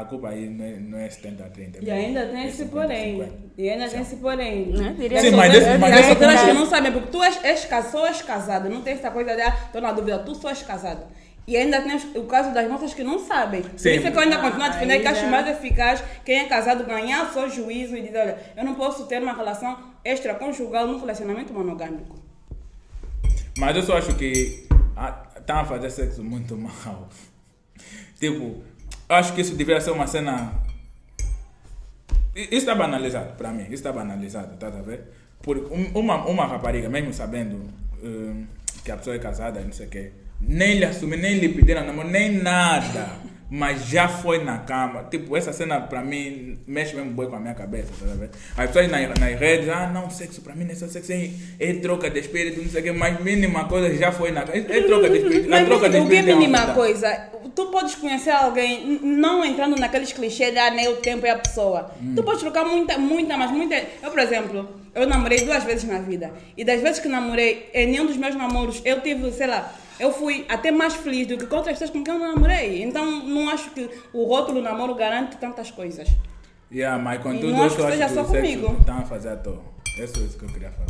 [0.00, 1.84] a culpa aí não é, não é 70 a 30.
[1.84, 3.12] E ainda tem é esse 50, porém.
[3.20, 3.32] 50.
[3.58, 4.66] E ainda tem esse porém.
[4.66, 4.94] Né?
[4.98, 7.82] Diria Sim, mas desse- mas dessa pessoas que não sabem, porque tu és, és, ca-
[7.82, 10.62] só és casada, não tem essa coisa de, ah, estou na dúvida, tu só és
[10.62, 11.06] casada.
[11.48, 13.62] E ainda tem o caso das moças que não sabem.
[13.62, 13.90] Por Sim.
[13.94, 16.84] isso é que eu ainda continuo a defender que acho mais eficaz quem é casado
[16.84, 20.98] ganhar o seu juízo e dizer, olha, eu não posso ter uma relação extraconjugal num
[20.98, 22.16] relacionamento monogâmico.
[23.58, 24.66] Mas eu só acho que
[25.36, 27.08] estão a fazer sexo muito mal.
[28.18, 28.62] Tipo,
[29.08, 30.52] acho que isso deveria ser uma cena.
[32.34, 35.04] Isso está banalizado para mim, isso está banalizado, tá a ver?
[35.42, 37.70] Por um- uma, uma rapariga, mesmo sabendo
[38.02, 38.44] hum,
[38.84, 41.86] que a pessoa é casada, não sei o quê, nem lhe assumiu, nem lhe pediram
[41.86, 43.08] namoro, nem nada,
[43.50, 45.04] mas já foi na cama.
[45.10, 48.30] Tipo, essa cena para mim mexe mesmo boi com a minha cabeça, tá ver?
[48.56, 51.30] As pessoas nas, nas redes, ah, não, sexo para mim não é só sexo, é,
[51.60, 54.56] é troca de espírito, não sei o quê, mas mínima coisa já foi na cama.
[54.56, 55.46] É, é troca de espírito.
[55.46, 57.08] a Mas troca de o que é espírito uma mínima coisa.
[57.08, 57.36] coisa?
[57.56, 61.38] tu podes conhecer alguém, não entrando naqueles clichês de ah, nem o tempo é a
[61.38, 61.90] pessoa.
[62.14, 63.74] Tu podes trocar muita, muita, mas muita.
[64.02, 66.30] Eu, por exemplo, eu namorei duas vezes na vida.
[66.54, 70.12] E das vezes que namorei, em nenhum dos meus namoros, eu tive, sei lá, eu
[70.12, 72.82] fui até mais feliz do que com outras pessoas com quem eu não namorei.
[72.82, 76.08] Então, não acho que o rótulo namoro garante tantas coisas.
[76.72, 78.76] Yeah, mas com E tudo isso, eu acho que só o comigo.
[78.80, 79.62] estão a fazer à toa.
[79.98, 80.86] Isso é isso que eu queria falar.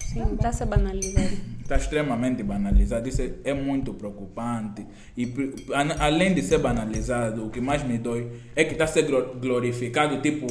[0.00, 1.24] Sim, está-se a banalizar.
[1.60, 3.08] Está extremamente banalizado.
[3.08, 4.86] Isso é, é muito preocupante.
[5.16, 5.32] E
[5.98, 9.34] além de ser banalizado, o que mais me dói é que está a ser glo-
[9.40, 10.46] glorificado, tipo,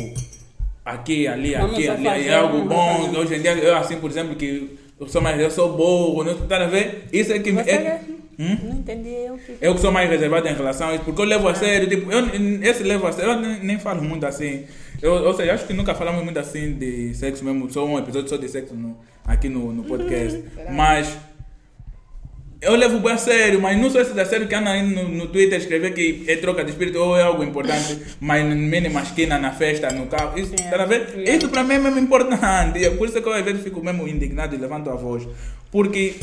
[0.85, 2.27] aqui, ali, aqui, ali.
[2.27, 3.11] É algo bom.
[3.17, 6.31] Hoje em dia, eu assim, por exemplo, que eu sou mais, eu sou burro, não
[6.31, 7.05] está a ver?
[7.11, 7.51] Isso é que.
[7.51, 7.99] Você É,
[8.39, 8.57] Hum?
[8.63, 9.57] não entendi eu que.
[9.61, 12.11] eu que sou mais reservado em relação a isso, porque eu levo a sério, tipo,
[12.11, 12.25] eu,
[12.63, 14.63] esse levo a sério, eu nem, nem falo muito assim.
[15.01, 18.29] Eu, ou seja, acho que nunca falamos muito assim de sexo mesmo, só um episódio
[18.29, 20.43] só de sexo no, aqui no, no podcast.
[20.71, 21.17] mas
[22.61, 25.07] eu levo bem a sério, mas não sou esse da sério que anda aí no,
[25.09, 29.39] no Twitter escrever que é troca de espírito ou é algo importante, mas mínima esquina
[29.39, 30.37] na festa, no carro.
[30.39, 30.69] Isso, É.
[30.69, 31.23] tá ver?
[31.27, 32.77] Isso para mim é mesmo importante.
[32.79, 35.27] E é por isso que eu às vezes fico mesmo indignado e levanto a voz.
[35.71, 36.13] Porque,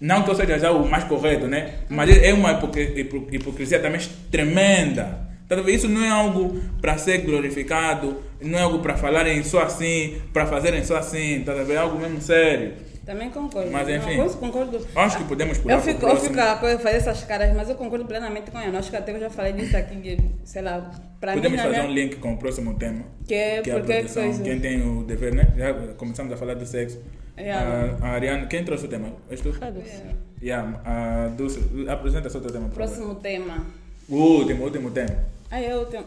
[0.00, 1.74] não que eu seja já o mais correto, né?
[1.88, 4.00] Mas é uma hipocri- hipo- hipocrisia também
[4.30, 5.18] tremenda.
[5.48, 5.56] Tá?
[5.68, 10.46] Isso não é algo para ser glorificado, não é algo para falarem só assim, para
[10.46, 11.52] fazerem só assim, tá?
[11.52, 12.72] É algo mesmo sério.
[13.04, 13.70] Também concordo.
[13.70, 14.16] Mas, enfim.
[14.16, 14.86] Não, eu concordo.
[14.94, 17.74] Acho que podemos pular Eu fico, eu fico a coisa, fazer essas caras, mas eu
[17.74, 18.78] concordo plenamente com ela.
[18.78, 20.88] Acho que até eu já falei disso aqui, de, sei lá,
[21.20, 23.04] para mim, Podemos fazer minha, um link com o próximo tema.
[23.26, 24.22] que é que é a porque proteção.
[24.22, 24.42] coisa.
[24.44, 25.48] Quem tem o dever, né?
[25.56, 27.00] Já começamos a falar de sexo.
[27.38, 27.96] Yeah.
[28.02, 29.08] A, a Ariane, quem trouxe o tema?
[29.30, 29.52] És tu?
[29.52, 30.02] Foda-se.
[30.40, 32.68] Yeah, a Dulce, apresenta só o teu tema.
[32.68, 32.86] por favor.
[32.94, 33.66] Próximo tema.
[34.08, 35.16] O último, o último tema.
[35.50, 35.70] Ah, tenho.
[35.72, 36.04] Eu tenho-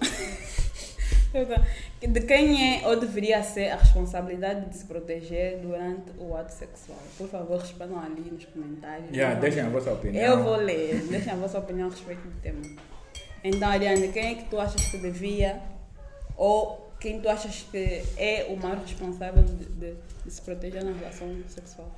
[2.00, 6.98] De quem é ou deveria ser a responsabilidade de se proteger durante o ato sexual?
[7.18, 9.10] Por favor, respondam ali nos comentários.
[9.12, 10.24] Yeah, Eu deixem a vossa opinião.
[10.24, 11.02] Eu vou ler.
[11.10, 12.62] Deixem a vossa opinião a respeito do tema.
[13.44, 15.62] Então, Ariane, quem é que tu achas que devia
[16.38, 20.92] ou quem tu achas que é o maior responsável de, de- de se proteger na
[20.94, 21.92] relação sexual?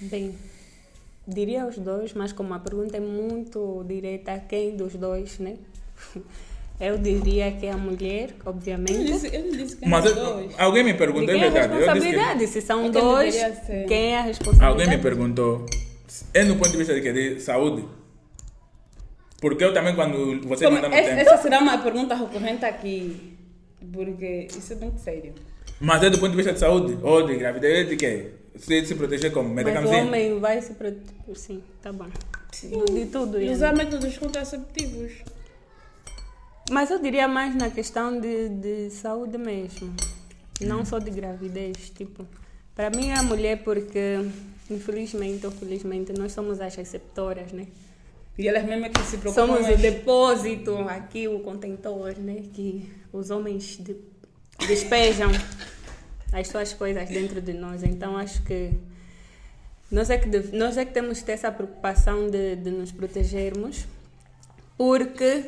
[0.00, 0.36] Bem,
[1.26, 5.56] diria os dois, mas como a pergunta é muito direta, quem dos dois, né?
[6.80, 8.92] Eu diria que é a mulher, obviamente.
[8.98, 11.50] não disse, eu disse quem Mas é eu- alguém me perguntou, é quem é a
[11.50, 11.72] verdade.
[11.72, 12.46] Eu disse responsabilidade?
[12.48, 13.34] Se são É quem dois,
[13.88, 14.64] quem é a que, responsabilidade?
[14.72, 15.66] alguém me perguntou,
[16.34, 17.12] é no ponto de vista de, quê?
[17.12, 17.84] de saúde?
[19.40, 21.20] Porque eu também, quando você Como- manda no essa, tempo.
[21.20, 23.36] essa será uma pergunta recorrente aqui,
[23.92, 25.32] porque isso é muito sério.
[25.80, 26.98] Mas é do ponto de vista de saúde?
[27.02, 27.88] Ou de gravidez?
[27.88, 28.30] De quê?
[28.56, 29.52] Se, se proteger como?
[29.54, 31.04] Mas o homem vai se proteger.
[31.34, 32.06] Sim, tá bom.
[32.92, 33.54] De tudo E isso.
[33.54, 35.12] usar métodos contraceptivos.
[36.70, 39.94] Mas eu diria mais na questão de, de saúde mesmo.
[40.60, 41.90] Não só de gravidez.
[41.90, 42.26] Tipo,
[42.74, 44.16] para mim é a mulher porque,
[44.70, 47.66] infelizmente ou felizmente, nós somos as receptoras, né?
[48.38, 49.80] E elas mesmo é que se preocupam Somos o mais.
[49.80, 52.44] depósito, aqui o contentor, né?
[52.52, 53.96] Que os homens de-
[54.66, 55.30] despejam
[56.32, 57.82] as suas coisas dentro de nós.
[57.84, 58.70] Então acho que
[59.90, 62.90] nós é que, deve- nós é que temos que ter essa preocupação de, de nos
[62.90, 63.86] protegermos,
[64.76, 65.44] porque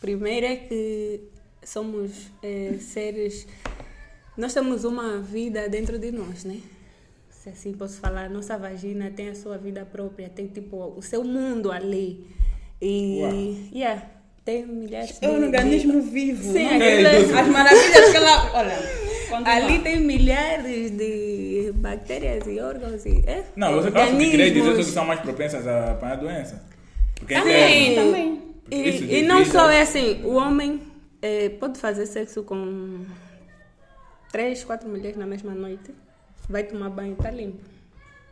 [0.00, 1.20] primeiro é que
[1.64, 2.10] somos
[2.42, 3.46] eh, seres.
[4.36, 6.56] Nós temos uma vida dentro de nós, né?
[7.30, 11.24] Se assim posso falar, nossa vagina tem a sua vida própria, tem tipo o seu
[11.24, 12.26] mundo ali.
[12.80, 13.32] E Uau.
[13.74, 14.02] yeah,
[14.44, 16.42] tem milhares É um de- organismo vivo.
[16.42, 17.16] Sim, não aquilo é?
[17.16, 18.52] é- As maravilhas que ela.
[18.58, 19.10] Olha.
[19.44, 23.22] Ali tem milhares de bactérias e órgãos e.
[23.26, 26.62] É, Não, você acha que queria dizer que são mais propensas a apanhar doença?
[27.14, 27.92] Porque Também.
[27.92, 28.42] é- também.
[28.70, 30.80] E, e não só é assim, o homem
[31.20, 33.04] eh, pode fazer sexo com
[34.30, 35.92] três, quatro mulheres na mesma noite,
[36.48, 37.62] vai tomar banho e está limpo.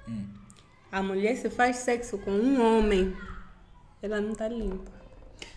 [0.08, 0.24] Hum.
[0.90, 3.12] A mulher se faz sexo com um homem,
[4.02, 4.98] ela não está limpa.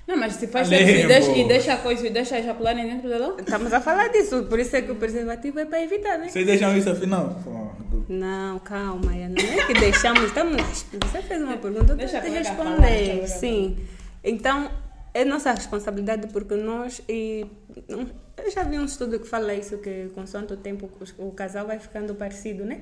[0.07, 0.83] Não, mas se faz Limpo.
[0.83, 3.35] sexo e deixa, e deixa a coisa e deixa ejacularem dentro dela.
[3.39, 6.27] Estamos a falar disso, por isso é que o preservativo é para evitar, né?
[6.27, 7.39] Vocês deixam isso afinal?
[7.43, 7.69] Pô,
[8.09, 12.39] Não, calma, não é que deixamos, estamos, você fez uma pergunta, eu Deixa tenho que
[12.39, 13.77] responder, sim.
[14.23, 14.71] Então,
[15.13, 17.45] é nossa responsabilidade porque nós, e
[17.89, 18.07] hum,
[18.37, 21.79] eu já vi um estudo que fala isso, que consoante o tempo o casal vai
[21.79, 22.81] ficando parecido, né?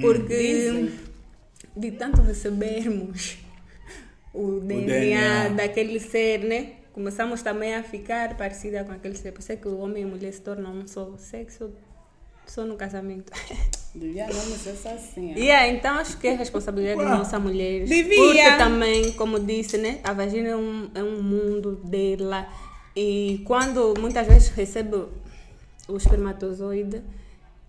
[0.00, 0.92] Porque Dizem.
[1.76, 3.38] de tanto recebermos
[4.32, 5.48] o DNA, DNA.
[5.50, 6.72] daquele ser, né?
[6.92, 9.32] Começamos também a ficar parecida com aquele ser.
[9.32, 11.72] Por isso é que o homem e a mulher se tornam um só sexo,
[12.50, 13.32] só no casamento.
[13.94, 15.32] Devia não ser só assim.
[15.32, 15.38] ó.
[15.38, 17.18] Yeah, então acho que é responsabilidade da Uau.
[17.18, 17.84] nossa mulher.
[17.84, 18.16] Devia.
[18.16, 20.00] Porque também, como disse, né?
[20.04, 22.46] A vagina é um, é um mundo dela.
[22.94, 24.96] E quando muitas vezes recebe
[25.88, 27.02] o espermatozoide,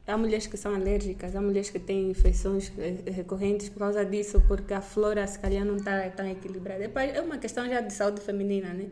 [0.07, 4.43] Há mulheres que são alérgicas, há mulheres que têm infecções eh, recorrentes por causa disso,
[4.45, 6.81] porque a flora se calhar não está tão equilibrada.
[6.81, 8.87] Depois, é uma questão já de saúde feminina, né?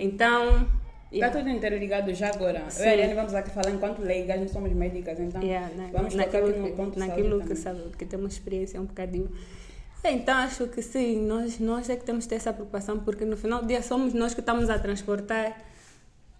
[0.00, 0.66] Então.
[1.10, 1.38] Está yeah.
[1.38, 2.62] tudo interligado já agora.
[2.66, 2.82] Eu Sim.
[2.82, 6.12] e a Ariane vamos aqui falar enquanto leigas, não somos médicas, então Yeah, na- vamos
[6.12, 8.84] tocar naquilo, aqui no que, ponto de naquilo saúde que, sabe, que temos experiência um
[8.84, 9.30] bocadinho.
[10.04, 13.36] Então, acho que sim, nós, nós é que temos que ter essa preocupação, porque no
[13.36, 15.56] final do dia somos nós que estamos a transportar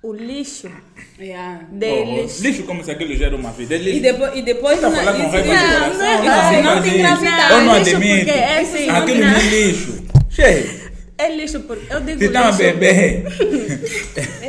[0.03, 0.71] o lixo
[1.19, 1.65] Yeah.
[1.73, 2.39] deles.
[2.39, 3.75] Oh, lixo como se aquilo gera uma vida.
[3.75, 3.97] É lixo.
[3.97, 7.51] E depois, e depois Tá falando com isso, raiva não, não, não assim, se não.
[7.51, 10.05] Eu não porque é assim, Aquilo não- não é lixo.
[10.29, 10.88] Cheio.
[11.19, 12.59] É lixo, porque eu digo a lixo.
[12.59, 13.25] beber.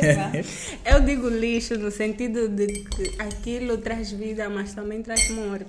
[0.02, 0.48] Exato.
[0.84, 5.66] Eu digo lixo no sentido de que aquilo traz vida, mas também traz morte.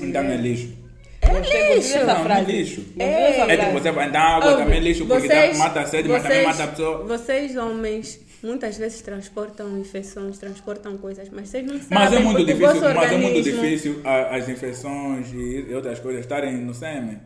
[0.00, 0.72] Então é lixo.
[1.20, 1.38] É
[1.76, 1.92] lixo.
[1.92, 2.84] dessa Não, não é lixo.
[2.98, 3.38] É.
[3.52, 5.86] É tipo, você vai dar água Ouve, também é lixo porque vocês- dá- mata a
[5.86, 7.04] sede, mas também vocês- mata a pessoa.
[7.06, 11.88] Vocês, homens, muitas vezes transportam infecções, transportam coisas, mas vocês não sabem.
[11.98, 12.82] Mas é muito difícil, mas
[13.12, 17.20] é muito organismo- difícil a- as infecções e e outras coisas estarem no sêmen.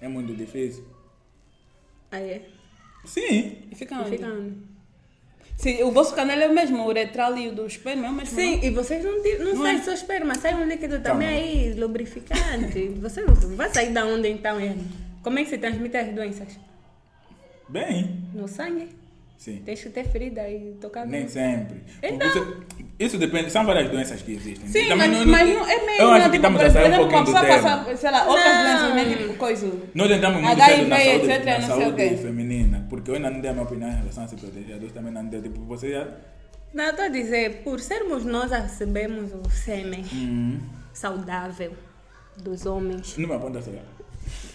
[0.00, 0.84] É muito difícil.
[2.10, 2.40] Ah, é?
[3.04, 3.58] Sim.
[3.70, 4.10] E fica E onde?
[4.10, 4.54] fica onde?
[5.56, 8.12] Sim, o vosso canal é o mesmo, o uretral e o do esperma é o
[8.12, 8.34] mesmo.
[8.34, 9.82] Sim, e vocês não, não, Não saem é?
[9.82, 12.88] só esperma, sai um líquido Tá também aí, lubrificante.
[13.00, 14.74] Você não vai sair da onde então, é?
[15.22, 16.48] Como é que se transmite as doenças?
[17.68, 18.22] Bem.
[18.34, 18.88] No sangue?
[19.42, 19.60] Sim.
[19.66, 21.82] Tens que ter ferida e tocar Nem sempre.
[22.00, 22.28] Então.
[22.28, 22.56] Isso,
[22.96, 24.68] isso depende, são várias doenças que existem.
[24.68, 26.00] Sim, Também mas, não- mas não é meio.
[26.00, 27.46] Eu não, acho que estamos a sair um pouquinho do tema.
[27.48, 28.62] passa, sei lá, outras Não.
[28.62, 29.16] doenças, né?
[29.16, 29.72] Tipo, coisa.
[29.94, 33.10] Nós entramos muito HIV, cedo na saúde, etc, na não sei o saúde feminina, porque
[33.10, 34.78] eu ainda não dei a minha opinião em relação a se proteger.
[34.78, 35.42] Deus também não deu.
[35.42, 36.06] Tipo, você já.
[36.72, 40.60] Não, estou a dizer, por sermos nós a recebemos o sêmen Hum,
[40.94, 41.72] saudável
[42.36, 43.72] dos homens, não me aponta só.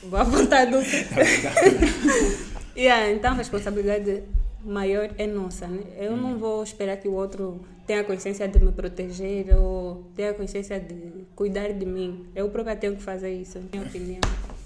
[0.03, 0.77] vou apontar do
[2.77, 4.23] yeah, Então a responsabilidade
[4.64, 5.68] maior é nossa.
[5.68, 5.82] Né?
[5.98, 10.80] Eu não vou esperar que o outro tenha consciência de me proteger ou tenha consciência
[10.80, 12.26] de cuidar de mim.
[12.36, 14.20] Eu própria tenho que fazer isso, minha opinião.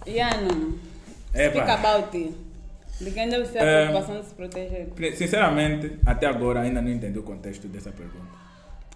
[0.08, 0.80] Iano,
[1.34, 1.50] Epa.
[1.60, 2.34] speak about it.
[3.00, 3.86] De quem deve ser a É.
[3.88, 4.88] preocupação de se proteger?
[5.16, 8.42] Sinceramente, até agora ainda não entendi o contexto dessa pergunta.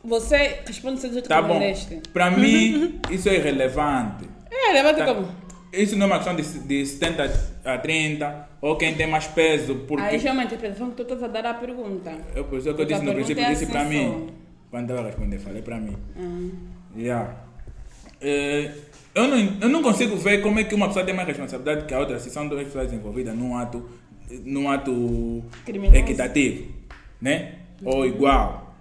[0.04, 1.58] Você responde se tu Tá bom.
[1.60, 2.02] respondeste.
[2.14, 4.26] Para mim, isso é irrelevante.
[4.52, 5.14] É, levanta Tá.
[5.16, 5.28] como?
[5.76, 9.76] Isso não é uma questão de, de 70 a 30 ou quem tem mais peso,
[9.88, 10.04] porque.
[10.04, 12.14] Aí já é uma interpretação que tu estás a dar à pergunta.
[12.36, 13.90] Eu, por isso que eu a disse no princípio, é disse assim para só.
[13.90, 14.30] mim.
[14.72, 15.96] Quando eu responder, falei para mim.
[16.18, 16.98] Ah.
[16.98, 17.36] Yeah.
[18.22, 18.72] Eh,
[19.14, 21.94] eu, não, eu não consigo ver como é que uma pessoa tem mais responsabilidade que
[21.94, 23.88] a outra se são duas pessoas envolvidas num ato,
[24.44, 25.98] num ato Criminoso.
[25.98, 26.74] equitativo,
[27.22, 27.54] né?
[27.84, 28.76] Ou igual.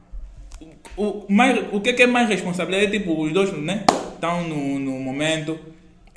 [0.97, 2.87] O, mais, o que é, que é mais responsabilidade?
[2.87, 3.85] É tipo, os dois né?
[4.15, 5.59] estão no, no momento.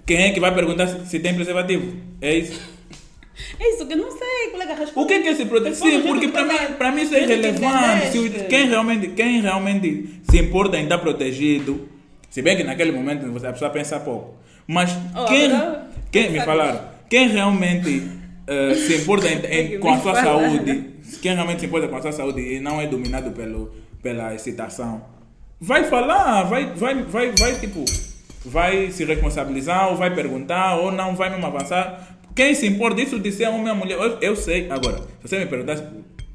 [0.07, 1.95] Quem é que vai perguntar se, se tem preservativo?
[2.21, 2.59] É isso.
[3.59, 5.05] É isso que eu não sei, colega, responde.
[5.05, 5.75] O que é que é se proteger?
[5.75, 8.11] Sim, porque para mim, para mim isso é irrelevante.
[8.11, 11.87] Se quem, realmente, quem realmente se importa em estar protegido,
[12.31, 14.33] se bem que naquele momento você- a pessoa pensa pouco,
[14.65, 15.51] mas Oh, quem,
[16.11, 18.07] quem me falaram, quem realmente
[18.47, 20.49] eh, se importa em- em- com a sua falaram.
[20.55, 20.83] saúde,
[21.21, 23.71] quem realmente se importa com a sua saúde e não é dominado pelo,
[24.01, 25.03] pela excitação,
[25.61, 27.85] vai falar, vai, vai, vai, vai tipo,
[28.47, 32.17] vai se responsabilizar ou vai perguntar ou não vai mesmo avançar.
[32.35, 34.69] Quem se importa isso de ser homem ou mulher, eu, eu sei.
[34.69, 35.83] Agora, se você me perguntasse,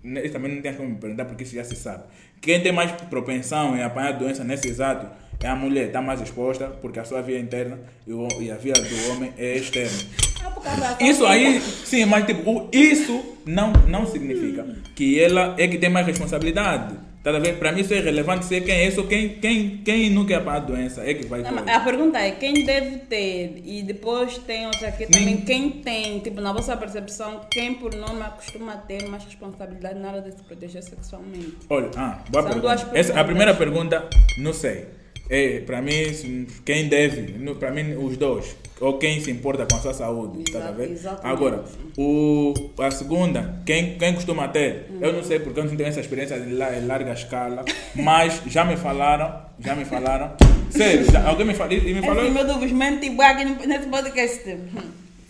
[0.03, 2.05] né, isso também não tem como me perguntar porque isso já se sabe.
[2.41, 5.07] Quem tem mais propensão em apanhar doença nesse exato
[5.41, 9.13] é a mulher, está mais exposta porque a sua via interna e, a via do
[9.13, 9.99] homem é externa.
[10.45, 15.91] Ah, Isso aí, sim, mas tipo, isso não, não significa que ela é que tem
[15.91, 16.95] mais responsabilidade.
[17.23, 17.57] Tá a ver?
[17.59, 20.61] Para mim isso é irrelevante ser quem é isso, quem, quem, quem nunca apanha a
[20.61, 21.70] doença é que vai ter.
[21.70, 26.40] A pergunta é quem deve ter e depois tem outra aqui também quem tem, tipo
[26.40, 30.82] na vossa percepção, quem por norma costuma ter mais responsabilidade na hora de se proteger
[30.82, 31.59] sexualmente.
[31.70, 32.73] Olha, ah, boa São pergunta.
[32.74, 33.24] Essa, a perguntas.
[33.27, 34.09] primeira pergunta,
[34.39, 35.02] não sei.
[35.35, 37.23] É, para mim, quem deve,
[37.55, 38.55] para mim, os dois.
[38.79, 40.43] Ou quem se importa com a sua saúde.
[40.53, 40.91] tá a Exato, ver?
[40.91, 41.27] exatamente.
[41.27, 41.65] Agora,
[41.97, 44.89] o, a segunda, quem, quem costuma ter?
[45.01, 47.65] Eu não sei porque eu não tenho essa experiência em la- em larga escala,
[47.97, 50.33] mas já me falaram, já me falaram.
[50.69, 52.25] Sério, já- alguém me falou, e me falou.
[52.25, 54.57] Esse meu Deus, mente igual aqui nesse podcast.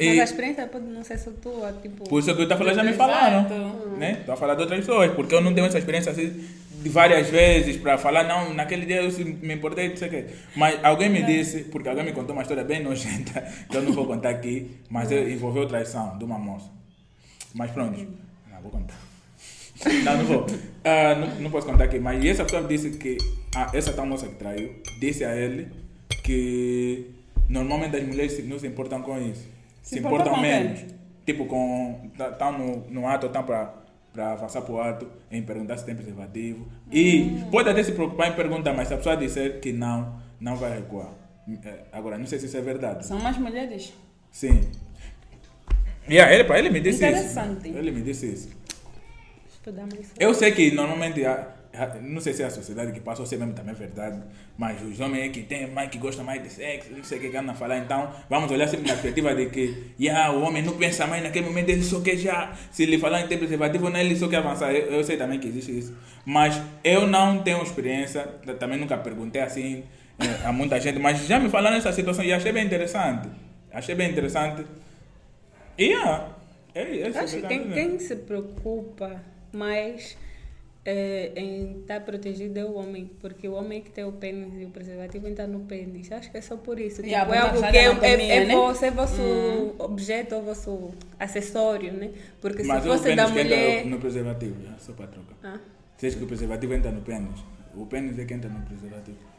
[0.00, 2.08] Mas a experiência pode não ser só tua, tipo...
[2.08, 3.08] Por isso que eu estou a falar, já me Exato.
[3.12, 3.48] falaram.
[3.98, 4.16] Né?
[4.18, 6.42] Estou a falar de outras pessoas, porque eu não tenho essa experiência assim
[6.82, 9.10] de várias vezes para falar, não, naquele dia eu
[9.40, 10.26] me importei, não sei o quê.
[10.56, 13.40] Mas alguém me disse, porque alguém me contou uma história bem nojenta,
[13.70, 16.70] que eu não vou contar aqui, mas é- envolveu traição de uma moça.
[17.54, 17.98] Mas pronto,
[18.50, 18.98] não vou contar.
[20.04, 20.46] Não, não vou.
[20.84, 23.18] Ah, não, não posso contar aqui, mas essa pessoa disse que
[23.56, 25.66] ah, essa tal moça que traiu disse a ele
[26.22, 27.10] que
[27.48, 29.42] normalmente as mulheres não se importam com isso.
[29.82, 30.84] Se, Se importam importam menos.
[31.26, 32.10] Tipo, com.
[32.16, 33.74] Estão no, no ato, estão para
[34.12, 36.66] para avançar para o ato, em perguntar se tem preservativo.
[36.90, 40.56] E pode até se preocupar em perguntar, mas se a pessoa disser que não, não
[40.56, 41.08] vai recuar.
[41.64, 43.06] Eh, Agora, não sei se isso é verdade.
[43.06, 43.92] São mais mulheres.
[44.30, 44.60] Sim.
[46.08, 47.68] Yeah, ele, ele me disse Interessante.
[47.68, 47.78] isso.
[47.78, 48.48] Ele me disse isso.
[49.52, 50.12] Estudamos isso.
[50.18, 51.20] Eu sei que normalmente,
[52.02, 54.20] não sei se é a sociedade que passa ou se é mesmo também verdade,
[54.58, 57.20] mas os homens é que tem mais, que gostam mais de sexo, não sei o
[57.20, 60.62] que andam a falar, então vamos olhar sempre na perspectiva de que yeah, o homem
[60.62, 63.88] não pensa mais naquele momento, ele só quer já, se ele falar em ter preservativo,
[63.88, 65.96] não, ele só quer avançar, eu, eu sei também que existe isso,
[66.26, 68.22] mas eu não tenho experiência,
[68.58, 69.82] também nunca perguntei assim
[70.18, 73.28] eh, a muita gente, mas já me falaram nessa situação e achei bem interessante,
[73.72, 74.66] achei bem interessante,
[75.78, 76.28] e yeah,
[76.74, 79.22] é, é Acho que quem, quem se preocupa
[79.52, 80.16] mais
[80.84, 84.60] eh, em estar protegido é o homem, porque o homem é que tem o pênis
[84.60, 86.10] e o preservativo está no pênis.
[86.10, 87.02] Acho que é só por isso.
[87.02, 88.54] Tipo, é algo que é, anatomia, é, é né?
[88.54, 89.22] vosso, é vosso
[89.78, 92.10] objeto, é vosso acessório, né?
[92.40, 93.86] Porque Mas se o fosse da que entra mulher.
[93.86, 95.36] no, preservativo, já, só para trocar.
[95.44, 95.60] Ah,
[95.96, 97.40] Você diz que o preservativo entra no pênis.
[97.76, 99.31] O pênis é que entra no preservativo.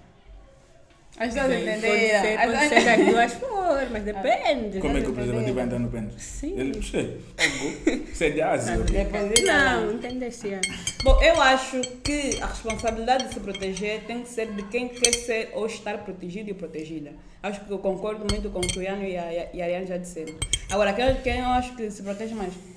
[1.15, 2.21] As pessoas bem, pode entenderam.
[2.23, 4.79] ser, pode ser das duas formas, depende.
[4.79, 5.13] Como é que o entenderam.
[5.13, 6.13] preservativo entra no pênis?
[6.17, 6.59] Sim.
[6.59, 8.03] Ele, fogo.
[8.11, 8.77] Isso é de Ásia.
[8.77, 10.55] Não, entendeste?
[10.55, 10.61] ah.
[11.03, 15.13] Bom, eu acho que a responsabilidade de se proteger tem que ser de quem quer
[15.13, 17.11] ser ou estar protegido e protegida.
[17.43, 19.85] Acho que eu concordo muito com o que o Iano e a, e a Ariane
[19.85, 20.33] já disseram.
[20.71, 22.72] Agora, quem eu acho que se protege mais?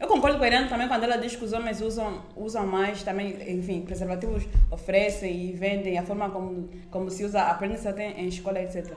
[0.00, 3.02] Eu concordo com a Ariane também quando ela diz que os homens usam, usam mais
[3.02, 8.26] também, enfim, preservativos oferecem e vendem, a forma como, como se usa, aprende-se até em
[8.26, 8.94] escola, etc.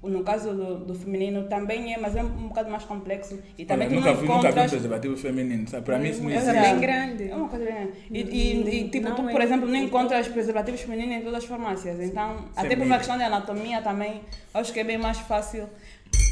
[0.00, 3.42] No caso do, do feminino também é, mas é um, bocado mais complexo.
[3.56, 4.70] E também Olha, nunca, não vi, nunca vi um encontras...
[4.70, 5.84] preservativo feminino, sabe?
[5.84, 6.60] Para mim isso não É existe.
[6.60, 7.30] bem grande.
[7.30, 7.92] É uma coisa bem grande.
[8.10, 9.32] E, e, e, tipo, Não tu, é.
[9.32, 11.98] por exemplo, não encontras preservativos femininos em todas as farmácias.
[12.00, 14.20] Então, até por uma questão de anatomia também,
[14.52, 15.66] acho que é bem mais fácil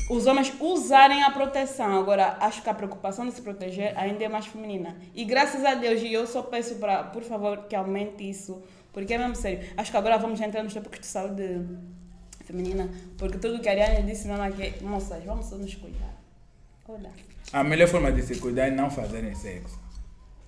[0.09, 1.99] os homens usarem a proteção.
[1.99, 4.97] Agora, acho que a preocupação de se proteger ainda é mais feminina.
[5.15, 8.63] E graças a Deus, e eu só peço para, por favor, que aumente isso.
[8.93, 9.61] Porque é mesmo sério.
[9.77, 11.67] Acho que agora vamos entrar nos tópicos de saúde
[12.45, 12.91] feminina.
[13.17, 16.21] Porque tudo que a Ariane disse aqui é, moças, vamos só nos cuidar.
[16.89, 17.11] Olha.
[17.53, 19.81] A melhor forma de se cuidar é não fazerem sexo.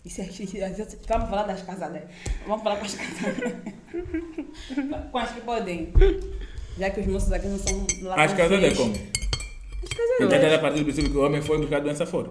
[0.05, 0.61] Isso aqui,
[1.09, 2.03] vamos falar das casadas.
[2.47, 3.53] Vamos falar com as casadas.
[5.11, 5.93] com as que podem.
[6.79, 8.95] Já que os moços aqui não são lá As casadas é como?
[10.21, 12.31] Então a partir do princípio que o homem foi buscar a doença fora.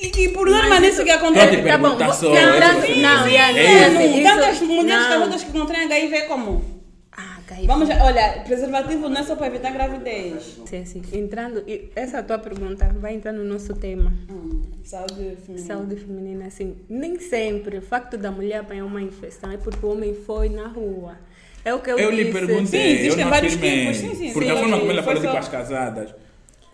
[0.00, 1.56] E, e por norma nisso que acontece.
[1.62, 2.32] Tá bom, vou- só.
[2.32, 3.00] isso.
[3.00, 4.16] não, Iane, É Iane, isso.
[4.18, 5.08] isso- Tantas mulheres não.
[5.10, 6.64] casadas que contraem HIV como?
[7.10, 7.66] Ah, caiu.
[7.66, 10.60] Vamos, olha, preservativo não é só para evitar gravidez.
[10.66, 11.02] Sim, sim.
[11.12, 11.64] Entrando,
[11.96, 14.12] essa tua pergunta vai entrar no nosso tema.
[14.30, 15.66] Hum, saúde feminina.
[15.66, 19.90] Saúde feminina, assim, nem sempre o facto da mulher apanhar uma infecção é porque o
[19.90, 21.16] homem foi na rua.
[21.64, 22.22] É o que eu, Eu disse.
[22.22, 23.80] lhe perguntei, Sim, eu existem não vários afirmei.
[23.80, 24.54] tipos, sim, sim, Porque sim.
[24.54, 26.14] a forma como ela falou tipo só- as casadas.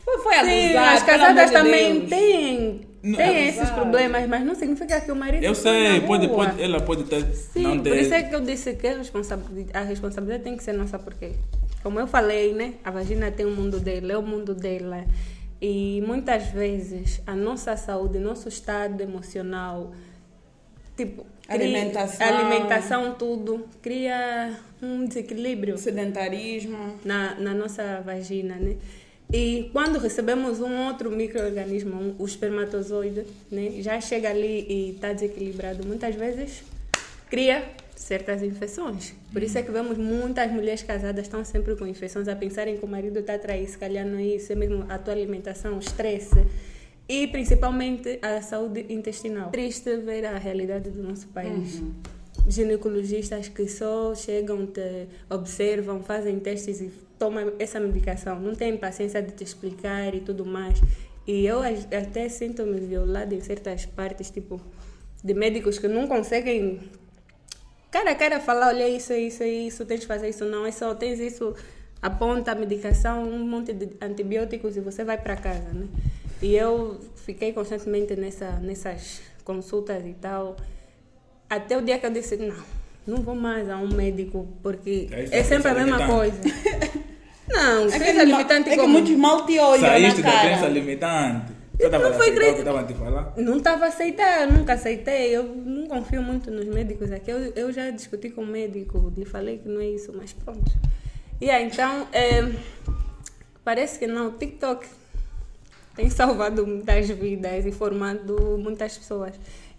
[0.05, 2.11] Foi, foi Sim, as casadas de também Deus.
[2.11, 3.37] têm, Não, abusar.
[3.37, 6.37] esses problemas, mas não significa que o marido Eu sei, na pode, rua.
[6.47, 8.29] pode, ela pode ter, Sim, não por isso é ter.
[8.29, 11.33] que eu disse que a responsabilidade, a responsabilidade tem que ser nossa, porque,
[11.83, 15.05] como eu falei, né, a vagina tem um mundo dela, é o mundo dela.
[15.61, 19.93] E muitas vezes a nossa saúde, nosso estado emocional,
[20.97, 22.27] tipo, cria- Alimentação.
[22.27, 26.97] alimentação, tudo, cria um desequilíbrio Sedentarismo.
[27.05, 28.77] na, na nossa vagina, né?
[29.37, 35.13] E quando recebemos um outro microorganismo, um- o espermatozoide, né, já chega ali e está
[35.13, 36.63] desequilibrado, muitas vezes
[37.29, 37.65] cria
[37.97, 39.13] certas infecções.
[39.33, 42.85] Por isso é que vemos muitas mulheres casadas estão sempre com infecções, a pensarem que
[42.85, 45.75] o marido está a trair, se calhar não é isso, é mesmo a tua alimentação,
[45.75, 46.37] o estresse
[47.09, 49.51] e principalmente a saúde intestinal.
[49.51, 51.83] Triste ver a realidade do nosso país
[52.49, 56.91] ginecologistas que só chegam, te observam, fazem testes e
[57.25, 58.39] tomam essa medicação.
[58.39, 60.79] Não têm paciência de te explicar e tudo mais.
[61.27, 64.61] E eu até sinto-me violada em certas partes, tipo,
[65.23, 66.81] de médicos que não conseguem
[67.91, 70.95] cara a cara falar, olha isso, isso, isso, tens de fazer isso, não, é só
[70.95, 71.55] tens isso,
[72.03, 75.87] aponta a medicação, um monte de antibióticos e você vai para casa, né?
[76.43, 80.57] E eu fiquei constantemente nessa, nessas consultas e tal,
[81.49, 82.65] até o dia que eu disse, não,
[83.07, 86.41] não vou mais a um médico, porque é já sempre a mesma coisa.
[87.49, 88.93] Não, É crença que, limitante é que como...
[88.95, 90.73] muitos mal te olham Saíste na da crença cara.
[90.73, 91.53] limitante.
[91.79, 93.33] Eu estava não foi crença- estava a te falar.
[93.37, 95.37] Não estava a aceitar, nunca aceitei.
[95.37, 97.31] Eu não confio muito nos médicos aqui.
[97.31, 100.73] Eu, eu já discuti com o médico, lhe falei que não é isso, mas pronto.
[101.41, 102.51] E aí, então, é,
[103.65, 104.29] parece que não.
[104.29, 104.87] O TikTok
[105.97, 109.35] tem salvado muitas vidas e formado muitas pessoas.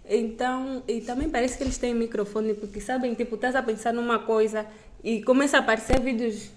[0.08, 4.18] Então, e também parece que eles têm microfone, porque sabem, tipo, estás a pensar numa
[4.20, 4.64] coisa
[5.02, 6.50] e começa a aparecer vídeos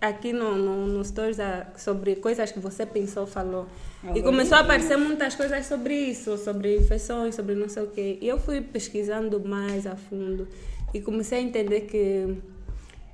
[0.00, 3.66] aqui no, no, no stories a- sobre coisas que você pensou, falou.
[4.14, 8.18] E começou a aparecer muitas coisas sobre isso, sobre infecções, sobre não sei o quê.
[8.20, 10.46] E eu fui pesquisando mais a fundo
[10.94, 12.36] e comecei a entender que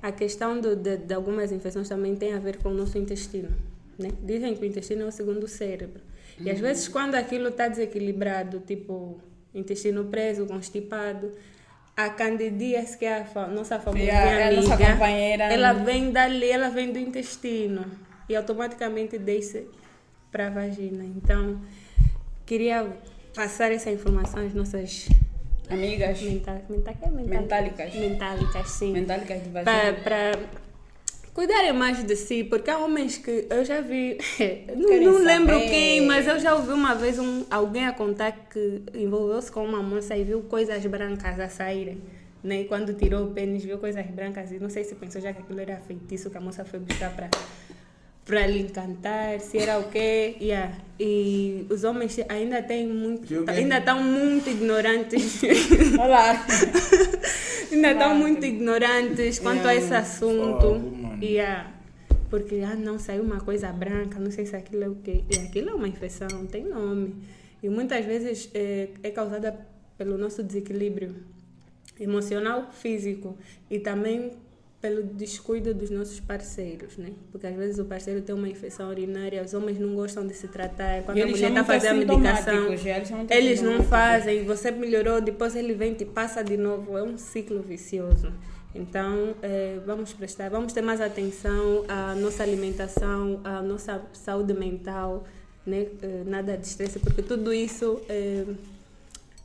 [0.01, 3.49] a questão do, de, de algumas infecções também tem a ver com o nosso intestino.
[3.97, 4.09] Né?
[4.21, 6.01] Dizem que o intestino é o segundo cérebro.
[6.39, 9.19] E às vezes, quando aquilo está desequilibrado, tipo
[9.53, 11.31] intestino preso, constipado,
[11.97, 15.43] a candidíase, que é a nossa famosa Yeah, é amiga, nossa companheira.
[15.45, 17.85] ela vem dali, ela vem do intestino
[18.27, 19.67] e automaticamente desce
[20.31, 21.03] para a vagina.
[21.05, 21.61] Então,
[22.45, 22.85] queria
[23.33, 25.07] passar essa informação às nossas
[25.69, 27.95] Amigas menta menta que é mental- Mentálicas.
[27.95, 29.93] mentálicas, sim mentálicas de vagina.
[30.03, 30.31] para
[31.35, 34.17] cuidarem mais de si, porque há homens que eu já vi,
[34.73, 38.81] não, não lembro quem, mas eu já ouvi uma vez um, alguém a contar que
[38.93, 42.01] envolveu-se com uma moça e viu coisas brancas a saírem.
[42.41, 42.61] Né?
[42.61, 45.41] E quando tirou o pênis, viu coisas brancas e não sei se pensou já que
[45.41, 47.29] aquilo era feitiço que a moça foi buscar para
[48.23, 50.35] para lhe encantar, se era o quê.
[50.41, 50.73] Yeah.
[50.99, 55.41] E os homens ainda têm muito, ainda estão muito ignorantes.
[55.99, 56.43] Olá.
[57.71, 61.04] Ainda estão muito ignorantes quanto a esse assunto.
[61.15, 61.23] Mano.
[61.23, 61.73] Yeah.
[62.29, 65.23] Porque, ah, não, saiu uma coisa branca, não sei se aquilo é o quê.
[65.29, 67.15] E aquilo é uma infecção, tem nome.
[67.61, 69.57] E muitas vezes é, é causada
[69.97, 71.15] pelo nosso desequilíbrio
[71.99, 73.37] emocional, físico
[73.69, 74.33] e também
[74.81, 77.11] pelo descuido dos nossos parceiros, né?
[77.31, 80.47] Porque às vezes o parceiro tem uma infecção urinária, os homens não gostam de se
[80.47, 81.01] tratar.
[81.03, 84.69] Quando E a mulher está a fazer a medicação, eles muito eles não fazem, você
[84.69, 86.95] melhorou, depois ele vem e te passa de novo.
[86.95, 88.31] É um ciclo vicioso.
[88.75, 95.25] Então, eh, vamos prestar, vamos ter mais atenção à nossa alimentação, à nossa saúde mental,
[95.65, 95.87] né?
[96.01, 98.45] Eh, nada de estresse, porque tudo isso eh,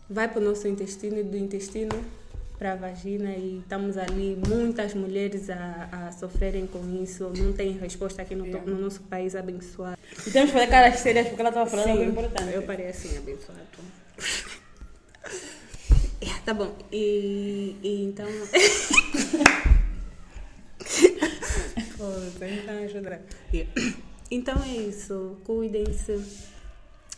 [0.09, 1.90] vai para o nosso intestino e do intestino
[2.59, 7.73] para a vagina e estamos ali, muitas mulheres a, a sofrerem com isso, não tem
[7.78, 9.97] resposta aqui no, to- no nosso país abençoado.
[10.27, 12.52] E temos que fazer caras sérias porque ela estava falando algo Sim, importante.
[12.52, 13.61] Eu parei assim, abençoado.
[16.45, 16.75] Tá bom.
[16.93, 18.27] E, e então.
[22.01, 23.21] Então.
[24.31, 25.37] Então é isso.
[25.45, 26.25] Cuidem-se.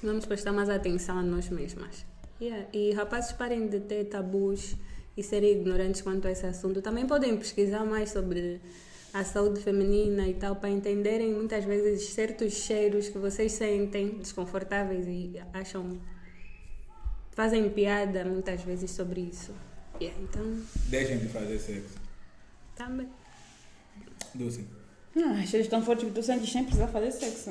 [0.02, 2.04] Vamos prestar mais atenção a nós mesmas.
[2.40, 2.66] Yeah.
[2.72, 4.74] E rapazes, parem de ter tabus
[5.16, 6.82] e serem ignorantes quanto a esse assunto.
[6.82, 8.60] Também podem pesquisar mais sobre
[9.14, 15.06] a saúde feminina e tal, para entenderem muitas vezes certos cheiros que vocês sentem desconfortáveis
[15.06, 16.00] e acham.
[17.32, 19.52] Fazem piada muitas vezes sobre isso.
[20.00, 20.18] Yeah.
[20.22, 21.94] Então, Deixem de fazer sexo.
[22.76, 23.08] também.
[24.34, 24.64] Dulce.
[25.14, 27.50] Não, as cheiros tão fortes que tu sentes sem precisar fazer sexo.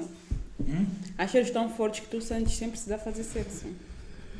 [0.60, 0.86] Hum?
[1.18, 3.68] As cheiros tão fortes que tu sentes sem precisar fazer sexo.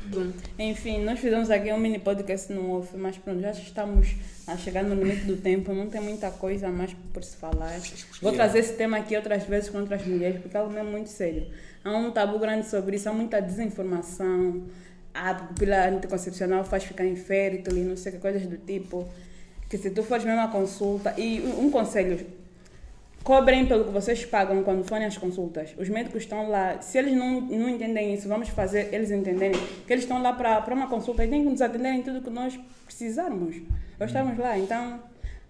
[0.06, 4.08] Bom, Enfim, nós fizemos aqui um mini podcast no off, mas pronto, já estamos
[4.48, 7.78] a chegar no limite do tempo, não tem muita coisa mais por se falar.
[8.20, 8.36] Vou Yeah.
[8.36, 11.46] trazer esse tema aqui outras vezes com outras mulheres, porque é algo mesmo muito sério.
[11.84, 14.64] Há um tabu grande sobre isso, há muita desinformação,
[15.14, 19.08] a pílula anticoncepcional faz ficar infértil e não sei que coisas do tipo.
[19.68, 22.26] Que se tu fores mesmo à consulta, e um um conselho,
[23.22, 25.70] cobrem pelo que vocês pagam quando forem às consultas.
[25.78, 29.92] Os médicos estão lá, se eles não, não entendem isso, vamos fazer eles entenderem que
[29.92, 32.58] eles estão lá para uma consulta e têm que nos atender em tudo que nós
[32.84, 33.56] precisarmos.
[33.98, 35.00] Nós estamos lá, então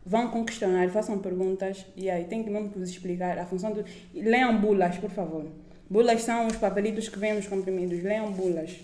[0.04, 3.72] vão com questionário, façam perguntas e aí tem que mesmo que vos explicar a função
[3.72, 3.84] do.
[4.14, 5.46] Leiam bulas, por favor.
[5.88, 8.02] Bulas são os papelitos que vêm nos comprimidos.
[8.02, 8.78] Leiam bulas.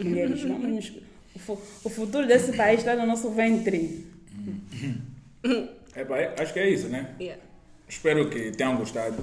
[0.00, 0.92] Mulheres, vamos
[1.34, 4.06] o, fu- o futuro desse país está no nosso ventre.
[5.94, 7.14] É, é- acho que é isso, né?
[7.20, 7.42] yeah.
[7.88, 9.16] Espero que tenham gostado.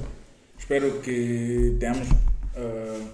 [0.58, 2.08] Espero que tenhamos.
[2.56, 3.08] ah,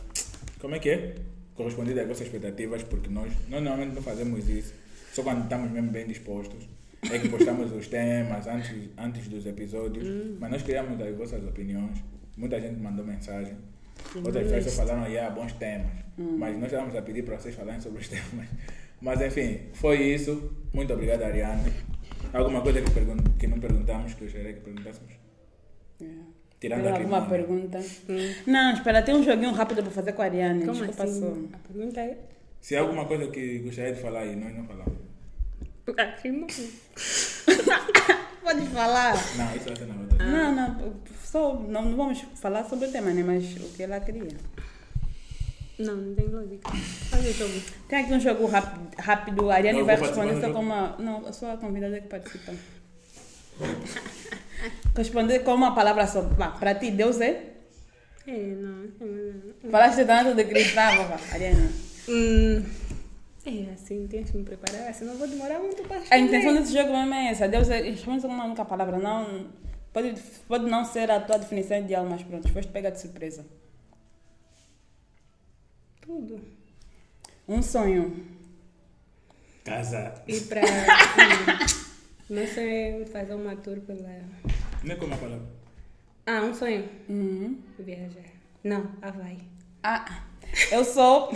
[0.60, 1.16] como é que é?
[1.56, 4.74] Correspondido às vossas expectativas, porque nós, nós normalmente não fazemos isso.
[5.14, 6.66] Só quando estamos mesmo bem dispostos.
[7.12, 10.08] É que postamos os temas antes, antes dos episódios.
[10.40, 11.98] Mas nós queríamos as vossas opiniões.
[12.38, 13.54] Muita gente mandou mensagem.
[14.16, 15.92] Outras pessoas só falaram, yeah, bons temas.
[16.18, 18.48] Mas nós estávamos a pedir para vocês falarem sobre os temas.
[19.02, 20.52] Mas enfim, foi isso.
[20.74, 21.72] Muito obrigado, Ariane.
[22.34, 25.14] Alguma coisa que, pergun que não perguntamos, que eu gostaria que perguntássemos?
[26.60, 27.80] Tirando Tem alguma pergunta?
[28.46, 30.66] Não, espera, tem um joguinho rápido para fazer com a Ariane.
[30.66, 31.20] Como Desculpa, assim?
[31.20, 31.56] só.
[31.56, 32.18] A pergunta é.
[32.60, 34.94] Se há alguma coisa que gostaria de falar e nós não falamos.
[35.98, 36.48] Ah, irmão.
[38.42, 39.14] Pode falar.
[39.38, 40.26] Não, isso vai ser na outra.
[40.26, 40.94] Não, não,
[41.24, 43.24] só, não, não vamos falar sobre o tema, né?
[43.24, 44.36] Mas o que ela queria.
[45.80, 46.70] Não, não tem lógica.
[47.10, 47.62] Faz o jogo.
[47.88, 50.96] Tem aqui um jogo rápido, rápido a Ariane vai responder só do com uma.
[51.00, 52.54] Não, a convidada que participa.
[54.96, 56.24] Responder com uma palavra só.
[56.60, 57.54] Para ti, Deus é?
[58.28, 58.86] É, não.
[59.02, 61.70] hum, Falaste tanto de cristã, vá, Ariane.
[62.08, 62.64] Hum,
[63.46, 66.22] é assim, tens que me preparar, senão vou demorar muito para A responder.
[66.26, 67.48] intenção desse jogo mesmo é essa.
[67.48, 67.82] Deus é.
[67.82, 68.98] Responde com uma única palavra.
[69.00, 69.48] Não,
[69.92, 70.14] pode,
[70.48, 73.46] pode não ser a tua definição ideal, mas pronto, foste pega de surpresa.
[76.02, 76.42] Tudo.
[77.48, 78.26] Um sonho.
[79.64, 80.14] Casa.
[80.28, 80.62] E para.
[82.30, 84.10] Meu sonho é fazer uma tour pela.
[84.84, 85.46] Nem como a palavra.
[86.26, 86.88] Ah, um sonho.
[87.10, 87.60] Uhum.
[87.80, 88.24] Viajar.
[88.64, 89.38] Não, Havaí.
[89.84, 90.24] Ah,
[90.72, 91.32] eu sou.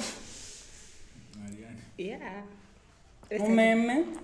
[1.97, 2.43] Yeah.
[3.39, 4.17] um meme.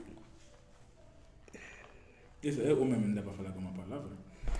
[2.43, 4.09] Isso é o mesmo, não dá para falar com uma palavra.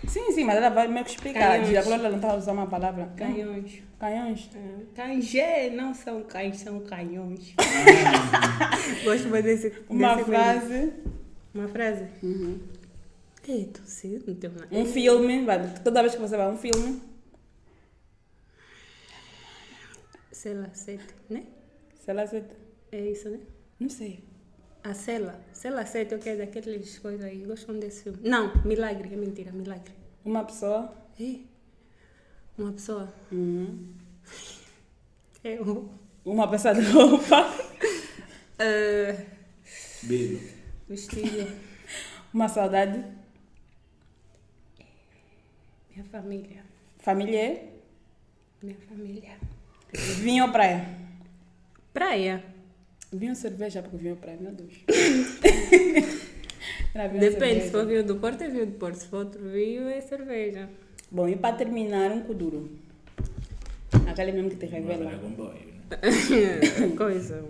[0.08, 1.60] Sim, sim, mas ela vai meio que explicar.
[1.60, 1.78] Canhões.
[1.78, 3.12] Agora ela não está a usar uma palavra.
[3.16, 3.84] Canhões.
[4.00, 4.50] Canhões.
[4.56, 7.54] Ah, Canje não são cães, são canhões.
[9.04, 9.74] Gosto mais desse.
[9.90, 10.94] Uma desse frase.
[11.54, 12.08] Uma frase.
[12.24, 12.60] Uhum.
[13.48, 14.68] Ei, tô cedo, não tenho nada.
[14.72, 15.46] Um filme.
[15.46, 17.02] vai, Toda vez que você vai a um filme.
[20.32, 21.44] Cela 7, né?
[22.04, 22.44] Sei lá, você...
[22.92, 23.40] É isso, né?
[23.80, 24.24] Não sei.
[24.84, 25.40] A Cela.
[25.54, 27.44] Cela 7, ok, daqueles coisas aí.
[27.46, 28.20] Gostam desse filme.
[28.28, 29.94] Não, Milagre, é mentira, Milagre.
[30.26, 30.94] Uma pessoa.
[31.20, 31.46] Ei,
[32.58, 33.14] uma pessoa.
[33.32, 33.94] Uhum.
[35.44, 35.90] Eu.
[36.26, 37.48] Uma peça de roupa.
[38.60, 39.26] ah,
[40.04, 40.54] Beijo.
[40.88, 41.48] vestido.
[42.34, 43.04] Uma saudade.
[45.92, 46.64] Minha família.
[47.00, 47.64] Família.
[48.62, 49.38] Minha família.
[49.94, 50.88] Vinho ou praia?
[51.94, 52.44] Praia.
[53.12, 54.74] Vinho cerveja, porque vinho praia, meu Deus.
[56.94, 57.66] Era vinho ou Depende, cerveja.
[57.66, 58.96] se for vinho do Porto, é vinho do Porto.
[58.96, 60.70] Se for outro vinho, é cerveja.
[61.10, 62.70] Bom, e para terminar, um kuduro.
[64.08, 65.12] Aquele mesmo que te revela.
[65.12, 65.20] né?
[66.98, 67.44] Coisa.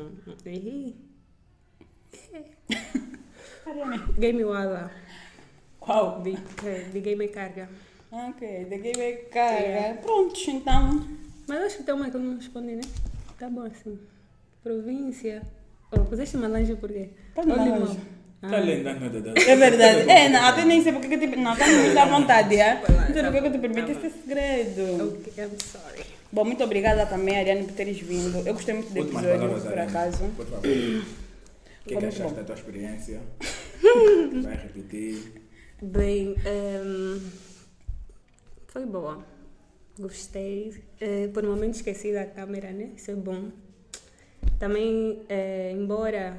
[4.18, 4.92] Game Wala.
[5.80, 6.22] Qual?
[6.22, 6.36] De,
[6.92, 7.70] de Game Carga.
[8.12, 9.68] Ok, daqui vai carga.
[9.68, 9.94] É.
[9.94, 11.08] Prontos, então.
[11.48, 12.82] Mas acho que tem uma que eu não respondi, né?
[13.40, 13.98] Tá bom assim.
[14.64, 15.42] Província.
[15.92, 17.10] Oh, puseste Malange por quê?
[17.36, 17.80] Tá no Ou Limão?
[17.80, 18.00] Malange.
[18.42, 20.10] Tá lembrando da da- É verdade.
[20.10, 21.36] É, não, até nem sei porque que eu te...
[21.36, 22.76] Não, tá muito à vontade, é?
[22.76, 25.14] Não sei porque que eu te permiti esse segredo.
[25.20, 26.06] Ok, I'm sorry.
[26.32, 28.38] Bom, muito obrigada também, Ariane, por teres vindo.
[28.48, 30.24] Eu gostei muito do episódio, por acaso.
[30.36, 30.66] Por favor.
[30.66, 33.20] O que, é que achaste da tua experiência?
[34.44, 35.34] Vai repetir.
[35.82, 37.20] Bem, ehm,
[38.68, 39.26] foi boa.
[40.00, 40.74] Gostei.
[41.00, 42.92] Eh, por um momento esqueci da câmera, né?
[42.96, 43.50] Isso é bom.
[44.62, 46.38] Também, eh, embora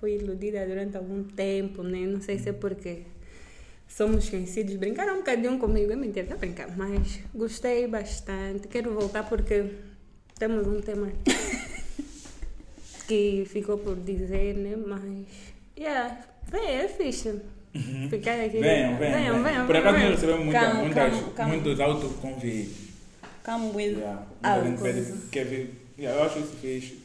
[0.00, 2.00] fui iludida durante algum tempo, né?
[2.00, 3.02] Não sei se é porque
[3.86, 4.74] somos conhecidos.
[4.74, 6.72] Brincaram um bocadinho comigo, é mentira, tá brincando.
[6.76, 8.66] Mas gostei bastante.
[8.66, 9.66] Quero voltar porque
[10.36, 11.12] temos um tema
[13.06, 14.74] que ficou por dizer, né?
[14.74, 15.26] Mas,
[15.78, 16.18] yeah,
[16.50, 17.40] bem, é fixe.
[18.10, 18.58] Ficar aqui.
[18.58, 19.44] Venham, venham.
[19.44, 19.66] venham.
[19.68, 21.54] Por acaso nós recebemos muita, Calma, muitas, calma, calma.
[21.54, 22.90] muitos autoconvites.
[23.44, 24.26] Come with Yeah.
[24.42, 25.70] Ah, Muita gente pede, quer ver.
[25.96, 26.99] Yeah, eu acho isso fixe.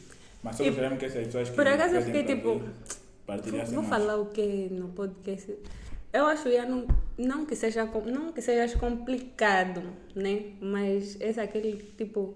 [0.45, 2.71] Mas só E- gostaríamos que essas pessoas que por acaso eu fiquei tipo, vir
[3.25, 5.53] partilhassem Vou falar o que no podcast.
[6.13, 9.81] Eu acho que não, não que seja não que seja complicado,
[10.15, 10.51] né?
[10.61, 12.35] Mas esse é aquele tipo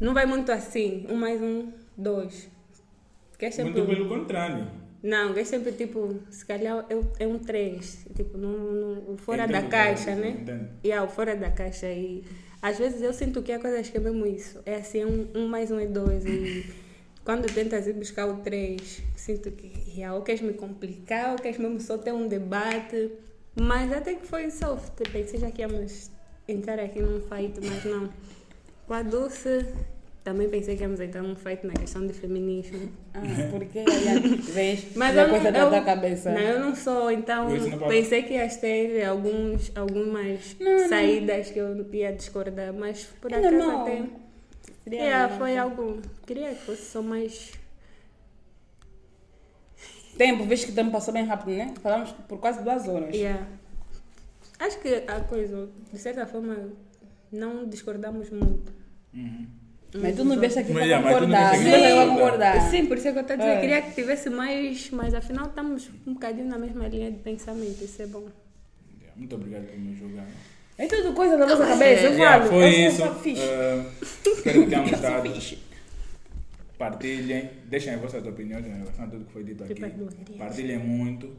[0.00, 2.48] não vai muito assim, um mais um, dois.
[3.38, 4.66] Que é sempre Muito pelo contrário.
[5.02, 9.16] não, que é sempre tipo, se calhar é, é um três, tipo, não, não- o
[9.18, 10.28] fora Entendo da o caixa, né?
[10.40, 10.68] entendo.
[10.84, 12.22] E yeah, o fora da caixa e
[12.62, 14.60] às vezes eu sinto que há coisas que é mesmo isso.
[14.64, 16.64] É assim, um, um mais um é dois e
[17.24, 21.58] quando tentas ir buscar o três, sinto que yeah, ou queres me complicar, ou queres
[21.58, 23.10] mesmo só ter um debate.
[23.60, 24.92] Mas até que foi soft.
[25.12, 26.10] Pensei já que íamos
[26.48, 28.08] entrar aqui num fight, mas não.
[28.86, 29.66] Com a Dulce,
[30.24, 32.90] também pensei que íamos entrar num fight na questão de feminismo.
[33.12, 33.20] Ah,
[33.50, 33.84] porque
[34.52, 36.30] vês, Mas eu coisa não, da eu, tua cabeça.
[36.32, 40.88] Não, eu não sou, então não pensei que ias ter alguns, algumas Não, não.
[40.88, 43.82] saídas que eu ia discordar, mas por É acaso normal.
[43.82, 44.02] até.
[44.98, 45.38] Normal.
[45.38, 46.02] foi algo.
[46.26, 47.52] Queria que fosse só mais.
[50.16, 51.72] Tempo, vês que o tempo passou bem rápido, né?
[51.82, 53.14] Falamos por quase duas horas.
[53.14, 53.46] Yeah.
[54.58, 56.70] Acho que a coisa, de certa forma,
[57.32, 58.72] não discordamos muito.
[59.14, 59.46] Uhum.
[59.94, 61.50] Mas tu não vês aqui Mas, para yeah, mas tu não concordar.
[61.50, 62.70] para para concordar.
[62.70, 63.50] Sim, por isso é que eu estou a dizer.
[63.50, 63.60] É.
[63.60, 67.82] Queria que tivesse mais, mas afinal estamos um bocadinho na mesma linha de pensamento.
[67.82, 68.28] Isso é bom.
[69.00, 70.26] Yeah, Muito obrigado por me julgar.
[70.78, 72.50] É tudo coisa da nossa cabeça, eu Yeah, falo.
[72.50, 73.02] foi isso.
[74.24, 75.30] espero que tenham gostado.
[76.78, 79.74] Partilhem, deixem as vossas opiniões em relação a tudo que foi dito aqui.
[79.74, 80.38] Tipo, blogueirinhas.
[80.38, 81.30] Partilhem muito.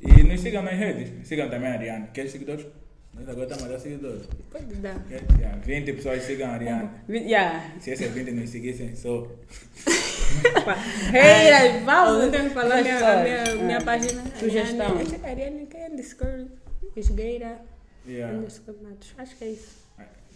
[0.00, 1.26] E nos sigam nas redes.
[1.28, 2.08] Sigam também a Ariane.
[2.12, 2.66] Quer seguidores?
[3.14, 4.22] Nós agora estamos a dar seguidores.
[4.50, 4.98] Pode dar.
[5.08, 5.22] Quer?
[5.38, 6.90] Yeah, 20 pessoas sigam a Ariane.
[7.08, 7.70] Yeah.
[7.78, 9.28] Se esses 20 nos seguissem, só.
[11.12, 12.52] Hey, aí, Vamos vamos.
[12.52, 13.54] falar minha, a minha, Ah.
[13.54, 14.24] minha página.
[14.40, 14.96] Sugestão.
[15.22, 16.46] Ariane, é underscore
[16.96, 17.60] esgueira
[18.06, 18.46] Yeah.
[19.18, 19.84] Acho que é isso.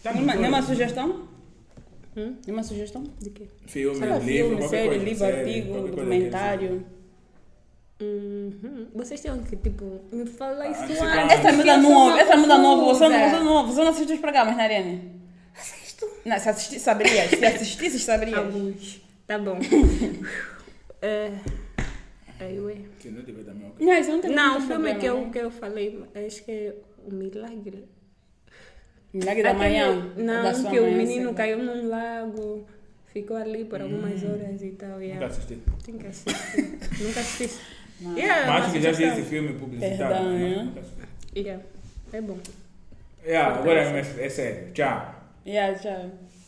[0.02, 0.68] Tá Nenhuma, no nenhuma todo.
[0.68, 1.28] sugestão?
[2.16, 2.36] Hum?
[2.46, 3.04] Nenhuma sugestão?
[3.20, 3.48] De quê?
[3.66, 6.86] Filme, livro, filme, qualquer série, coisa, livro, série, artigo, documentário.
[8.00, 8.86] Uhum.
[8.94, 12.84] Vocês têm que, tipo, me falar Ah, isso antes Essa muda uma essa muda nova.
[12.84, 15.20] Você não, você não, você não assiste os programas, né, Ariane?
[15.56, 16.08] Assisto.
[16.24, 17.30] Não, se assistir, saberias.
[17.30, 18.38] Se assistisses, saberias.
[18.38, 19.02] Alguns.
[19.26, 19.58] Tá bom.
[21.00, 21.30] É,
[22.40, 22.76] Aí, ué.
[23.00, 23.22] Que não.
[23.78, 26.74] Não, não o filme problema, que eu, que eu falei, acho que
[27.08, 27.84] O Milagre.
[29.14, 29.86] Milagre da manhã.
[30.16, 32.66] da Não, sua que o menino caiu num lago,
[33.06, 34.90] ficou ali por algumas horas e tal.
[34.90, 35.26] Nunca Yeah.
[35.26, 35.58] assisti.
[35.84, 36.78] Tem que assistir.
[37.02, 37.58] Nunca assisti.
[38.00, 38.16] Não.
[38.16, 40.14] Yeah, Mas acho que já vi esse filme publicitado.
[40.14, 40.62] Perdão, mas é?
[40.62, 41.02] nunca assisti.
[41.34, 41.64] Yeah.
[42.12, 42.38] É bom.
[43.24, 44.72] Yeah, agora é, é sério.
[44.72, 45.14] Tchau.
[45.46, 46.10] Yeah, tchau.